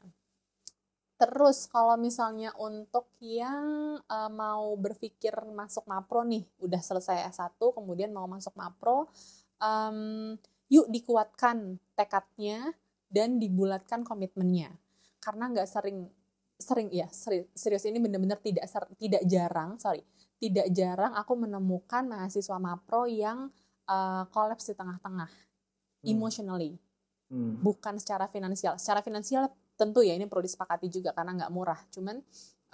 Terus 1.19 1.67
kalau 1.67 1.99
misalnya 1.99 2.55
untuk 2.55 3.11
yang 3.19 3.99
uh, 4.07 4.31
mau 4.31 4.71
berpikir 4.79 5.35
masuk 5.51 5.83
Mapro 5.83 6.23
nih, 6.23 6.47
udah 6.63 6.79
selesai 6.79 7.27
S1 7.35 7.59
kemudian 7.59 8.15
mau 8.15 8.23
masuk 8.23 8.55
Mapro, 8.55 9.11
um, 9.59 10.39
yuk 10.71 10.87
dikuatkan 10.87 11.75
tekadnya 11.99 12.71
dan 13.11 13.35
dibulatkan 13.35 14.07
komitmennya. 14.07 14.71
Karena 15.19 15.51
nggak 15.51 15.67
sering 15.67 16.07
sering 16.55 16.87
ya 16.87 17.11
serius, 17.11 17.83
ini 17.83 17.99
benar-benar 17.99 18.39
tidak 18.39 18.63
tidak 18.95 19.23
jarang, 19.27 19.75
sorry, 19.75 19.99
tidak 20.39 20.71
jarang 20.71 21.11
aku 21.19 21.35
menemukan 21.35 22.07
mahasiswa 22.07 22.55
Mapro 22.63 23.03
yang 23.11 23.51
uh, 23.91 24.23
di 24.55 24.71
tengah-tengah, 24.71 25.27
hmm. 25.27 26.07
emotionally, 26.07 26.79
hmm. 27.27 27.59
bukan 27.59 27.99
secara 27.99 28.31
finansial. 28.31 28.79
Secara 28.79 29.03
finansial 29.03 29.51
tentu 29.79 30.03
ya 30.03 30.11
ini 30.19 30.27
perlu 30.27 30.43
disepakati 30.43 30.91
juga 30.91 31.15
karena 31.15 31.39
nggak 31.39 31.51
murah. 31.55 31.79
Cuman 31.87 32.19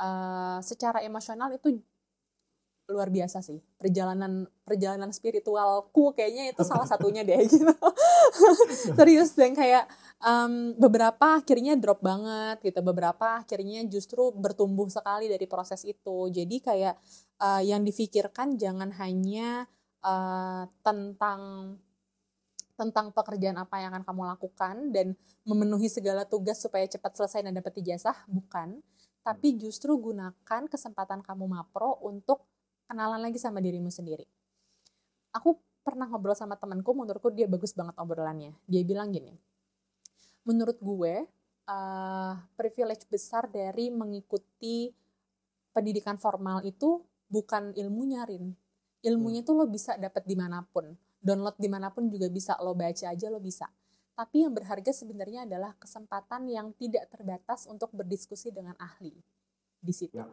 uh, 0.01 0.57
secara 0.65 1.05
emosional 1.05 1.53
itu 1.53 1.77
luar 2.85 3.09
biasa 3.09 3.41
sih. 3.41 3.57
Perjalanan 3.81 4.45
perjalanan 4.61 5.09
spiritualku 5.09 6.13
kayaknya 6.13 6.53
itu 6.53 6.61
salah 6.61 6.85
satunya 6.85 7.25
deh 7.25 7.37
gitu. 7.49 7.73
Serius 8.93 9.33
dan 9.33 9.57
kayak 9.57 9.89
um, 10.21 10.77
beberapa 10.77 11.41
akhirnya 11.41 11.73
drop 11.77 12.01
banget 12.05 12.61
gitu. 12.61 12.81
Beberapa 12.85 13.41
akhirnya 13.41 13.81
justru 13.89 14.29
bertumbuh 14.33 14.89
sekali 14.89 15.29
dari 15.29 15.45
proses 15.49 15.81
itu. 15.81 16.29
Jadi 16.29 16.61
kayak 16.61 16.95
uh, 17.41 17.61
yang 17.65 17.81
difikirkan 17.81 18.53
jangan 18.57 18.93
hanya 19.01 19.65
uh, 20.05 20.69
tentang 20.85 21.73
tentang 22.75 23.15
pekerjaan 23.15 23.55
apa 23.55 23.79
yang 23.79 23.95
akan 23.95 24.03
kamu 24.03 24.21
lakukan 24.35 24.75
dan 24.91 25.15
memenuhi 25.47 25.87
segala 25.87 26.27
tugas 26.27 26.59
supaya 26.59 26.83
cepat 26.85 27.15
selesai 27.15 27.47
dan 27.47 27.55
dapat 27.55 27.79
ijazah, 27.79 28.27
bukan. 28.27 28.83
Tapi 29.25 29.57
justru 29.57 29.95
gunakan 29.97 30.69
kesempatan 30.69 31.23
kamu 31.23 31.49
mapro 31.49 31.97
untuk 32.03 32.45
kenalan 32.85 33.23
lagi 33.23 33.41
sama 33.41 33.63
dirimu 33.63 33.89
sendiri. 33.89 34.27
Aku 35.33 35.57
pernah 35.81 36.05
ngobrol 36.05 36.37
sama 36.37 36.59
temanku, 36.59 36.93
menurutku 36.93 37.33
dia 37.33 37.49
bagus 37.49 37.73
banget 37.73 37.95
obrolannya. 37.97 38.53
Dia 38.69 38.83
bilang 38.85 39.09
gini, 39.09 39.33
menurut 40.45 40.77
gue, 40.77 41.25
uh, 41.65 42.33
privilege 42.53 43.07
besar 43.09 43.49
dari 43.49 43.89
mengikuti 43.89 44.93
pendidikan 45.73 46.21
formal 46.21 46.61
itu 46.67 47.01
bukan 47.31 47.73
ilmunya, 47.73 48.23
Rin. 48.27 48.53
Ilmunya 49.05 49.41
hmm. 49.41 49.47
tuh 49.47 49.55
lo 49.57 49.65
bisa 49.69 49.97
dapat 49.97 50.25
di 50.25 50.35
mana 50.37 50.61
pun 50.65 51.04
download 51.25 51.57
di 51.57 51.65
mana 51.65 51.89
pun 51.89 52.05
juga 52.05 52.29
bisa 52.29 52.53
lo 52.61 52.77
baca 52.77 53.09
aja 53.09 53.27
lo 53.33 53.41
bisa 53.41 53.65
tapi 54.15 54.45
yang 54.45 54.53
berharga 54.53 54.93
sebenarnya 54.93 55.43
adalah 55.43 55.75
kesempatan 55.75 56.47
yang 56.47 56.71
tidak 56.77 57.09
terbatas 57.11 57.65
untuk 57.65 57.91
berdiskusi 57.91 58.53
dengan 58.53 58.77
ahli 58.77 59.11
di 59.81 59.93
situ 59.93 60.15
ya. 60.15 60.29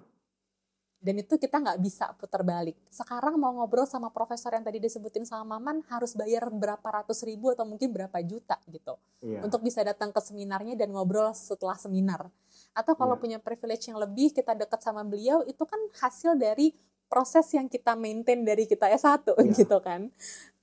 dan 1.02 1.18
itu 1.18 1.34
kita 1.34 1.58
nggak 1.58 1.80
bisa 1.82 2.12
putar 2.14 2.46
balik 2.46 2.78
sekarang 2.92 3.40
mau 3.40 3.50
ngobrol 3.56 3.88
sama 3.88 4.12
profesor 4.14 4.54
yang 4.54 4.62
tadi 4.62 4.78
disebutin 4.78 5.26
sama 5.26 5.58
Maman 5.58 5.82
harus 5.90 6.14
bayar 6.14 6.46
berapa 6.52 6.84
ratus 7.02 7.26
ribu 7.26 7.50
atau 7.50 7.66
mungkin 7.66 7.90
berapa 7.90 8.20
juta 8.22 8.60
gitu 8.70 8.94
ya. 9.24 9.42
untuk 9.42 9.64
bisa 9.64 9.82
datang 9.82 10.14
ke 10.14 10.20
seminarnya 10.22 10.78
dan 10.78 10.94
ngobrol 10.94 11.34
setelah 11.34 11.74
seminar 11.74 12.30
atau 12.76 12.94
kalau 12.94 13.18
ya. 13.18 13.20
punya 13.20 13.38
privilege 13.42 13.90
yang 13.90 13.98
lebih 13.98 14.30
kita 14.30 14.54
dekat 14.54 14.78
sama 14.78 15.02
beliau 15.02 15.42
itu 15.42 15.64
kan 15.66 15.80
hasil 15.98 16.38
dari 16.38 16.70
proses 17.12 17.44
yang 17.52 17.68
kita 17.68 17.92
maintain 17.92 18.40
dari 18.40 18.64
kita 18.64 18.88
S1 18.88 19.26
ya. 19.26 19.52
gitu 19.52 19.78
kan 19.84 20.08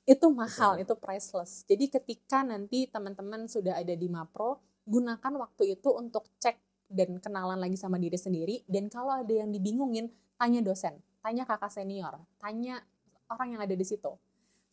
itu 0.09 0.25
mahal, 0.33 0.81
Betul. 0.81 0.83
itu 0.89 0.93
priceless. 0.97 1.51
Jadi 1.69 1.85
ketika 1.85 2.41
nanti 2.41 2.89
teman-teman 2.89 3.45
sudah 3.45 3.77
ada 3.77 3.93
di 3.93 4.09
Mapro, 4.09 4.57
gunakan 4.89 5.33
waktu 5.37 5.77
itu 5.77 5.93
untuk 5.93 6.25
cek 6.41 6.57
dan 6.89 7.21
kenalan 7.21 7.61
lagi 7.61 7.77
sama 7.77 8.01
diri 8.01 8.17
sendiri. 8.17 8.65
Dan 8.65 8.89
kalau 8.89 9.21
ada 9.21 9.29
yang 9.29 9.53
dibingungin, 9.53 10.09
tanya 10.41 10.65
dosen, 10.65 10.97
tanya 11.21 11.45
kakak 11.45 11.69
senior, 11.69 12.17
tanya 12.41 12.81
orang 13.29 13.53
yang 13.53 13.61
ada 13.61 13.77
di 13.77 13.85
situ. 13.85 14.09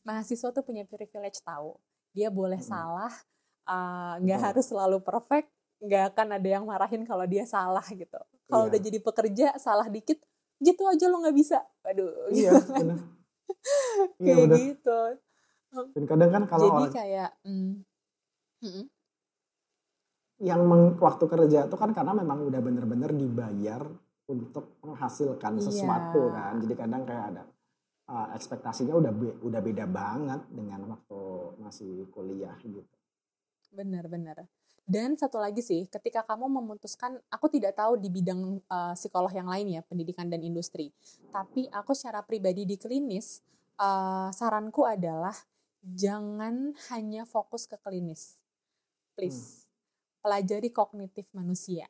Mahasiswa 0.09 0.49
tuh 0.57 0.64
punya 0.64 0.89
privilege 0.89 1.45
tahu. 1.45 1.76
Dia 2.16 2.32
boleh 2.32 2.57
hmm. 2.57 2.70
salah, 2.72 3.12
eh, 3.68 4.14
nggak 4.24 4.41
uh, 4.41 4.45
harus 4.49 4.64
selalu 4.64 5.05
perfect, 5.05 5.53
nggak 5.84 6.16
akan 6.16 6.41
ada 6.41 6.49
yang 6.49 6.64
marahin 6.64 7.05
kalau 7.05 7.28
dia 7.28 7.45
salah 7.45 7.84
gitu. 7.84 8.16
Kalau 8.49 8.64
iya. 8.64 8.70
udah 8.72 8.80
jadi 8.80 8.99
pekerja, 9.05 9.47
salah 9.61 9.93
dikit, 9.93 10.16
gitu 10.64 10.89
aja 10.89 11.12
lo 11.12 11.20
nggak 11.20 11.37
bisa. 11.37 11.61
Aduh. 11.84 12.32
Iya, 12.32 12.57
benar. 12.72 13.05
kayak 14.16 14.47
iya, 14.49 14.57
gitu 14.72 15.01
dan 15.70 16.04
kadang 16.08 16.30
kan 16.32 16.44
kalau 16.48 16.66
jadi 16.68 16.84
orang, 16.86 16.94
kayak 16.94 17.30
mm, 17.44 17.72
mm, 18.64 18.84
yang 20.40 20.62
meng, 20.68 21.00
waktu 21.00 21.24
kerja 21.24 21.58
itu 21.68 21.76
kan 21.76 21.90
karena 21.96 22.12
memang 22.12 22.44
udah 22.44 22.60
bener-bener 22.60 23.10
dibayar 23.12 23.82
untuk 24.28 24.76
menghasilkan 24.84 25.56
iya. 25.56 25.64
sesuatu 25.64 26.22
kan. 26.28 26.60
Jadi 26.60 26.74
kadang 26.76 27.02
kayak 27.08 27.24
ada 27.32 27.42
uh, 28.10 28.28
ekspektasinya 28.36 28.94
udah 28.96 29.12
be, 29.14 29.28
udah 29.40 29.60
beda 29.64 29.84
banget 29.88 30.40
dengan 30.52 30.80
waktu 30.92 31.20
masih 31.62 32.10
kuliah 32.12 32.56
gitu. 32.60 32.84
Benar-benar 33.72 34.44
dan 34.86 35.18
satu 35.18 35.42
lagi 35.42 35.66
sih, 35.66 35.90
ketika 35.90 36.22
kamu 36.22 36.46
memutuskan, 36.62 37.18
aku 37.26 37.50
tidak 37.50 37.74
tahu 37.74 37.98
di 37.98 38.06
bidang 38.06 38.62
uh, 38.70 38.94
psikolog 38.94 39.34
yang 39.34 39.50
lain 39.50 39.74
ya, 39.74 39.82
pendidikan 39.82 40.30
dan 40.30 40.46
industri. 40.46 40.94
Tapi 41.34 41.66
aku 41.74 41.90
secara 41.90 42.22
pribadi 42.22 42.62
di 42.62 42.78
klinis, 42.78 43.42
uh, 43.82 44.30
saranku 44.30 44.86
adalah 44.86 45.34
jangan 45.87 46.74
hanya 46.91 47.22
fokus 47.22 47.70
ke 47.70 47.78
klinis. 47.78 48.43
Please. 49.14 49.39
Hmm. 49.39 50.26
Pelajari 50.26 50.74
kognitif 50.74 51.30
manusia. 51.30 51.87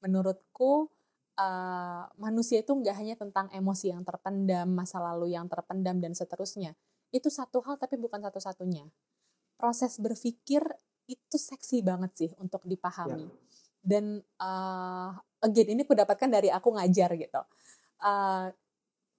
Menurutku 0.00 0.88
uh, 1.36 2.04
manusia 2.16 2.64
itu 2.64 2.72
nggak 2.72 2.96
hanya 2.96 3.14
tentang 3.20 3.52
emosi 3.52 3.92
yang 3.92 4.02
terpendam, 4.02 4.72
masa 4.72 4.98
lalu 5.04 5.36
yang 5.36 5.44
terpendam 5.46 6.00
dan 6.00 6.16
seterusnya. 6.16 6.72
Itu 7.12 7.28
satu 7.28 7.60
hal 7.68 7.76
tapi 7.76 8.00
bukan 8.00 8.24
satu-satunya. 8.24 8.88
Proses 9.60 10.00
berpikir 10.00 10.64
itu 11.08 11.36
seksi 11.36 11.84
banget 11.84 12.12
sih 12.16 12.30
untuk 12.40 12.64
dipahami. 12.64 13.28
Ya. 13.28 13.32
Dan 13.78 14.20
uh, 14.40 15.12
again 15.44 15.76
ini 15.76 15.82
kudapatkan 15.84 16.28
dari 16.28 16.48
aku 16.48 16.72
ngajar 16.76 17.12
gitu. 17.16 17.42
Uh, 17.98 18.52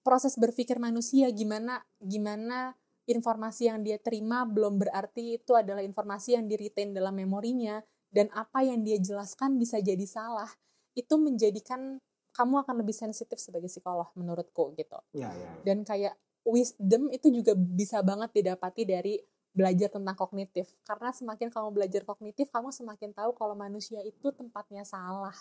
proses 0.00 0.34
berpikir 0.40 0.80
manusia 0.80 1.28
gimana 1.28 1.84
gimana 2.00 2.72
informasi 3.08 3.70
yang 3.72 3.80
dia 3.80 3.96
terima 3.96 4.44
belum 4.44 4.80
berarti 4.80 5.40
itu 5.40 5.52
adalah 5.56 5.80
informasi 5.80 6.36
yang 6.36 6.44
di 6.50 6.56
retain 6.60 6.92
dalam 6.92 7.16
memorinya 7.16 7.80
dan 8.10 8.28
apa 8.34 8.66
yang 8.66 8.82
dia 8.82 8.98
jelaskan 8.98 9.56
bisa 9.56 9.78
jadi 9.78 10.04
salah 10.04 10.50
itu 10.98 11.14
menjadikan 11.16 12.02
kamu 12.34 12.62
akan 12.66 12.74
lebih 12.82 12.94
sensitif 12.94 13.38
sebagai 13.38 13.70
psikolog 13.70 14.10
menurutku 14.14 14.74
gitu 14.78 14.98
ya, 15.14 15.30
ya, 15.30 15.48
ya. 15.48 15.50
dan 15.66 15.82
kayak 15.86 16.14
wisdom 16.46 17.10
itu 17.10 17.30
juga 17.30 17.52
bisa 17.56 18.02
banget 18.02 18.30
didapati 18.34 18.82
dari 18.86 19.14
belajar 19.50 19.90
tentang 19.90 20.14
kognitif 20.14 20.70
karena 20.86 21.10
semakin 21.10 21.50
kamu 21.50 21.68
belajar 21.74 22.02
kognitif 22.06 22.46
kamu 22.54 22.70
semakin 22.70 23.10
tahu 23.10 23.34
kalau 23.34 23.58
manusia 23.58 23.98
itu 24.06 24.30
tempatnya 24.30 24.86
salah 24.86 25.34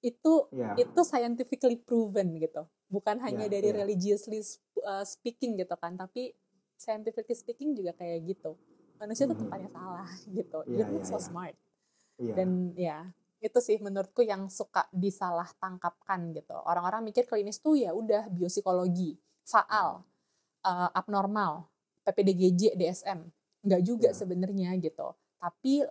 itu 0.00 0.48
yeah. 0.52 0.72
itu 0.76 1.00
scientifically 1.04 1.76
proven 1.76 2.36
gitu 2.40 2.64
bukan 2.88 3.20
hanya 3.20 3.48
yeah, 3.48 3.52
dari 3.52 3.68
yeah. 3.72 3.78
religiously 3.84 4.40
uh, 4.84 5.04
speaking 5.04 5.60
gitu 5.60 5.76
kan 5.76 6.00
tapi 6.00 6.32
scientifically 6.76 7.36
speaking 7.36 7.72
juga 7.74 7.96
kayak 7.96 8.24
gitu 8.36 8.56
manusia 8.96 9.24
itu 9.24 9.32
mm 9.32 9.36
-hmm. 9.36 9.42
tempatnya 9.48 9.70
salah 9.72 10.10
gitu 10.38 10.58
yeah, 10.68 10.88
yeah, 10.88 11.04
so 11.04 11.16
yeah. 11.16 11.22
smart 11.22 11.56
yeah. 12.20 12.36
dan 12.36 12.48
ya 12.76 12.98
itu 13.40 13.58
sih 13.60 13.76
menurutku 13.78 14.24
yang 14.24 14.48
suka 14.48 14.88
disalah 14.88 15.46
tangkapkan 15.60 16.32
gitu 16.32 16.56
orang-orang 16.64 17.04
mikir 17.04 17.28
klinis 17.28 17.60
tuh 17.60 17.76
ya 17.76 17.92
udah 17.92 18.32
biopsikologi 18.32 19.20
faal 19.44 20.02
uh, 20.64 20.88
abnormal 20.96 21.68
PPDGJ 22.02 22.74
DSM 22.74 23.28
nggak 23.66 23.82
juga 23.84 24.10
yeah. 24.10 24.16
sebenarnya 24.16 24.70
gitu 24.80 25.12
tapi 25.36 25.84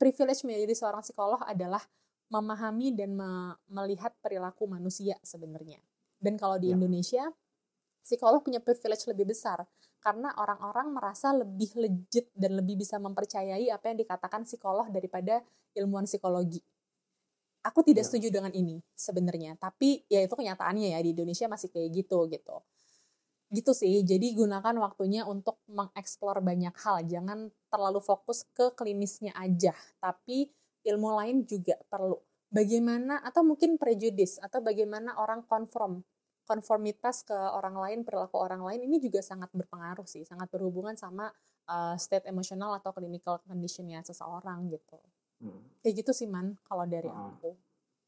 privilege 0.00 0.46
menjadi 0.46 0.74
seorang 0.74 1.02
psikolog 1.04 1.42
adalah 1.44 1.84
memahami 2.28 2.92
dan 2.96 3.16
me 3.16 3.56
melihat 3.68 4.12
perilaku 4.24 4.64
manusia 4.68 5.20
sebenarnya 5.20 5.80
dan 6.18 6.40
kalau 6.40 6.56
di 6.56 6.72
yeah. 6.72 6.76
Indonesia 6.76 7.24
psikolog 8.08 8.40
punya 8.40 8.64
privilege 8.64 9.04
lebih 9.04 9.28
besar 9.28 9.68
karena 10.00 10.32
orang-orang 10.40 10.88
merasa 10.96 11.36
lebih 11.36 11.76
legit 11.76 12.32
dan 12.32 12.56
lebih 12.56 12.80
bisa 12.80 12.96
mempercayai 12.96 13.68
apa 13.68 13.92
yang 13.92 14.00
dikatakan 14.00 14.48
psikolog 14.48 14.88
daripada 14.88 15.44
ilmuwan 15.76 16.08
psikologi. 16.08 16.64
Aku 17.68 17.84
tidak 17.84 18.06
yeah. 18.06 18.08
setuju 18.08 18.28
dengan 18.32 18.52
ini 18.56 18.80
sebenarnya, 18.96 19.60
tapi 19.60 20.08
ya 20.08 20.24
itu 20.24 20.32
kenyataannya 20.32 20.96
ya 20.96 20.98
di 21.04 21.12
Indonesia 21.12 21.44
masih 21.52 21.68
kayak 21.68 21.90
gitu 21.92 22.24
gitu 22.32 22.56
gitu 23.48 23.72
sih 23.72 24.04
jadi 24.04 24.36
gunakan 24.36 24.76
waktunya 24.76 25.24
untuk 25.24 25.56
mengeksplor 25.72 26.44
banyak 26.44 26.74
hal 26.84 27.00
jangan 27.08 27.48
terlalu 27.72 28.04
fokus 28.04 28.44
ke 28.52 28.76
klinisnya 28.76 29.32
aja 29.32 29.72
tapi 30.04 30.52
ilmu 30.84 31.16
lain 31.16 31.48
juga 31.48 31.80
perlu 31.88 32.20
bagaimana 32.52 33.24
atau 33.24 33.40
mungkin 33.48 33.80
prejudis 33.80 34.36
atau 34.44 34.60
bagaimana 34.60 35.16
orang 35.16 35.48
konform 35.48 36.04
konformitas 36.48 37.28
ke 37.28 37.36
orang 37.36 37.76
lain 37.76 37.98
perilaku 38.08 38.40
orang 38.40 38.64
lain 38.64 38.88
ini 38.88 38.96
juga 38.96 39.20
sangat 39.20 39.52
berpengaruh 39.52 40.08
sih 40.08 40.24
sangat 40.24 40.48
berhubungan 40.48 40.96
sama 40.96 41.28
uh, 41.68 41.92
state 42.00 42.24
emosional 42.24 42.72
atau 42.80 42.96
clinical 42.96 43.36
conditionnya 43.44 44.00
seseorang 44.00 44.72
gitu. 44.72 44.96
Hmm. 45.38 45.62
kayak 45.86 46.02
gitu 46.02 46.10
sih 46.10 46.26
man 46.26 46.56
kalau 46.66 46.88
dari 46.88 47.06
uh, 47.06 47.30
aku. 47.30 47.52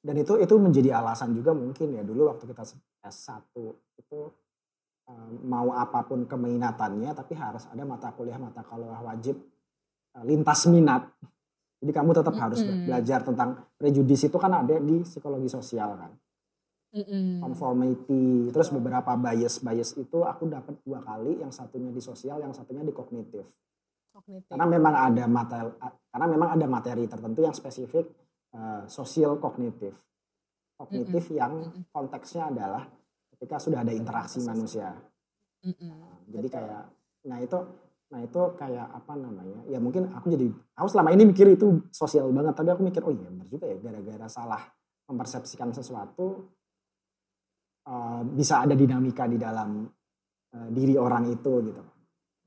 Dan 0.01 0.16
itu 0.18 0.34
itu 0.41 0.55
menjadi 0.57 0.97
alasan 0.97 1.36
juga 1.36 1.53
mungkin 1.53 1.95
ya 1.95 2.03
dulu 2.03 2.32
waktu 2.32 2.49
kita 2.49 2.64
S1 3.05 3.53
itu 4.01 4.18
mau 5.45 5.74
apa 5.74 6.07
pun 6.07 6.22
keminatannya 6.24 7.11
tapi 7.12 7.34
harus 7.34 7.66
ada 7.66 7.82
mata 7.82 8.14
kuliah 8.14 8.38
mata 8.38 8.62
kuliah 8.62 8.99
wajib 9.05 9.36
eh, 10.16 10.24
lintas 10.24 10.66
minat. 10.70 11.07
Jadi 11.80 11.93
kamu 11.93 12.11
tetap 12.16 12.32
mm 12.32 12.41
-hmm. 12.41 12.45
harus 12.49 12.61
belajar 12.88 13.20
tentang 13.24 13.51
prejudis 13.76 14.26
itu 14.26 14.36
kan 14.41 14.53
ada 14.64 14.76
di 14.80 15.01
psikologi 15.05 15.49
sosial 15.49 15.97
kan 15.97 16.11
mm 16.91 17.05
-hmm. 17.05 17.28
conformity 17.43 18.51
terus 18.51 18.68
beberapa 18.74 19.14
bias 19.14 19.62
bias 19.62 19.95
itu 19.99 20.18
aku 20.26 20.51
dapat 20.51 20.78
dua 20.82 21.03
kali 21.03 21.38
yang 21.38 21.55
satunya 21.55 21.91
di 21.95 22.03
sosial 22.03 22.43
yang 22.43 22.55
satunya 22.55 22.82
di 22.82 22.95
kognitif 22.95 23.47
Kognitif. 24.11 24.51
Karena 24.51 24.66
memang 24.66 24.95
ada 24.95 25.24
materi, 25.30 25.70
karena 26.11 26.26
memang 26.26 26.49
ada 26.59 26.66
materi 26.66 27.05
tertentu 27.07 27.41
yang 27.47 27.55
spesifik 27.55 28.11
uh, 28.53 28.84
sosial 28.91 29.38
kognitif. 29.38 29.95
Kognitif 30.74 31.24
mm 31.24 31.30
-hmm. 31.30 31.41
yang 31.41 31.53
konteksnya 31.95 32.51
adalah 32.51 32.84
ketika 33.32 33.57
sudah 33.62 33.86
ada 33.86 33.95
interaksi 33.95 34.43
manusia. 34.43 34.93
Mm 35.62 35.72
-mm. 35.72 35.93
Jadi 36.26 36.49
Betul. 36.51 36.59
kayak, 36.59 36.82
nah 37.30 37.38
itu, 37.38 37.59
nah 38.11 38.20
itu 38.20 38.43
kayak 38.59 38.86
apa 38.91 39.12
namanya? 39.14 39.61
Ya 39.70 39.78
mungkin 39.78 40.11
aku 40.11 40.26
jadi, 40.34 40.51
aku 40.74 40.88
selama 40.91 41.14
ini 41.14 41.30
mikir 41.30 41.47
itu 41.55 41.86
sosial 41.95 42.28
banget, 42.34 42.55
tapi 42.59 42.68
aku 42.74 42.82
mikir 42.82 43.01
oh 43.07 43.14
iya 43.14 43.28
benar 43.30 43.47
juga 43.47 43.70
ya, 43.70 43.76
gara-gara 43.78 44.26
salah 44.26 44.62
mempersepsikan 45.07 45.70
sesuatu 45.70 46.51
uh, 47.87 48.22
bisa 48.26 48.64
ada 48.66 48.74
dinamika 48.76 49.24
di 49.31 49.39
dalam 49.41 49.87
uh, 50.53 50.68
diri 50.72 50.95
orang 50.99 51.31
itu 51.31 51.53
gitu. 51.64 51.83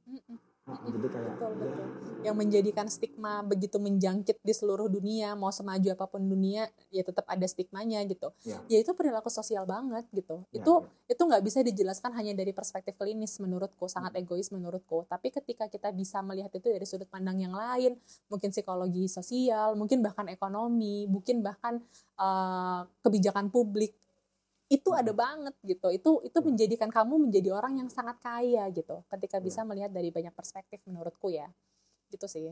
Mm 0.10 0.20
-mm. 0.20 0.38
Nah, 0.64 0.80
jadi 0.88 1.08
kayak 1.12 1.36
betul, 1.36 1.52
betul. 1.60 1.76
Ya. 1.76 1.88
yang 2.32 2.36
menjadikan 2.40 2.88
stigma 2.88 3.44
begitu 3.44 3.84
menjangkit 3.84 4.40
di 4.40 4.54
seluruh 4.56 4.88
dunia 4.88 5.36
mau 5.36 5.52
semaju 5.52 5.92
apa 5.92 6.08
pun 6.08 6.24
dunia 6.24 6.72
ya 6.88 7.04
tetap 7.04 7.28
ada 7.28 7.44
stigmanya 7.44 8.00
gitu 8.08 8.32
ya, 8.48 8.64
ya 8.72 8.80
itu 8.80 8.96
perilaku 8.96 9.28
sosial 9.28 9.68
banget 9.68 10.08
gitu 10.16 10.40
ya, 10.56 10.64
itu 10.64 10.74
ya. 10.88 11.12
itu 11.12 11.20
nggak 11.20 11.44
bisa 11.44 11.60
dijelaskan 11.68 12.16
hanya 12.16 12.32
dari 12.32 12.56
perspektif 12.56 12.96
klinis 12.96 13.44
menurutku 13.44 13.92
sangat 13.92 14.16
hmm. 14.16 14.24
egois 14.24 14.56
menurutku 14.56 15.04
tapi 15.12 15.36
ketika 15.36 15.68
kita 15.68 15.92
bisa 15.92 16.24
melihat 16.24 16.56
itu 16.56 16.72
dari 16.72 16.88
sudut 16.88 17.12
pandang 17.12 17.44
yang 17.44 17.52
lain 17.52 18.00
mungkin 18.32 18.56
psikologi 18.56 19.12
sosial 19.12 19.76
mungkin 19.76 20.00
bahkan 20.00 20.32
ekonomi 20.32 21.12
mungkin 21.12 21.44
bahkan 21.44 21.84
uh, 22.16 22.88
kebijakan 23.04 23.52
publik 23.52 24.00
itu 24.72 24.90
ada 24.96 25.12
banget 25.12 25.56
gitu. 25.64 25.88
Itu 25.92 26.12
itu 26.24 26.40
menjadikan 26.44 26.90
kamu 26.92 27.30
menjadi 27.30 27.50
orang 27.56 27.84
yang 27.84 27.90
sangat 27.92 28.20
kaya 28.24 28.68
gitu 28.72 29.04
ketika 29.12 29.40
bisa 29.40 29.64
melihat 29.68 29.92
dari 29.92 30.10
banyak 30.12 30.32
perspektif 30.36 30.80
menurutku 30.88 31.32
ya. 31.32 31.48
Gitu 32.12 32.26
sih. 32.28 32.52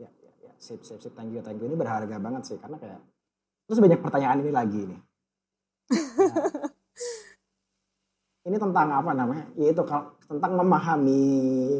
Ya 0.00 0.10
ya 0.10 0.32
ya. 0.44 0.52
Sip 0.58 0.84
sip 0.84 1.00
sip. 1.00 1.12
Thank 1.16 1.32
you 1.32 1.40
thank 1.40 1.60
you. 1.60 1.66
Ini 1.68 1.76
berharga 1.76 2.16
banget 2.20 2.42
sih 2.48 2.56
karena 2.60 2.76
kayak 2.80 3.00
terus 3.64 3.80
banyak 3.80 4.00
pertanyaan 4.00 4.40
ini 4.44 4.52
lagi 4.52 4.82
nih. 4.84 5.00
Nah, 8.44 8.52
ini 8.52 8.60
tentang 8.60 8.92
apa 8.92 9.16
namanya? 9.16 9.48
Yaitu 9.56 9.80
tentang 10.28 10.52
memahami 10.52 11.20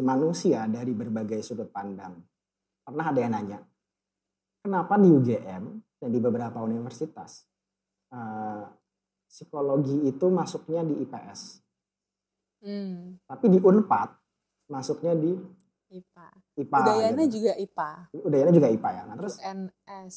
manusia 0.00 0.64
dari 0.64 0.96
berbagai 0.96 1.44
sudut 1.44 1.68
pandang. 1.68 2.16
Pernah 2.80 3.12
ada 3.12 3.20
yang 3.20 3.36
nanya 3.36 3.60
kenapa 4.64 4.96
di 4.96 5.12
UGM 5.12 5.64
dan 6.00 6.08
di 6.08 6.18
beberapa 6.24 6.64
universitas 6.64 7.44
uh, 8.16 8.64
psikologi 9.34 10.06
itu 10.06 10.26
masuknya 10.30 10.86
di 10.86 10.94
IPS. 11.02 11.58
Hmm. 12.62 13.18
Tapi 13.26 13.50
di 13.50 13.58
Unpad 13.58 14.14
masuknya 14.70 15.18
di 15.18 15.34
IPA. 15.90 16.28
IPA. 16.62 16.78
Udayana 16.78 17.22
gitu. 17.26 17.42
juga 17.42 17.52
IPA. 17.58 17.90
Udayana 18.22 18.50
juga 18.54 18.68
IPA 18.70 18.90
ya. 18.94 19.02
Nah, 19.10 19.16
terus 19.18 19.36
NS. 19.42 20.16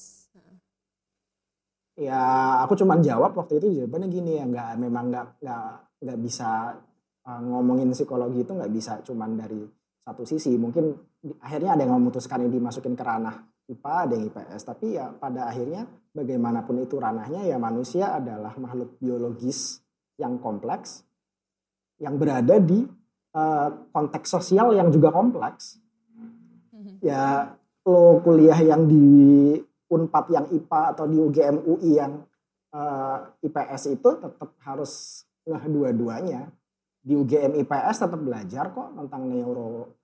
Ya, 1.97 2.21
aku 2.61 2.77
cuma 2.77 2.93
jawab 3.01 3.33
waktu 3.33 3.57
itu 3.57 3.81
jawabannya 3.81 4.07
gini 4.13 4.37
ya, 4.37 4.45
nggak 4.45 4.69
memang 4.77 5.09
nggak 5.09 5.25
nggak 5.41 5.65
nggak 6.05 6.19
bisa 6.21 6.77
uh, 7.25 7.41
ngomongin 7.41 7.89
psikologi 7.89 8.45
itu 8.45 8.53
nggak 8.53 8.69
bisa 8.69 9.01
cuma 9.01 9.25
dari 9.33 9.65
satu 10.05 10.21
sisi. 10.21 10.53
Mungkin 10.61 10.93
akhirnya 11.41 11.73
ada 11.73 11.81
yang 11.89 11.97
memutuskan 11.97 12.45
ini 12.45 12.53
dimasukin 12.53 12.93
ke 12.93 13.01
ranah 13.01 13.33
IPA, 13.67 13.93
ada 14.07 14.13
yang 14.15 14.25
IPS. 14.31 14.61
Tapi 14.63 14.87
ya 14.95 15.11
pada 15.11 15.51
akhirnya 15.51 15.87
bagaimanapun 16.15 16.81
itu 16.81 16.95
ranahnya 16.97 17.43
ya 17.45 17.59
manusia 17.59 18.15
adalah 18.15 18.55
makhluk 18.55 18.95
biologis 18.97 19.83
yang 20.17 20.41
kompleks 20.41 21.05
yang 22.01 22.17
berada 22.17 22.57
di 22.61 22.85
uh, 23.33 23.69
konteks 23.91 24.27
sosial 24.29 24.73
yang 24.73 24.89
juga 24.93 25.13
kompleks. 25.13 25.77
Mm-hmm. 26.73 26.95
Ya 27.01 27.53
lo 27.87 28.19
kuliah 28.21 28.59
yang 28.59 28.85
di 28.85 29.05
Unpad 29.87 30.25
yang 30.27 30.45
IPA 30.51 30.81
atau 30.91 31.05
di 31.07 31.15
UGM 31.15 31.63
UI 31.63 31.95
yang 31.95 32.19
uh, 32.75 33.17
eh, 33.39 33.47
IPS 33.47 33.95
itu 33.95 34.09
tetap 34.19 34.51
harus 34.67 35.23
ngeh 35.47 35.63
dua-duanya. 35.71 36.51
Di 36.99 37.15
UGM 37.15 37.55
IPS 37.63 38.03
tetap 38.03 38.19
belajar 38.19 38.67
kok 38.75 38.91
tentang 38.99 39.31
neuro 39.31 39.95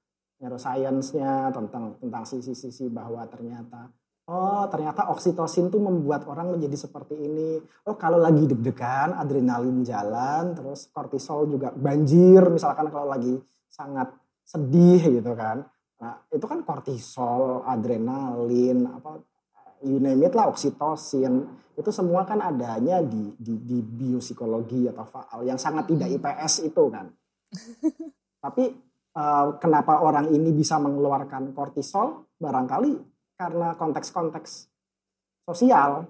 neuroscience-nya 0.43 1.55
tentang 1.55 1.95
tentang 2.03 2.23
sisi-sisi 2.27 2.91
bahwa 2.91 3.23
ternyata 3.31 3.87
oh 4.27 4.67
ternyata 4.67 5.07
oksitosin 5.07 5.71
tuh 5.71 5.79
membuat 5.79 6.27
orang 6.27 6.59
menjadi 6.59 6.83
seperti 6.83 7.15
ini. 7.15 7.63
Oh 7.87 7.95
kalau 7.95 8.19
lagi 8.19 8.43
deg-degan 8.43 9.15
adrenalin 9.15 9.87
jalan, 9.87 10.51
terus 10.51 10.91
kortisol 10.91 11.47
juga 11.47 11.71
banjir 11.71 12.43
misalkan 12.51 12.91
kalau 12.91 13.07
lagi 13.07 13.39
sangat 13.71 14.11
sedih 14.43 15.23
gitu 15.23 15.31
kan. 15.31 15.63
Nah, 16.03 16.19
itu 16.35 16.43
kan 16.43 16.67
kortisol, 16.67 17.63
adrenalin, 17.63 18.91
apa 18.91 19.23
you 19.83 20.03
name 20.03 20.27
it 20.27 20.35
lah 20.35 20.51
oksitosin 20.51 21.47
itu 21.73 21.89
semua 21.91 22.23
kan 22.23 22.39
adanya 22.39 23.03
di 23.03 23.33
di, 23.35 23.55
di 23.59 23.79
biopsikologi 23.83 24.87
atau 24.87 25.03
faal 25.03 25.43
yang 25.43 25.59
sangat 25.59 25.89
tidak 25.89 26.11
hmm. 26.11 26.17
IPS 26.19 26.53
itu 26.67 26.83
kan. 26.91 27.07
Tapi 28.43 28.63
uh, 29.18 29.57
kenapa 29.61 30.01
orang 30.01 30.30
ini 30.34 30.49
bisa 30.53 30.78
mengeluarkan 30.82 31.53
kortisol? 31.53 32.28
Barangkali 32.38 32.93
karena 33.38 33.78
konteks-konteks 33.78 34.70
sosial. 35.47 36.05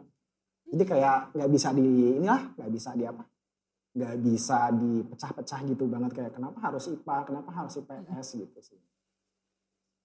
Jadi 0.68 0.84
kayak 0.90 1.38
nggak 1.38 1.50
bisa 1.52 1.70
di 1.76 1.86
inilah 2.18 2.58
nggak 2.58 2.72
bisa 2.74 2.98
di 2.98 3.06
apa 3.06 3.24
nggak 3.94 4.16
bisa 4.26 4.74
dipecah-pecah 4.74 5.60
gitu 5.70 5.86
banget. 5.86 6.12
Kayak 6.18 6.34
kenapa 6.34 6.58
harus 6.64 6.90
IPA 6.90 7.18
kenapa 7.30 7.50
harus 7.54 7.74
IPS 7.78 8.28
gitu 8.42 8.60
sih. 8.64 8.80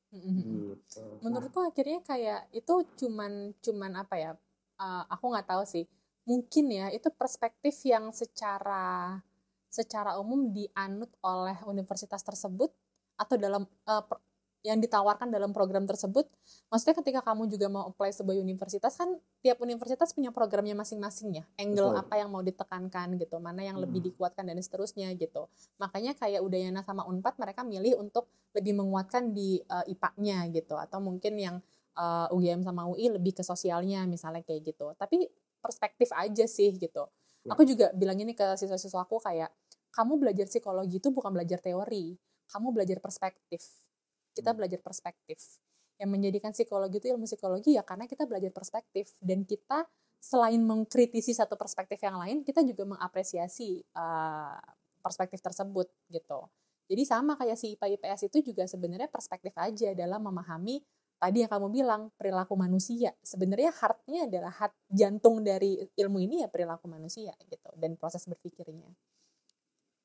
Gitu. 0.08 1.04
menurutku 1.20 1.60
akhirnya 1.60 2.00
kayak 2.00 2.48
itu 2.56 2.80
cuman 2.96 3.52
cuman 3.60 3.92
apa 4.00 4.16
ya? 4.16 4.32
Uh, 4.80 5.04
aku 5.08 5.24
nggak 5.32 5.48
tahu 5.48 5.64
sih. 5.68 5.84
Mungkin 6.28 6.64
ya 6.68 6.86
itu 6.92 7.08
perspektif 7.12 7.76
yang 7.84 8.12
secara 8.12 9.20
secara 9.68 10.16
umum 10.16 10.48
dianut 10.48 11.12
oleh 11.20 11.56
universitas 11.68 12.24
tersebut 12.24 12.72
atau 13.18 13.34
dalam 13.34 13.66
uh, 13.66 14.04
yang 14.66 14.82
ditawarkan 14.82 15.30
dalam 15.30 15.54
program 15.54 15.86
tersebut. 15.86 16.26
Maksudnya 16.68 16.98
ketika 16.98 17.20
kamu 17.22 17.46
juga 17.46 17.70
mau 17.70 17.86
apply 17.94 18.10
sebuah 18.10 18.36
universitas 18.42 18.98
kan 18.98 19.14
tiap 19.38 19.62
universitas 19.62 20.10
punya 20.10 20.34
programnya 20.34 20.74
masing-masing 20.74 21.42
ya. 21.42 21.44
Angle 21.62 21.94
Betul. 21.94 22.02
apa 22.02 22.14
yang 22.18 22.28
mau 22.34 22.42
ditekankan 22.42 23.14
gitu, 23.22 23.38
mana 23.38 23.62
yang 23.62 23.78
hmm. 23.78 23.84
lebih 23.86 24.00
dikuatkan 24.10 24.42
dan 24.42 24.58
seterusnya 24.58 25.14
gitu. 25.14 25.46
Makanya 25.78 26.18
kayak 26.18 26.42
Udayana 26.42 26.82
sama 26.82 27.06
Unpad 27.06 27.38
mereka 27.38 27.62
milih 27.62 28.02
untuk 28.02 28.26
lebih 28.50 28.74
menguatkan 28.74 29.30
di 29.30 29.62
uh, 29.70 29.86
IPA-nya 29.86 30.50
gitu 30.50 30.74
atau 30.74 30.98
mungkin 30.98 31.38
yang 31.38 31.56
uh, 31.94 32.26
eh, 32.26 32.34
UGM 32.34 32.66
sama 32.66 32.90
UI 32.90 33.14
lebih 33.14 33.38
ke 33.38 33.42
sosialnya 33.46 34.02
misalnya 34.10 34.42
kayak 34.42 34.74
gitu. 34.74 34.90
Tapi 34.98 35.30
perspektif 35.62 36.10
aja 36.14 36.44
sih 36.50 36.74
gitu. 36.74 37.06
Ya. 37.46 37.54
Aku 37.54 37.62
juga 37.62 37.94
bilang 37.94 38.18
ini 38.18 38.34
ke 38.34 38.58
siswa-siswa 38.58 39.06
aku 39.06 39.22
kayak 39.22 39.54
kamu 39.94 40.20
belajar 40.20 40.46
psikologi 40.46 41.00
itu 41.00 41.10
bukan 41.10 41.32
belajar 41.34 41.58
teori, 41.58 42.14
kamu 42.48 42.72
belajar 42.74 42.98
perspektif 42.98 43.62
kita 44.38 44.54
hmm. 44.54 44.58
belajar 44.62 44.80
perspektif. 44.80 45.38
Yang 45.98 46.10
menjadikan 46.14 46.50
psikologi 46.54 47.02
itu 47.02 47.10
ilmu 47.10 47.26
psikologi 47.26 47.74
ya 47.74 47.82
karena 47.82 48.06
kita 48.06 48.22
belajar 48.22 48.54
perspektif 48.54 49.18
dan 49.18 49.42
kita 49.42 49.82
selain 50.22 50.62
mengkritisi 50.62 51.34
satu 51.34 51.58
perspektif 51.58 51.98
yang 51.98 52.22
lain, 52.22 52.46
kita 52.46 52.62
juga 52.62 52.86
mengapresiasi 52.86 53.82
uh, 53.98 54.58
perspektif 55.02 55.42
tersebut 55.42 55.90
gitu. 56.10 56.46
Jadi 56.86 57.02
sama 57.02 57.34
kayak 57.34 57.58
si 57.58 57.74
IPA 57.74 57.98
IPS 57.98 58.20
itu 58.30 58.54
juga 58.54 58.64
sebenarnya 58.70 59.10
perspektif 59.10 59.52
aja 59.58 59.90
dalam 59.92 60.22
memahami 60.22 60.80
tadi 61.18 61.42
yang 61.42 61.50
kamu 61.50 61.68
bilang 61.74 62.02
perilaku 62.14 62.54
manusia. 62.54 63.10
Sebenarnya 63.18 63.74
heartnya 63.74 64.30
adalah 64.30 64.54
heart 64.54 64.74
jantung 64.86 65.42
dari 65.42 65.82
ilmu 65.98 66.18
ini 66.22 66.46
ya 66.46 66.48
perilaku 66.48 66.86
manusia 66.86 67.34
gitu 67.50 67.74
dan 67.74 67.98
proses 67.98 68.22
berpikirnya. 68.24 68.86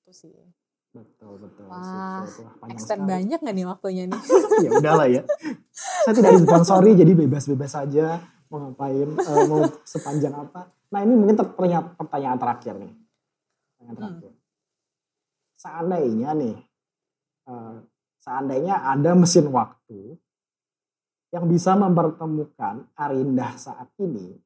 Itu 0.03 0.11
sih. 0.11 0.62
Betul 0.93 1.41
betul. 1.41 1.65
Wah, 1.65 2.21
extend 2.69 3.09
banyak 3.09 3.41
nggak 3.41 3.55
nih 3.57 3.65
waktunya 3.65 4.03
nih? 4.05 4.21
ya 4.65 4.69
udahlah 4.77 5.07
ya. 5.09 5.25
Saya 6.05 6.13
tidak 6.13 6.37
disponsori 6.37 6.93
jadi 6.93 7.17
bebas-bebas 7.17 7.73
saja 7.73 8.21
mau 8.53 8.69
ngapain, 8.69 9.09
uh, 9.17 9.43
mau 9.49 9.65
sepanjang 9.81 10.37
apa. 10.37 10.69
Nah 10.93 11.01
ini 11.01 11.17
mungkin 11.17 11.33
pertanyaan, 11.41 11.97
pertanyaan 11.97 12.37
terakhir 12.37 12.73
nih. 12.77 12.93
Pertanyaan 12.93 13.89
hmm. 13.89 13.97
terakhir. 13.97 14.29
Hmm. 14.29 14.41
Seandainya 15.57 16.29
nih, 16.37 16.55
uh, 17.49 17.75
seandainya 18.21 18.75
ada 18.85 19.11
mesin 19.17 19.49
waktu 19.49 20.21
yang 21.33 21.49
bisa 21.49 21.73
mempertemukan 21.73 22.85
Arindah 22.93 23.57
saat 23.57 23.89
ini 23.97 24.37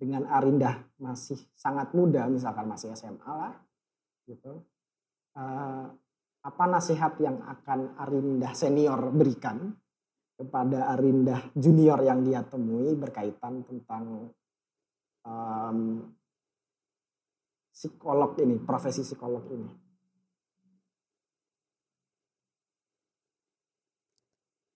dengan 0.00 0.24
Arindah 0.24 0.88
masih 0.96 1.36
sangat 1.52 1.92
muda, 1.92 2.24
misalkan 2.32 2.64
masih 2.64 2.96
SMA 2.96 3.28
lah, 3.28 3.52
gitu 4.24 4.64
uh, 5.38 5.86
apa 6.44 6.64
nasihat 6.68 7.16
yang 7.24 7.40
akan 7.40 7.96
Arindah 7.96 8.52
senior 8.52 9.00
berikan 9.10 9.72
kepada 10.34 10.92
Arindah 10.92 11.54
junior 11.56 12.02
yang 12.04 12.20
dia 12.26 12.42
temui 12.44 12.92
berkaitan 12.98 13.64
tentang 13.64 14.34
um, 15.24 15.78
psikolog 17.72 18.36
ini, 18.42 18.60
profesi 18.60 19.00
psikolog 19.02 19.44
ini? 19.50 19.70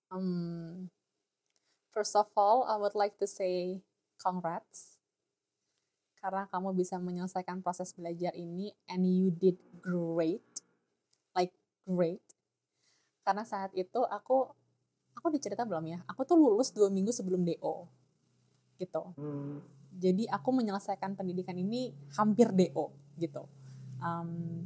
Um, 0.09 0.89
first 1.93 2.17
of 2.17 2.33
all, 2.33 2.65
I 2.65 2.81
would 2.81 2.97
like 2.97 3.21
to 3.21 3.29
say 3.29 3.85
congrats 4.17 4.99
karena 6.19 6.51
kamu 6.51 6.75
bisa 6.75 6.99
menyelesaikan 6.99 7.63
proses 7.63 7.95
belajar 7.95 8.35
ini 8.35 8.75
and 8.91 9.07
you 9.07 9.31
did 9.31 9.55
great 9.79 10.43
great. 11.89 12.21
Karena 13.25 13.45
saat 13.49 13.73
itu 13.73 14.05
aku 14.05 14.53
aku 15.17 15.27
dicerita 15.33 15.65
belum 15.65 15.85
ya? 15.89 15.99
Aku 16.07 16.23
tuh 16.29 16.37
lulus 16.37 16.71
dua 16.71 16.93
minggu 16.93 17.11
sebelum 17.11 17.43
do 17.43 17.89
gitu. 18.79 19.03
Hmm. 19.19 19.59
jadi 19.99 20.31
aku 20.31 20.55
menyelesaikan 20.55 21.19
pendidikan 21.19 21.59
ini 21.59 21.91
hampir 22.15 22.55
do 22.55 22.95
gitu. 23.19 23.51
Um, 23.99 24.63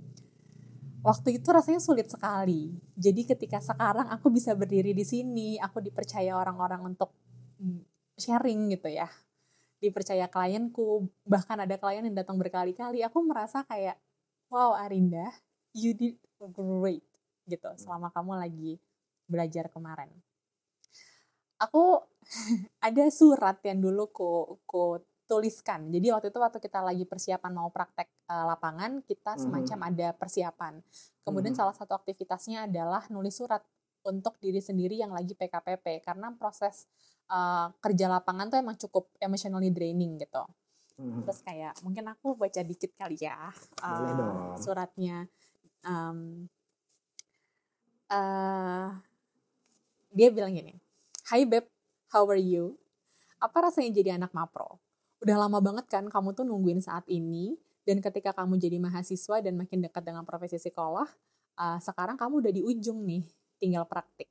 waktu 1.00 1.40
itu 1.40 1.48
rasanya 1.48 1.80
sulit 1.80 2.12
sekali. 2.12 2.76
Jadi 2.92 3.24
ketika 3.24 3.64
sekarang 3.64 4.12
aku 4.12 4.28
bisa 4.28 4.52
berdiri 4.52 4.92
di 4.92 5.08
sini 5.08 5.56
aku 5.56 5.80
dipercaya 5.80 6.36
orang-orang 6.36 6.92
untuk 6.92 7.16
sharing 8.20 8.76
gitu 8.76 8.92
ya. 8.92 9.08
Dipercaya 9.80 10.28
klienku 10.28 11.08
bahkan 11.24 11.56
ada 11.58 11.80
klien 11.80 12.04
yang 12.04 12.14
datang 12.14 12.36
berkali-kali. 12.36 13.00
Aku 13.00 13.24
merasa 13.24 13.64
kayak 13.64 13.96
wow 14.52 14.76
Arinda 14.76 15.32
you 15.72 15.96
did 15.96 16.20
great 16.52 17.02
gitu 17.48 17.70
selama 17.78 18.12
kamu 18.14 18.32
lagi 18.38 18.72
belajar 19.26 19.66
kemarin 19.72 20.10
aku 21.58 22.02
ada 22.86 23.04
surat 23.10 23.58
yang 23.66 23.82
dulu 23.82 24.10
ku, 24.10 24.30
ku 24.66 24.98
tuliskan 25.26 25.88
jadi 25.88 26.12
waktu 26.12 26.28
itu 26.28 26.38
waktu 26.42 26.58
kita 26.60 26.84
lagi 26.84 27.04
persiapan 27.08 27.52
mau 27.54 27.72
praktek 27.72 28.10
uh, 28.28 28.52
lapangan 28.52 29.00
kita 29.06 29.38
hmm. 29.38 29.40
semacam 29.48 29.78
hmm. 29.78 29.90
ada 29.94 30.08
persiapan 30.12 30.74
kemudian 31.24 31.54
hmm. 31.56 31.60
salah 31.62 31.74
satu 31.74 31.96
aktivitasnya 31.96 32.68
adalah 32.68 33.06
nulis 33.08 33.38
surat 33.38 33.64
untuk 34.02 34.38
diri 34.42 34.58
sendiri 34.58 34.98
yang 34.98 35.14
lagi 35.14 35.32
PKPP 35.38 36.02
karena 36.02 36.34
proses 36.34 36.90
uh, 37.30 37.70
kerja 37.78 38.10
lapangan 38.10 38.50
tuh 38.50 38.58
emang 38.58 38.76
cukup 38.78 39.14
emotionally 39.22 39.70
draining 39.70 40.18
gitu. 40.18 40.42
Hmm. 40.98 41.22
Terus 41.24 41.40
kayak 41.46 41.74
mungkin 41.86 42.04
aku 42.10 42.36
baca 42.36 42.60
dikit 42.60 42.92
kali 42.98 43.16
ya 43.22 43.50
uh, 43.82 44.54
suratnya. 44.58 45.26
Um, 45.82 46.46
uh, 48.12 48.88
dia 50.12 50.28
bilang 50.28 50.52
gini, 50.52 50.76
Hai 51.24 51.48
Beb, 51.48 51.64
how 52.12 52.28
are 52.28 52.40
you? 52.40 52.76
Apa 53.40 53.72
rasanya 53.72 53.90
jadi 53.96 54.20
anak 54.20 54.36
mapro? 54.36 54.78
Udah 55.24 55.36
lama 55.40 55.58
banget 55.64 55.88
kan 55.88 56.04
kamu 56.06 56.36
tuh 56.36 56.44
nungguin 56.44 56.84
saat 56.84 57.08
ini, 57.08 57.56
dan 57.88 57.98
ketika 57.98 58.36
kamu 58.36 58.60
jadi 58.60 58.76
mahasiswa 58.78 59.40
dan 59.40 59.56
makin 59.56 59.82
dekat 59.82 60.02
dengan 60.04 60.22
profesi 60.28 60.60
sekolah, 60.60 61.08
uh, 61.56 61.78
sekarang 61.80 62.20
kamu 62.20 62.44
udah 62.44 62.52
di 62.52 62.62
ujung 62.62 63.02
nih 63.02 63.24
tinggal 63.56 63.88
praktik. 63.88 64.28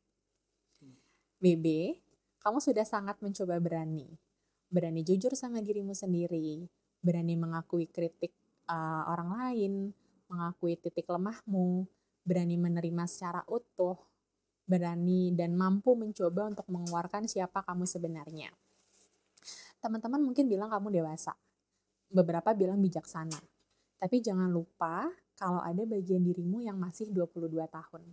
BB, 1.42 1.98
kamu 2.38 2.62
sudah 2.62 2.86
sangat 2.86 3.18
mencoba 3.18 3.58
berani. 3.58 4.06
Berani 4.70 5.02
jujur 5.02 5.34
sama 5.34 5.58
dirimu 5.60 5.98
sendiri, 5.98 6.70
berani 7.02 7.34
mengakui 7.34 7.90
kritik 7.90 8.32
uh, 8.70 9.10
orang 9.10 9.30
lain, 9.34 9.74
mengakui 10.30 10.78
titik 10.78 11.10
lemahmu, 11.10 11.90
berani 12.22 12.56
menerima 12.58 13.04
secara 13.10 13.42
utuh, 13.50 13.98
berani 14.66 15.34
dan 15.34 15.58
mampu 15.58 15.98
mencoba 15.98 16.48
untuk 16.54 16.68
mengeluarkan 16.70 17.26
siapa 17.28 17.66
kamu 17.66 17.84
sebenarnya. 17.84 18.50
Teman-teman 19.82 20.22
mungkin 20.22 20.46
bilang 20.46 20.70
kamu 20.70 21.02
dewasa. 21.02 21.34
Beberapa 22.12 22.54
bilang 22.54 22.78
bijaksana. 22.80 23.40
Tapi 23.98 24.22
jangan 24.22 24.50
lupa 24.50 25.10
kalau 25.38 25.62
ada 25.62 25.82
bagian 25.86 26.22
dirimu 26.22 26.62
yang 26.62 26.78
masih 26.78 27.10
22 27.10 27.50
tahun. 27.66 28.04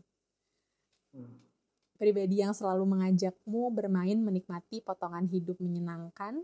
Pribadi 1.98 2.40
yang 2.40 2.54
selalu 2.54 2.86
mengajakmu 2.94 3.74
bermain 3.74 4.16
menikmati 4.22 4.80
potongan 4.80 5.26
hidup 5.26 5.58
menyenangkan 5.58 6.40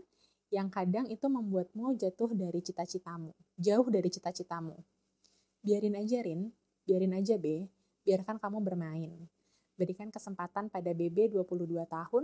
yang 0.53 0.67
kadang 0.69 1.07
itu 1.09 1.25
membuatmu 1.25 1.95
jatuh 1.97 2.35
dari 2.35 2.59
cita-citamu, 2.61 3.31
jauh 3.57 3.87
dari 3.89 4.09
cita-citamu. 4.11 4.75
Biarin 5.65 5.97
aja 5.97 6.21
Rin, 6.21 6.53
biarin 6.85 7.17
aja 7.17 7.35
B, 7.35 7.65
biarkan 8.05 8.37
kamu 8.37 8.61
bermain. 8.61 9.11
Berikan 9.75 10.07
kesempatan 10.13 10.71
pada 10.71 10.95
BB 10.95 11.35
22 11.35 11.67
tahun, 11.89 12.23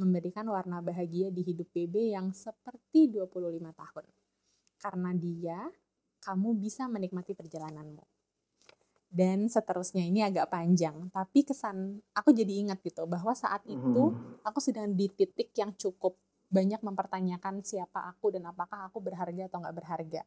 memberikan 0.00 0.48
warna 0.48 0.80
bahagia 0.80 1.28
di 1.28 1.44
hidup 1.44 1.68
BB 1.74 2.14
yang 2.16 2.32
seperti 2.32 3.12
25 3.12 3.60
tahun. 3.74 4.06
Karena 4.80 5.10
dia, 5.12 5.58
kamu 6.22 6.56
bisa 6.56 6.88
menikmati 6.88 7.36
perjalananmu 7.36 8.16
dan 9.16 9.46
seterusnya 9.46 10.02
ini 10.02 10.20
agak 10.26 10.50
panjang 10.50 11.08
tapi 11.14 11.46
kesan 11.46 12.02
aku 12.12 12.34
jadi 12.34 12.66
ingat 12.66 12.82
gitu 12.82 13.06
bahwa 13.06 13.32
saat 13.32 13.62
itu 13.64 14.12
mm-hmm. 14.12 14.42
aku 14.42 14.58
sedang 14.58 14.92
di 14.92 15.06
titik 15.08 15.54
yang 15.54 15.72
cukup 15.78 16.18
banyak 16.50 16.78
mempertanyakan 16.82 17.62
siapa 17.62 18.06
aku 18.12 18.34
dan 18.34 18.50
apakah 18.50 18.86
aku 18.90 19.00
berharga 19.02 19.50
atau 19.50 19.58
nggak 19.62 19.76
berharga 19.76 20.22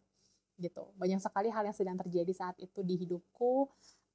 gitu. 0.59 0.91
Banyak 0.99 1.23
sekali 1.23 1.47
hal 1.49 1.63
yang 1.65 1.73
sedang 1.73 1.97
terjadi 1.97 2.29
saat 2.35 2.55
itu 2.59 2.83
di 2.83 2.99
hidupku 2.99 3.65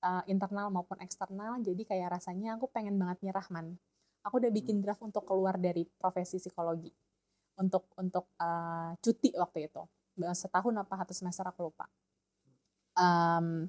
uh, 0.05 0.23
internal 0.29 0.69
maupun 0.69 1.01
eksternal. 1.01 1.59
Jadi 1.65 1.83
kayak 1.89 2.21
rasanya 2.21 2.61
aku 2.61 2.69
pengen 2.69 3.01
banget 3.01 3.25
nyerah 3.25 3.49
man. 3.49 3.75
Aku 4.25 4.41
udah 4.41 4.53
bikin 4.53 4.81
draft 4.85 5.01
untuk 5.05 5.25
keluar 5.25 5.57
dari 5.57 5.89
profesi 5.89 6.37
psikologi. 6.37 6.93
Untuk 7.57 7.89
untuk 7.97 8.29
uh, 8.39 8.93
cuti 9.01 9.33
waktu 9.35 9.73
itu. 9.73 9.83
Setahun 10.37 10.75
apa 10.77 10.95
satu 11.05 11.13
semester 11.17 11.45
aku 11.49 11.73
lupa. 11.73 11.89
Um, 12.95 13.69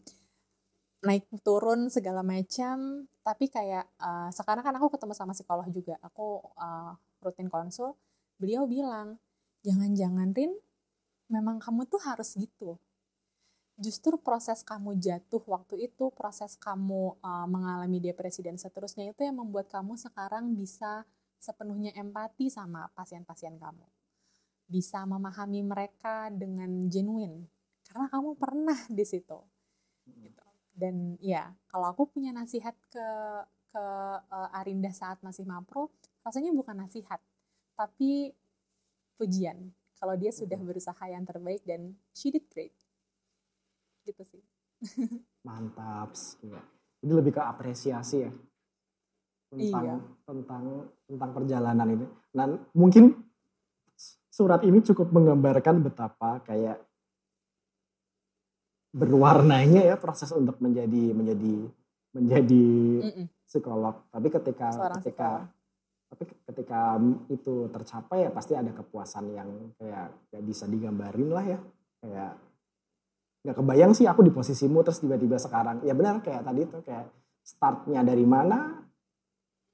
naik 1.02 1.26
turun 1.42 1.88
segala 1.88 2.22
macam. 2.22 3.08
Tapi 3.26 3.50
kayak 3.50 3.90
uh, 4.00 4.30
sekarang 4.30 4.64
kan 4.64 4.76
aku 4.78 4.94
ketemu 4.94 5.14
sama 5.16 5.34
psikolog 5.34 5.68
juga. 5.72 5.96
Aku 6.04 6.44
uh, 6.56 6.94
rutin 7.24 7.50
konsul. 7.50 7.96
Beliau 8.36 8.68
bilang 8.68 9.18
jangan-jangan 9.66 10.30
Rin 10.36 10.54
memang 11.32 11.58
kamu 11.58 11.90
tuh 11.90 12.02
harus 12.02 12.38
gitu 12.38 12.78
justru 13.76 14.16
proses 14.16 14.64
kamu 14.64 14.96
jatuh 14.96 15.44
waktu 15.52 15.92
itu, 15.92 16.08
proses 16.16 16.56
kamu 16.56 17.20
uh, 17.20 17.48
mengalami 17.48 18.00
depresi 18.00 18.40
dan 18.40 18.56
seterusnya 18.56 19.12
itu 19.12 19.28
yang 19.28 19.36
membuat 19.44 19.68
kamu 19.68 20.00
sekarang 20.00 20.56
bisa 20.56 21.04
sepenuhnya 21.36 21.92
empati 21.94 22.48
sama 22.48 22.88
pasien-pasien 22.96 23.60
kamu. 23.60 23.84
Bisa 24.66 25.04
memahami 25.04 25.62
mereka 25.62 26.32
dengan 26.32 26.88
genuine 26.88 27.46
karena 27.86 28.08
kamu 28.10 28.30
pernah 28.40 28.80
di 28.88 29.06
situ. 29.06 29.38
Gitu. 30.08 30.46
Dan 30.76 31.20
ya, 31.20 31.52
kalau 31.68 31.92
aku 31.92 32.08
punya 32.10 32.32
nasihat 32.32 32.76
ke 32.88 33.08
ke 33.76 33.86
uh, 34.32 34.56
Arinda 34.56 34.88
saat 34.96 35.20
masih 35.20 35.44
mapro, 35.44 35.92
rasanya 36.24 36.56
bukan 36.56 36.80
nasihat, 36.80 37.20
tapi 37.76 38.32
pujian. 39.20 39.76
Kalau 39.96 40.16
dia 40.20 40.30
sudah 40.30 40.60
berusaha 40.60 41.06
yang 41.08 41.24
terbaik 41.24 41.64
dan 41.64 41.96
she 42.12 42.30
did 42.30 42.46
great 42.52 42.76
gitu 44.06 44.24
sih 44.24 44.44
mantap 45.48 46.14
ya. 46.46 46.62
ini 47.02 47.12
lebih 47.12 47.36
ke 47.36 47.42
apresiasi 47.42 48.30
ya 48.30 48.32
tentang 49.50 49.84
iya. 49.86 49.96
tentang 50.26 50.64
tentang 51.10 51.30
perjalanan 51.34 51.88
ini 51.90 52.06
dan 52.34 52.50
mungkin 52.78 53.14
surat 54.30 54.62
ini 54.68 54.84
cukup 54.84 55.10
menggambarkan 55.10 55.82
betapa 55.86 56.44
kayak 56.44 56.82
berwarnanya 58.96 59.84
ya 59.84 59.96
proses 60.00 60.32
untuk 60.32 60.60
menjadi 60.60 61.12
menjadi 61.12 61.56
menjadi 62.16 62.68
mm 63.04 63.12
-mm. 63.12 63.26
psikolog 63.44 63.96
tapi 64.12 64.28
ketika 64.32 64.68
Seorang 64.72 64.98
ketika 65.04 65.30
psikolog. 65.44 65.55
Tapi 66.16 66.32
ketika 66.48 66.96
itu 67.28 67.68
tercapai 67.68 68.24
ya 68.24 68.32
pasti 68.32 68.56
ada 68.56 68.72
kepuasan 68.72 69.36
yang 69.36 69.76
kayak 69.76 70.32
kayak 70.32 70.44
bisa 70.48 70.64
digambarin 70.64 71.28
lah 71.28 71.44
ya. 71.44 71.60
Kayak 72.00 72.32
nggak 73.44 73.58
kebayang 73.60 73.92
sih 73.92 74.08
aku 74.08 74.24
di 74.24 74.32
posisimu 74.32 74.80
terus 74.88 75.04
tiba-tiba 75.04 75.36
sekarang. 75.36 75.84
Ya 75.84 75.92
benar 75.92 76.24
kayak 76.24 76.48
tadi 76.48 76.64
tuh 76.72 76.80
kayak 76.88 77.12
startnya 77.44 78.08
dari 78.08 78.24
mana 78.24 78.80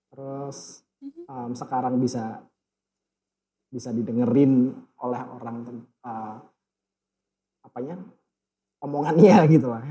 terus 0.10 0.82
um, 1.30 1.54
sekarang 1.54 2.02
bisa 2.02 2.42
bisa 3.70 3.94
didengerin 3.94 4.74
oleh 4.98 5.22
orang 5.22 5.86
uh, 6.02 6.42
apanya? 7.70 8.02
Omongannya 8.82 9.46
gitu 9.54 9.70
lah 9.70 9.86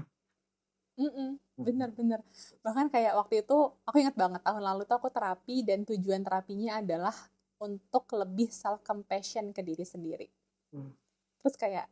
bener-bener 1.60 2.20
bahkan 2.64 2.88
kayak 2.88 3.12
waktu 3.16 3.44
itu 3.44 3.56
aku 3.84 3.96
ingat 4.00 4.16
banget 4.16 4.40
tahun 4.40 4.62
lalu 4.64 4.88
tuh 4.88 4.96
aku 4.96 5.08
terapi 5.12 5.62
dan 5.62 5.84
tujuan 5.84 6.24
terapinya 6.24 6.80
adalah 6.80 7.14
untuk 7.60 8.08
lebih 8.16 8.48
self 8.48 8.80
compassion 8.80 9.52
ke 9.52 9.60
diri 9.60 9.84
sendiri. 9.84 10.28
Hmm. 10.70 10.94
terus 11.42 11.58
kayak 11.58 11.90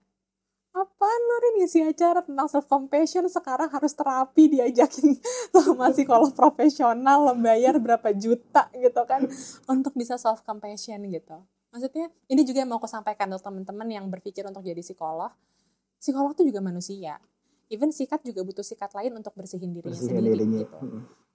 apa 0.70 1.08
lu 1.10 1.36
ngisi 1.58 1.82
acara 1.82 2.22
tentang 2.22 2.46
self 2.46 2.70
compassion 2.70 3.26
sekarang 3.26 3.66
harus 3.66 3.90
terapi 3.96 4.46
diajakin 4.46 5.18
sama 5.54 5.90
psikolog 5.94 6.30
profesional 6.30 7.26
lo 7.26 7.34
bayar 7.34 7.80
berapa 7.82 8.14
juta 8.14 8.70
gitu 8.76 9.02
kan 9.08 9.26
untuk 9.66 9.92
bisa 9.98 10.14
self 10.14 10.46
compassion 10.46 11.02
gitu. 11.10 11.42
Maksudnya 11.68 12.08
ini 12.30 12.42
juga 12.46 12.64
yang 12.64 12.70
mau 12.70 12.80
aku 12.80 12.88
sampaikan 12.88 13.28
untuk 13.28 13.44
teman-teman 13.44 13.88
yang 13.90 14.06
berpikir 14.08 14.46
untuk 14.46 14.64
jadi 14.64 14.80
psikolog. 14.80 15.34
Psikolog 15.98 16.32
itu 16.38 16.54
juga 16.54 16.62
manusia 16.62 17.18
even 17.68 17.92
sikat 17.92 18.24
juga 18.24 18.44
butuh 18.44 18.64
sikat 18.64 18.92
lain 18.96 19.12
untuk 19.16 19.32
bersihin 19.36 19.72
dirinya 19.72 19.92
bersihin 19.94 20.20
sendiri 20.20 20.34
dirinya. 20.34 20.58
gitu 20.64 20.78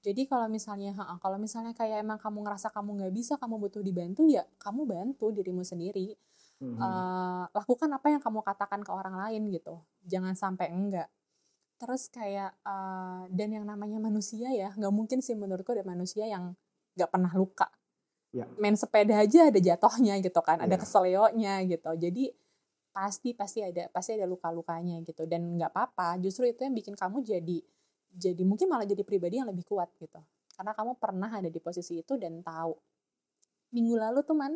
jadi 0.04 0.22
kalau 0.28 0.48
misalnya 0.52 0.92
kalau 1.24 1.38
misalnya 1.40 1.72
kayak 1.72 2.04
emang 2.04 2.20
kamu 2.20 2.44
ngerasa 2.44 2.68
kamu 2.76 2.90
nggak 3.00 3.14
bisa 3.16 3.34
kamu 3.40 3.56
butuh 3.56 3.82
dibantu 3.82 4.28
ya 4.28 4.44
kamu 4.60 4.84
bantu 4.84 5.32
dirimu 5.32 5.64
sendiri 5.64 6.12
hmm. 6.60 6.78
uh, 6.78 7.46
lakukan 7.56 7.90
apa 7.94 8.08
yang 8.12 8.22
kamu 8.22 8.40
katakan 8.44 8.82
ke 8.84 8.92
orang 8.92 9.16
lain 9.16 9.48
gitu 9.54 9.80
jangan 10.04 10.36
sampai 10.36 10.74
enggak 10.74 11.08
terus 11.80 12.08
kayak 12.08 12.56
uh, 12.64 13.28
dan 13.32 13.50
yang 13.52 13.66
namanya 13.68 14.00
manusia 14.00 14.48
ya 14.52 14.72
nggak 14.76 14.94
mungkin 14.94 15.20
sih 15.20 15.36
menurutku 15.36 15.76
ada 15.76 15.84
manusia 15.84 16.28
yang 16.28 16.56
nggak 16.96 17.10
pernah 17.10 17.34
luka 17.36 17.68
ya. 18.32 18.46
main 18.60 18.78
sepeda 18.78 19.20
aja 19.20 19.50
ada 19.50 19.60
jatohnya 19.60 20.20
gitu 20.24 20.40
kan 20.40 20.62
ada 20.64 20.76
ya. 20.76 20.80
keseleonya 20.80 21.54
gitu 21.68 21.92
jadi 21.98 22.24
pasti 22.94 23.34
pasti 23.34 23.66
ada 23.66 23.90
pasti 23.90 24.14
ada 24.14 24.30
luka 24.30 24.54
lukanya 24.54 25.02
gitu. 25.02 25.26
Dan 25.26 25.58
nggak 25.58 25.74
apa-apa 25.74 26.22
justru 26.22 26.46
itu 26.46 26.62
yang 26.62 26.78
bikin 26.78 26.94
kamu 26.94 27.26
jadi 27.26 27.60
jadi 28.14 28.44
mungkin 28.46 28.70
malah 28.70 28.86
jadi 28.86 29.02
pribadi 29.02 29.42
yang 29.42 29.50
lebih 29.50 29.66
kuat 29.66 29.90
gitu. 29.98 30.22
Karena 30.54 30.78
kamu 30.78 31.02
pernah 31.02 31.34
ada 31.34 31.50
di 31.50 31.58
posisi 31.58 31.98
itu 31.98 32.14
dan 32.16 32.46
tahu. 32.46 32.78
Minggu 33.74 33.98
lalu 33.98 34.22
tuh 34.22 34.38
man 34.38 34.54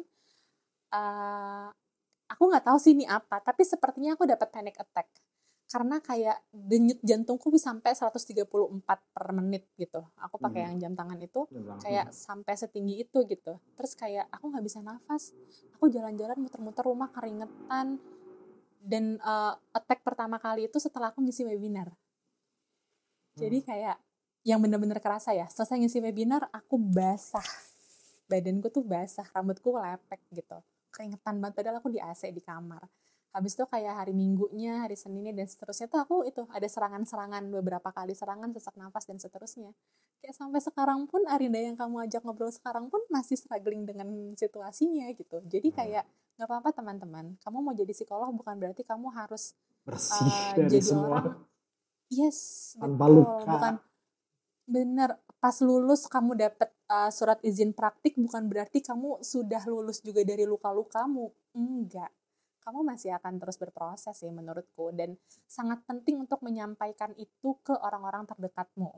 uh, 0.93 1.67
aku 2.29 2.43
nggak 2.53 2.65
tahu 2.69 2.77
sih 2.77 2.93
ini 2.93 3.09
apa 3.09 3.41
tapi 3.41 3.65
sepertinya 3.65 4.13
aku 4.13 4.29
dapat 4.29 4.47
panic 4.53 4.77
attack. 4.77 5.09
Karena 5.67 5.99
kayak 5.99 6.47
denyut 6.47 6.95
jantungku 7.03 7.51
bisa 7.51 7.75
sampai 7.75 7.91
134 7.91 8.47
per 8.87 9.25
menit 9.35 9.67
gitu. 9.75 9.99
Aku 10.15 10.39
pakai 10.39 10.63
hmm. 10.63 10.67
yang 10.71 10.75
jam 10.79 10.93
tangan 10.95 11.19
itu 11.19 11.43
kayak 11.83 12.15
sampai 12.15 12.55
setinggi 12.55 13.03
itu 13.03 13.27
gitu. 13.27 13.59
Terus 13.75 13.91
kayak 13.99 14.31
aku 14.31 14.47
nggak 14.47 14.63
bisa 14.63 14.79
nafas. 14.79 15.35
Aku 15.75 15.91
jalan-jalan 15.91 16.39
muter-muter 16.39 16.87
rumah 16.87 17.11
keringetan 17.11 17.99
dan 18.81 19.17
uh, 19.21 19.57
attack 19.73 20.01
pertama 20.01 20.37
kali 20.37 20.69
itu 20.69 20.77
setelah 20.77 21.11
aku 21.13 21.23
ngisi 21.23 21.43
webinar. 21.45 21.91
Jadi 23.37 23.61
hmm. 23.61 23.67
kayak 23.67 23.97
yang 24.47 24.63
bener-bener 24.63 24.97
kerasa 25.03 25.35
ya 25.35 25.45
selesai 25.51 25.77
ngisi 25.77 25.99
webinar 26.01 26.47
aku 26.49 26.79
basah. 26.79 27.45
Badanku 28.31 28.67
tuh 28.67 28.83
basah 28.83 29.27
rambutku 29.31 29.71
lepek 29.75 30.19
gitu. 30.35 30.59
Keringetan 30.91 31.39
banget 31.39 31.63
padahal 31.63 31.79
aku 31.79 31.91
di 31.93 31.99
AC 32.01 32.27
di 32.33 32.43
kamar. 32.43 32.83
Habis 33.35 33.53
itu 33.53 33.69
kayak 33.69 34.01
hari 34.01 34.17
minggunya 34.17 34.81
hari 34.87 34.97
seninnya 34.97 35.29
dan 35.29 35.45
seterusnya 35.45 35.85
tuh 35.85 36.01
aku 36.01 36.15
itu 36.25 36.41
ada 36.49 36.65
serangan-serangan 36.65 37.45
beberapa 37.53 37.93
kali 37.93 38.17
serangan 38.17 38.49
sesak 38.55 38.73
nafas 38.79 39.05
dan 39.05 39.21
seterusnya. 39.21 39.71
Kayak 40.23 40.35
sampai 40.41 40.59
sekarang 40.63 41.05
pun 41.05 41.21
Arinda 41.29 41.61
yang 41.61 41.77
kamu 41.77 42.09
ajak 42.09 42.25
ngobrol 42.25 42.49
sekarang 42.49 42.89
pun 42.89 43.03
masih 43.13 43.37
struggling 43.37 43.85
dengan 43.85 44.09
situasinya 44.33 45.05
gitu. 45.13 45.43
Jadi 45.45 45.69
hmm. 45.69 45.77
Nggak 46.37 46.47
apa-apa 46.47 46.69
teman-teman 46.71 47.25
kamu 47.41 47.57
mau 47.59 47.73
jadi 47.73 47.91
psikolog 47.91 48.29
bukan 48.31 48.55
berarti 48.61 48.85
kamu 48.85 49.09
harus 49.09 49.57
bersih 49.83 50.29
uh, 50.29 50.53
dari 50.57 50.69
jadi 50.69 50.85
semua 50.85 51.07
orang 51.09 51.35
yes 52.13 52.39
betul 52.77 53.25
bukan 53.25 53.81
bener 54.67 55.17
pas 55.37 55.55
lulus 55.61 56.09
kamu 56.09 56.35
dapat 56.35 56.69
uh, 56.89 57.11
surat 57.13 57.37
izin 57.45 57.71
praktik 57.71 58.17
bukan 58.17 58.49
berarti 58.49 58.81
kamu 58.81 59.21
sudah 59.21 59.61
lulus 59.69 60.01
juga 60.01 60.25
dari 60.25 60.43
luka-lukamu. 60.43 61.29
Enggak. 61.53 62.11
Kamu 62.67 62.83
masih 62.83 63.15
akan 63.15 63.39
terus 63.39 63.55
berproses 63.55 64.11
sih 64.11 64.27
menurutku 64.27 64.91
dan 64.91 65.15
sangat 65.47 65.79
penting 65.87 66.19
untuk 66.19 66.43
menyampaikan 66.43 67.15
itu 67.15 67.55
ke 67.63 67.71
orang-orang 67.71 68.27
terdekatmu. 68.27 68.91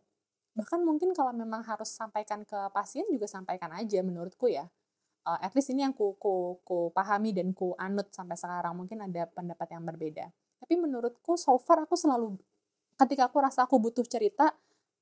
Bahkan 0.57 0.81
mungkin 0.81 1.13
kalau 1.13 1.29
memang 1.37 1.61
harus 1.61 1.93
sampaikan 1.93 2.41
ke 2.41 2.57
pasien 2.73 3.05
juga 3.13 3.29
sampaikan 3.29 3.69
aja 3.77 4.01
menurutku 4.01 4.49
ya. 4.49 4.65
Uh, 5.29 5.37
at 5.45 5.53
least 5.53 5.69
ini 5.69 5.85
yang 5.85 5.93
ku, 5.93 6.17
ku, 6.17 6.57
ku 6.65 6.89
pahami 6.89 7.29
dan 7.29 7.53
ku 7.53 7.77
anut 7.77 8.09
sampai 8.09 8.33
sekarang. 8.33 8.73
Mungkin 8.73 8.97
ada 9.05 9.29
pendapat 9.29 9.77
yang 9.77 9.85
berbeda. 9.85 10.25
Tapi 10.57 10.73
menurutku 10.73 11.37
so 11.37 11.53
far 11.61 11.85
aku 11.85 11.93
selalu 11.93 12.33
ketika 12.97 13.29
aku 13.29 13.37
rasa 13.39 13.69
aku 13.69 13.77
butuh 13.77 14.03
cerita, 14.03 14.51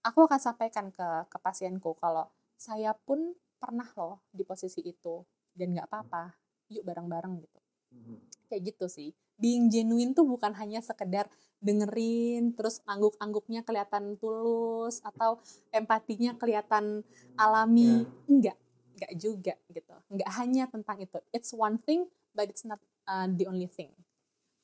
aku 0.05 0.29
akan 0.29 0.39
sampaikan 0.39 0.91
ke 0.93 1.07
ke 1.31 1.37
pasienku 1.41 1.97
kalau 1.97 2.29
saya 2.57 2.93
pun 2.93 3.33
pernah 3.57 3.89
loh 3.97 4.21
di 4.29 4.45
posisi 4.45 4.85
itu 4.85 5.25
dan 5.57 5.73
nggak 5.73 5.89
apa-apa 5.89 6.37
yuk 6.69 6.85
bareng-bareng 6.85 7.41
gitu 7.41 7.59
hmm. 7.93 8.17
kayak 8.47 8.61
gitu 8.73 8.85
sih 8.85 9.09
being 9.37 9.69
genuine 9.69 10.13
tuh 10.13 10.25
bukan 10.25 10.53
hanya 10.57 10.81
sekedar 10.81 11.29
dengerin 11.57 12.53
terus 12.53 12.85
angguk-angguknya 12.85 13.65
kelihatan 13.65 14.17
tulus 14.21 15.01
atau 15.01 15.41
empatinya 15.73 16.37
kelihatan 16.37 17.01
alami 17.33 18.05
yeah. 18.05 18.29
enggak 18.29 18.57
enggak 18.97 19.13
juga 19.21 19.53
gitu. 19.69 19.93
Enggak 20.09 20.31
hanya 20.41 20.65
tentang 20.65 20.97
itu. 20.97 21.21
It's 21.29 21.53
one 21.53 21.77
thing 21.77 22.09
but 22.33 22.49
it's 22.49 22.65
not 22.65 22.81
uh, 23.05 23.29
the 23.29 23.45
only 23.45 23.69
thing 23.69 23.93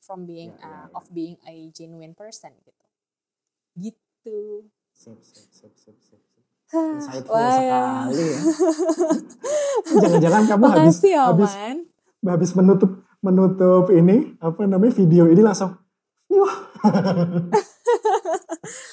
from 0.02 0.26
being 0.26 0.52
yeah, 0.58 0.66
yeah, 0.66 0.84
uh, 0.90 0.98
of 0.98 1.06
being 1.14 1.38
a 1.46 1.70
genuine 1.70 2.18
person 2.18 2.50
gitu. 2.66 2.84
Gitu. 3.78 4.38
Sip 4.90 5.18
sip 5.22 5.46
sip 5.54 5.74
sip 5.78 5.96
sip 6.02 6.20
Insightful 6.74 7.38
Wah, 7.38 7.54
sekali 7.54 8.24
ya. 8.24 8.38
Jangan-jangan 10.02 10.42
kamu 10.50 10.64
habis, 10.74 10.96
ya, 11.06 11.22
habis 11.30 11.52
habis 12.24 12.50
menutup 12.56 12.90
menutup 13.20 13.84
ini 13.94 14.34
apa 14.42 14.66
namanya 14.66 14.96
video 14.96 15.30
ini 15.30 15.44
langsung 15.44 15.76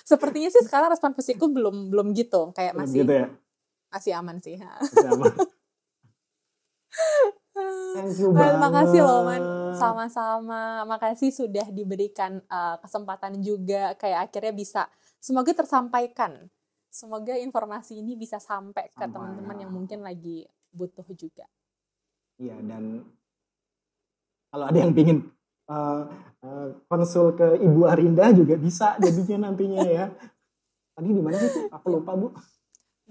Sepertinya 0.10 0.50
sih 0.52 0.64
sekarang 0.68 0.92
respon 0.94 1.16
fisikku 1.16 1.48
belum 1.50 1.90
belum 1.90 2.14
gitu, 2.14 2.52
kayak 2.54 2.76
masih 2.76 3.04
gitu 3.04 3.14
ya? 3.24 3.28
Masih 3.92 4.12
aman 4.16 4.38
sih. 4.40 4.56
Masih 4.58 5.08
aman. 5.12 5.34
Thank 7.92 8.18
you 8.24 8.32
banget. 8.32 8.58
Makasih 8.64 9.02
loh 9.04 9.22
Man, 9.28 9.44
sama-sama. 9.76 10.88
Makasih 10.88 11.30
sudah 11.36 11.68
diberikan 11.70 12.40
uh, 12.48 12.80
kesempatan 12.80 13.44
juga 13.44 13.94
kayak 14.00 14.32
akhirnya 14.32 14.54
bisa 14.56 14.82
semoga 15.20 15.52
tersampaikan 15.52 16.50
semoga 16.92 17.40
informasi 17.40 18.04
ini 18.04 18.20
bisa 18.20 18.38
sampai 18.38 18.92
ke 18.92 19.00
teman-teman 19.08 19.58
yang 19.64 19.72
mungkin 19.72 20.04
lagi 20.04 20.44
butuh 20.76 21.08
juga. 21.16 21.48
Iya 22.36 22.60
dan 22.68 23.08
kalau 24.52 24.68
ada 24.68 24.76
yang 24.84 24.92
pingin 24.92 25.32
uh, 25.72 26.04
uh, 26.44 26.68
konsul 26.92 27.32
ke 27.40 27.64
Ibu 27.64 27.88
Arinda 27.88 28.36
juga 28.36 28.60
bisa 28.60 29.00
jadinya 29.00 29.48
nantinya 29.48 29.82
ya. 29.88 30.12
Tadi 31.00 31.08
di 31.08 31.24
mana 31.24 31.40
sih? 31.40 31.72
Aku 31.72 31.88
lupa 31.88 32.12
Bu. 32.20 32.36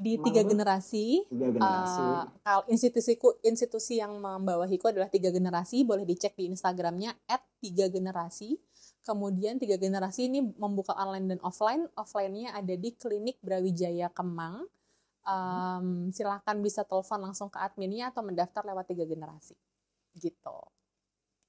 Di 0.01 0.17
tiga 0.17 0.41
generasi. 0.41 1.29
Tiga 1.29 1.53
generasi. 1.53 2.05
Uh, 2.41 2.65
institusiku 2.73 3.37
institusi 3.45 4.01
yang 4.01 4.17
membawahiku 4.17 4.89
adalah 4.89 5.13
tiga 5.13 5.29
generasi. 5.29 5.85
Boleh 5.85 6.09
dicek 6.09 6.33
di 6.41 6.49
Instagramnya 6.49 7.13
@tiga 7.61 7.93
generasi. 7.93 8.57
Kemudian 9.05 9.61
tiga 9.61 9.77
generasi 9.77 10.33
ini 10.33 10.41
membuka 10.41 10.97
online 10.97 11.37
dan 11.37 11.41
offline. 11.45 11.85
Offline-nya 12.01 12.57
ada 12.57 12.73
di 12.73 12.97
klinik 12.97 13.37
Brawijaya 13.45 14.09
Kemang. 14.09 14.65
Um, 15.21 16.09
silahkan 16.17 16.57
bisa 16.65 16.81
telepon 16.89 17.21
langsung 17.21 17.53
ke 17.53 17.61
adminnya 17.61 18.09
atau 18.09 18.25
mendaftar 18.25 18.65
lewat 18.65 18.89
tiga 18.89 19.05
generasi. 19.05 19.53
Gitu. 20.17 20.59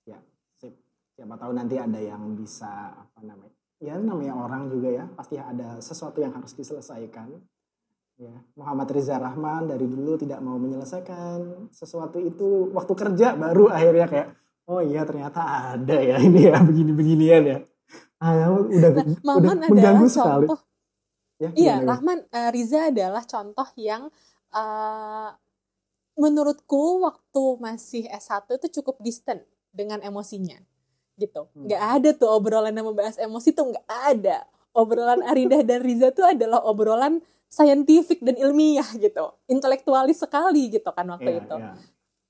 Ya, 0.03 0.19
sip. 0.59 0.75
Siapa 1.15 1.39
tahu 1.39 1.55
nanti 1.55 1.79
ada 1.79 1.99
yang 2.03 2.35
bisa 2.35 2.99
apa 2.99 3.19
namanya? 3.23 3.55
Ya 3.81 3.97
namanya 3.97 4.37
orang 4.37 4.69
juga 4.69 4.93
ya, 4.93 5.05
pasti 5.17 5.41
ada 5.41 5.81
sesuatu 5.81 6.21
yang 6.21 6.35
harus 6.35 6.53
diselesaikan. 6.53 7.33
Ya, 8.21 8.37
Muhammad 8.53 8.85
Riza 8.93 9.17
Rahman 9.17 9.65
dari 9.65 9.89
dulu 9.89 10.13
tidak 10.13 10.45
mau 10.45 10.61
menyelesaikan 10.61 11.73
sesuatu 11.73 12.21
itu 12.21 12.69
waktu 12.69 12.93
kerja 12.93 13.33
baru 13.33 13.73
akhirnya 13.73 14.05
kayak 14.05 14.27
oh 14.69 14.77
iya 14.77 15.01
ternyata 15.09 15.73
ada 15.73 15.97
ya 15.97 16.21
ini 16.21 16.45
ya 16.45 16.61
begini-beginian 16.61 17.43
ya. 17.49 17.57
Ah, 18.21 18.53
udah 18.53 18.93
nah, 19.25 19.41
udah 19.41 19.53
mengganggu 19.65 20.05
sekali. 20.05 20.45
Ya, 21.41 21.49
iya, 21.57 21.75
gimana? 21.81 21.89
Rahman 21.97 22.19
uh, 22.29 22.49
Riza 22.53 22.93
adalah 22.93 23.25
contoh 23.25 23.65
yang 23.73 24.13
uh, 24.53 25.33
menurutku 26.13 27.01
waktu 27.01 27.43
masih 27.57 28.05
S1 28.05 28.45
itu 28.61 28.85
cukup 28.85 29.01
distant 29.01 29.41
dengan 29.73 29.97
emosinya 30.05 30.61
gitu. 31.17 31.49
Hmm. 31.57 31.65
Nggak 31.65 31.83
ada 31.97 32.09
tuh 32.13 32.29
obrolan 32.29 32.77
yang 32.77 32.85
membahas 32.85 33.17
emosi 33.17 33.49
tuh 33.49 33.73
nggak 33.73 33.89
ada. 33.89 34.45
Obrolan 34.77 35.25
Arida 35.25 35.65
dan 35.65 35.81
Riza 35.81 36.13
tuh 36.13 36.29
adalah 36.29 36.61
obrolan 36.61 37.25
saintifik 37.51 38.23
dan 38.23 38.39
ilmiah 38.39 38.87
gitu. 38.95 39.35
Intelektualis 39.51 40.23
sekali 40.23 40.71
gitu 40.71 40.87
kan 40.95 41.03
waktu 41.11 41.35
yeah, 41.35 41.41
itu. 41.43 41.57
Yeah 41.59 41.75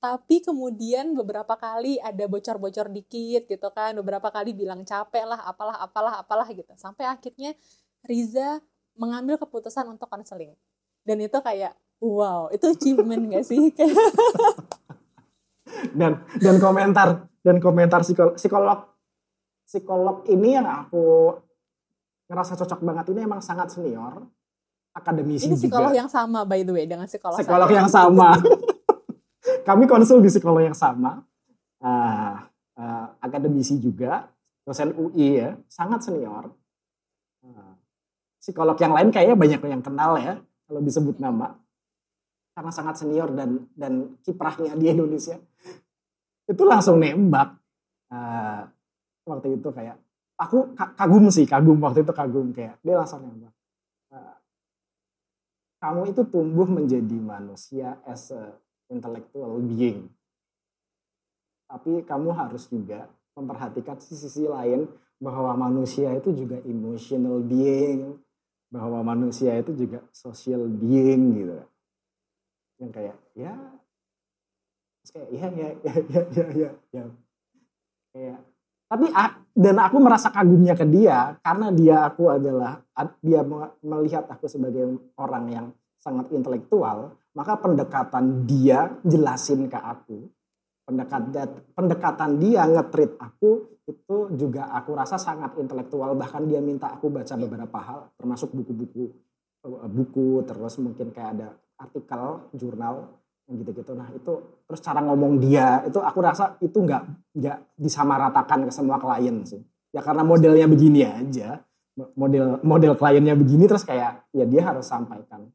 tapi 0.02 0.42
kemudian 0.42 1.14
beberapa 1.14 1.54
kali 1.54 1.94
ada 2.02 2.26
bocor-bocor 2.26 2.90
dikit 2.90 3.46
gitu 3.46 3.68
kan. 3.70 3.94
Beberapa 3.94 4.34
kali 4.34 4.50
bilang 4.50 4.82
capek 4.82 5.22
lah 5.22 5.38
apalah 5.46 5.78
apalah 5.78 6.18
apalah 6.18 6.50
gitu. 6.50 6.74
Sampai 6.74 7.06
akhirnya 7.06 7.54
Riza 8.02 8.58
mengambil 8.98 9.38
keputusan 9.38 9.86
untuk 9.86 10.10
konseling 10.10 10.58
dan 11.06 11.22
itu 11.22 11.38
kayak 11.38 11.78
wow 12.02 12.50
itu 12.50 12.66
achievement 12.66 13.30
gak 13.30 13.46
sih? 13.46 13.70
Dan 15.98 16.20
dan 16.42 16.56
komentar 16.60 17.26
dan 17.40 17.56
komentar 17.62 18.04
psikolog 18.04 18.36
psikolog 18.36 18.92
psikolog 19.64 20.16
ini 20.28 20.58
yang 20.58 20.68
aku 20.68 21.32
ngerasa 22.28 22.60
cocok 22.60 22.80
banget 22.84 23.14
ini 23.14 23.24
emang 23.24 23.40
sangat 23.40 23.72
senior 23.72 24.20
akademisi 24.92 25.48
ini 25.48 25.56
psikolog 25.56 25.92
juga. 25.92 26.00
yang 26.04 26.10
sama 26.12 26.44
by 26.44 26.60
the 26.62 26.72
way 26.72 26.84
dengan 26.84 27.08
psikolog 27.08 27.36
psikolog 27.40 27.70
yang 27.72 27.88
sama 27.88 28.36
kami 29.62 29.84
konsul 29.90 30.22
di 30.22 30.30
sekolah 30.30 30.62
yang 30.62 30.76
sama, 30.76 31.22
uh, 31.82 32.34
uh, 32.78 33.06
akademisi 33.22 33.78
juga, 33.78 34.30
dosen 34.62 34.94
UI 34.94 35.42
ya, 35.42 35.50
sangat 35.66 36.06
senior. 36.06 36.50
Uh, 37.42 37.74
psikolog 38.38 38.78
yang 38.78 38.94
lain 38.94 39.10
kayaknya 39.10 39.38
banyak 39.38 39.60
yang 39.62 39.82
kenal 39.82 40.18
ya, 40.18 40.38
kalau 40.66 40.80
disebut 40.82 41.18
nama, 41.18 41.58
karena 42.54 42.72
sangat 42.74 43.02
senior 43.02 43.30
dan 43.34 43.66
dan 43.74 44.18
kiprahnya 44.22 44.74
di 44.78 44.86
Indonesia. 44.90 45.38
Itu 46.46 46.62
langsung 46.66 46.98
nembak. 47.02 47.58
Uh, 48.12 48.68
waktu 49.24 49.56
itu 49.56 49.68
kayak 49.70 49.96
aku 50.36 50.74
kagum 50.76 51.30
sih, 51.30 51.46
kagum 51.46 51.78
waktu 51.80 52.02
itu 52.02 52.12
kagum 52.12 52.50
kayak 52.50 52.78
dia 52.82 52.98
langsung 52.98 53.22
nembak. 53.24 53.54
Kamu 55.82 56.14
itu 56.14 56.22
tumbuh 56.30 56.70
menjadi 56.70 57.18
manusia 57.18 57.98
as 58.06 58.30
a 58.30 58.54
intellectual 58.86 59.58
being. 59.58 60.06
Tapi 61.66 62.06
kamu 62.06 62.30
harus 62.30 62.70
juga 62.70 63.10
memperhatikan 63.34 63.98
sisi-sisi 63.98 64.46
lain 64.46 64.86
bahwa 65.18 65.58
manusia 65.58 66.14
itu 66.14 66.30
juga 66.30 66.62
emotional 66.62 67.42
being, 67.42 68.14
bahwa 68.70 69.02
manusia 69.02 69.58
itu 69.58 69.74
juga 69.74 70.06
social 70.14 70.70
being 70.70 71.42
gitu. 71.42 71.58
Yang 72.78 72.90
kayak 72.94 73.16
ya 73.34 73.54
kayak 75.10 75.28
ya 75.34 75.48
ya 75.50 75.68
ya 75.82 75.94
ya 76.06 76.22
ya 76.22 76.46
ya, 76.54 76.70
ya. 76.94 77.04
kayak 78.14 78.38
tapi 78.86 79.06
dan 79.52 79.76
aku 79.76 80.00
merasa 80.00 80.32
kagumnya 80.32 80.72
ke 80.72 80.88
dia 80.88 81.36
karena 81.44 81.68
dia 81.72 81.96
aku 82.08 82.32
adalah 82.32 82.80
dia 83.20 83.44
melihat 83.84 84.24
aku 84.28 84.48
sebagai 84.48 85.12
orang 85.20 85.44
yang 85.52 85.66
sangat 86.00 86.32
intelektual 86.32 87.12
maka 87.32 87.56
pendekatan 87.56 88.44
dia 88.44 88.92
jelasin 89.04 89.68
ke 89.68 89.78
aku. 89.80 90.28
Pendekatan 90.82 91.62
pendekatan 91.72 92.42
dia 92.42 92.66
ngetrit 92.66 93.14
aku 93.16 93.80
itu 93.86 94.16
juga 94.34 94.68
aku 94.74 94.98
rasa 94.98 95.16
sangat 95.16 95.56
intelektual. 95.56 96.12
Bahkan 96.12 96.42
dia 96.50 96.60
minta 96.60 96.92
aku 96.92 97.08
baca 97.08 97.34
beberapa 97.38 97.78
hal 97.80 97.98
termasuk 98.18 98.52
buku-buku 98.52 99.04
eh, 99.64 99.88
buku 99.88 100.42
terus 100.44 100.76
mungkin 100.82 101.14
kayak 101.14 101.30
ada 101.38 101.48
artikel 101.80 102.50
jurnal 102.54 103.21
gitu-gitu 103.60 103.92
nah 103.92 104.08
itu 104.14 104.32
terus 104.64 104.80
cara 104.80 105.00
ngomong 105.04 105.42
dia 105.42 105.84
itu 105.84 105.98
aku 106.00 106.18
rasa 106.24 106.56
itu 106.64 106.78
nggak 106.78 107.02
nggak 107.36 107.58
disamaratakan 107.76 108.64
ke 108.68 108.72
semua 108.72 108.96
klien 108.96 109.44
sih 109.44 109.60
ya 109.92 110.00
karena 110.00 110.24
modelnya 110.24 110.66
begini 110.70 111.04
aja 111.04 111.60
model 112.16 112.62
model 112.64 112.96
kliennya 112.96 113.36
begini 113.36 113.68
terus 113.68 113.84
kayak 113.84 114.24
ya 114.32 114.44
dia 114.48 114.62
harus 114.64 114.88
sampaikan 114.88 115.52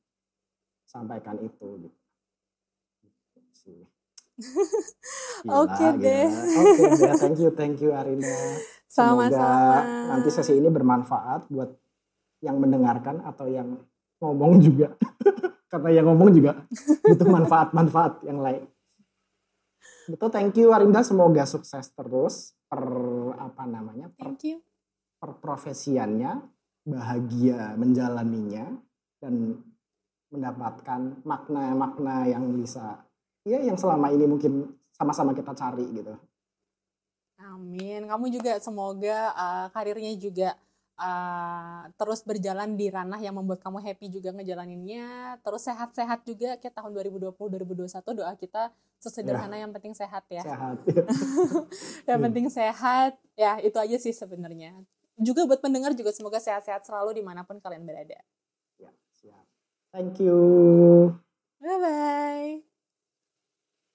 sampaikan 0.88 1.36
itu 1.42 1.68
gitu. 1.84 1.98
Oke 5.50 5.86
deh. 5.98 6.30
Oke 6.30 6.86
deh. 6.94 7.14
Thank 7.18 7.38
you, 7.42 7.50
thank 7.54 7.78
you 7.82 7.92
Arinda. 7.94 8.62
Sama-sama. 8.88 9.84
nanti 10.10 10.30
sesi 10.34 10.58
ini 10.58 10.70
bermanfaat 10.74 11.50
buat 11.54 11.70
yang 12.42 12.58
mendengarkan 12.62 13.22
atau 13.26 13.50
yang 13.50 13.78
ngomong 14.22 14.62
juga. 14.62 14.94
Karena 15.68 15.90
yang 15.92 16.06
ngomong 16.08 16.32
juga 16.32 16.64
butuh 17.04 17.28
manfaat-manfaat 17.28 18.24
yang 18.24 18.40
lain. 18.40 18.64
Betul, 20.08 20.32
thank 20.32 20.56
you 20.56 20.72
Arinda. 20.72 21.04
Semoga 21.04 21.44
sukses 21.44 21.92
terus 21.92 22.56
per 22.72 22.84
apa 23.36 23.68
namanya? 23.68 24.08
Per, 24.16 24.32
thank 24.32 24.48
you. 24.48 24.64
Per 25.20 25.36
profesiannya, 25.44 26.40
bahagia 26.88 27.76
menjalaninya 27.76 28.72
dan 29.20 29.60
mendapatkan 30.32 31.24
makna-makna 31.28 32.28
yang 32.28 32.48
bisa 32.56 33.04
ya 33.48 33.64
yang 33.64 33.80
selama 33.80 34.12
ini 34.12 34.28
mungkin 34.28 34.76
sama-sama 34.96 35.32
kita 35.36 35.52
cari 35.56 35.88
gitu. 35.92 36.16
Amin. 37.38 38.08
Kamu 38.08 38.28
juga 38.34 38.58
semoga 38.60 39.32
uh, 39.36 39.68
karirnya 39.72 40.16
juga 40.18 40.58
uh, 40.98 41.88
terus 41.96 42.26
berjalan 42.26 42.76
di 42.76 42.92
ranah 42.92 43.22
yang 43.22 43.38
membuat 43.38 43.64
kamu 43.64 43.80
happy 43.82 44.12
juga 44.12 44.34
ngejalaninnya. 44.34 45.40
Terus 45.46 45.62
sehat-sehat 45.66 46.26
juga 46.28 46.58
kayak 46.58 46.76
tahun 46.76 46.92
2020 46.98 47.34
2021 47.34 48.18
doa 48.18 48.34
kita 48.36 48.74
sesederhana 48.98 49.56
ya. 49.56 49.66
yang 49.66 49.72
penting 49.72 49.94
sehat 49.94 50.26
ya. 50.28 50.44
Sehat. 50.44 50.78
yang 52.10 52.20
penting 52.30 52.48
sehat. 52.50 53.14
Ya, 53.38 53.62
itu 53.62 53.78
aja 53.78 53.98
sih 54.02 54.14
sebenarnya. 54.14 54.74
Juga 55.18 55.46
buat 55.46 55.62
pendengar 55.62 55.98
juga 55.98 56.14
semoga 56.14 56.38
sehat-sehat 56.38 56.86
selalu 56.86 57.22
di 57.22 57.24
mana 57.26 57.42
pun 57.42 57.58
kalian 57.58 57.86
berada. 57.86 58.22
Thank 59.98 60.20
you. 60.20 61.18
Bye 61.60 61.78
bye. 61.80 62.67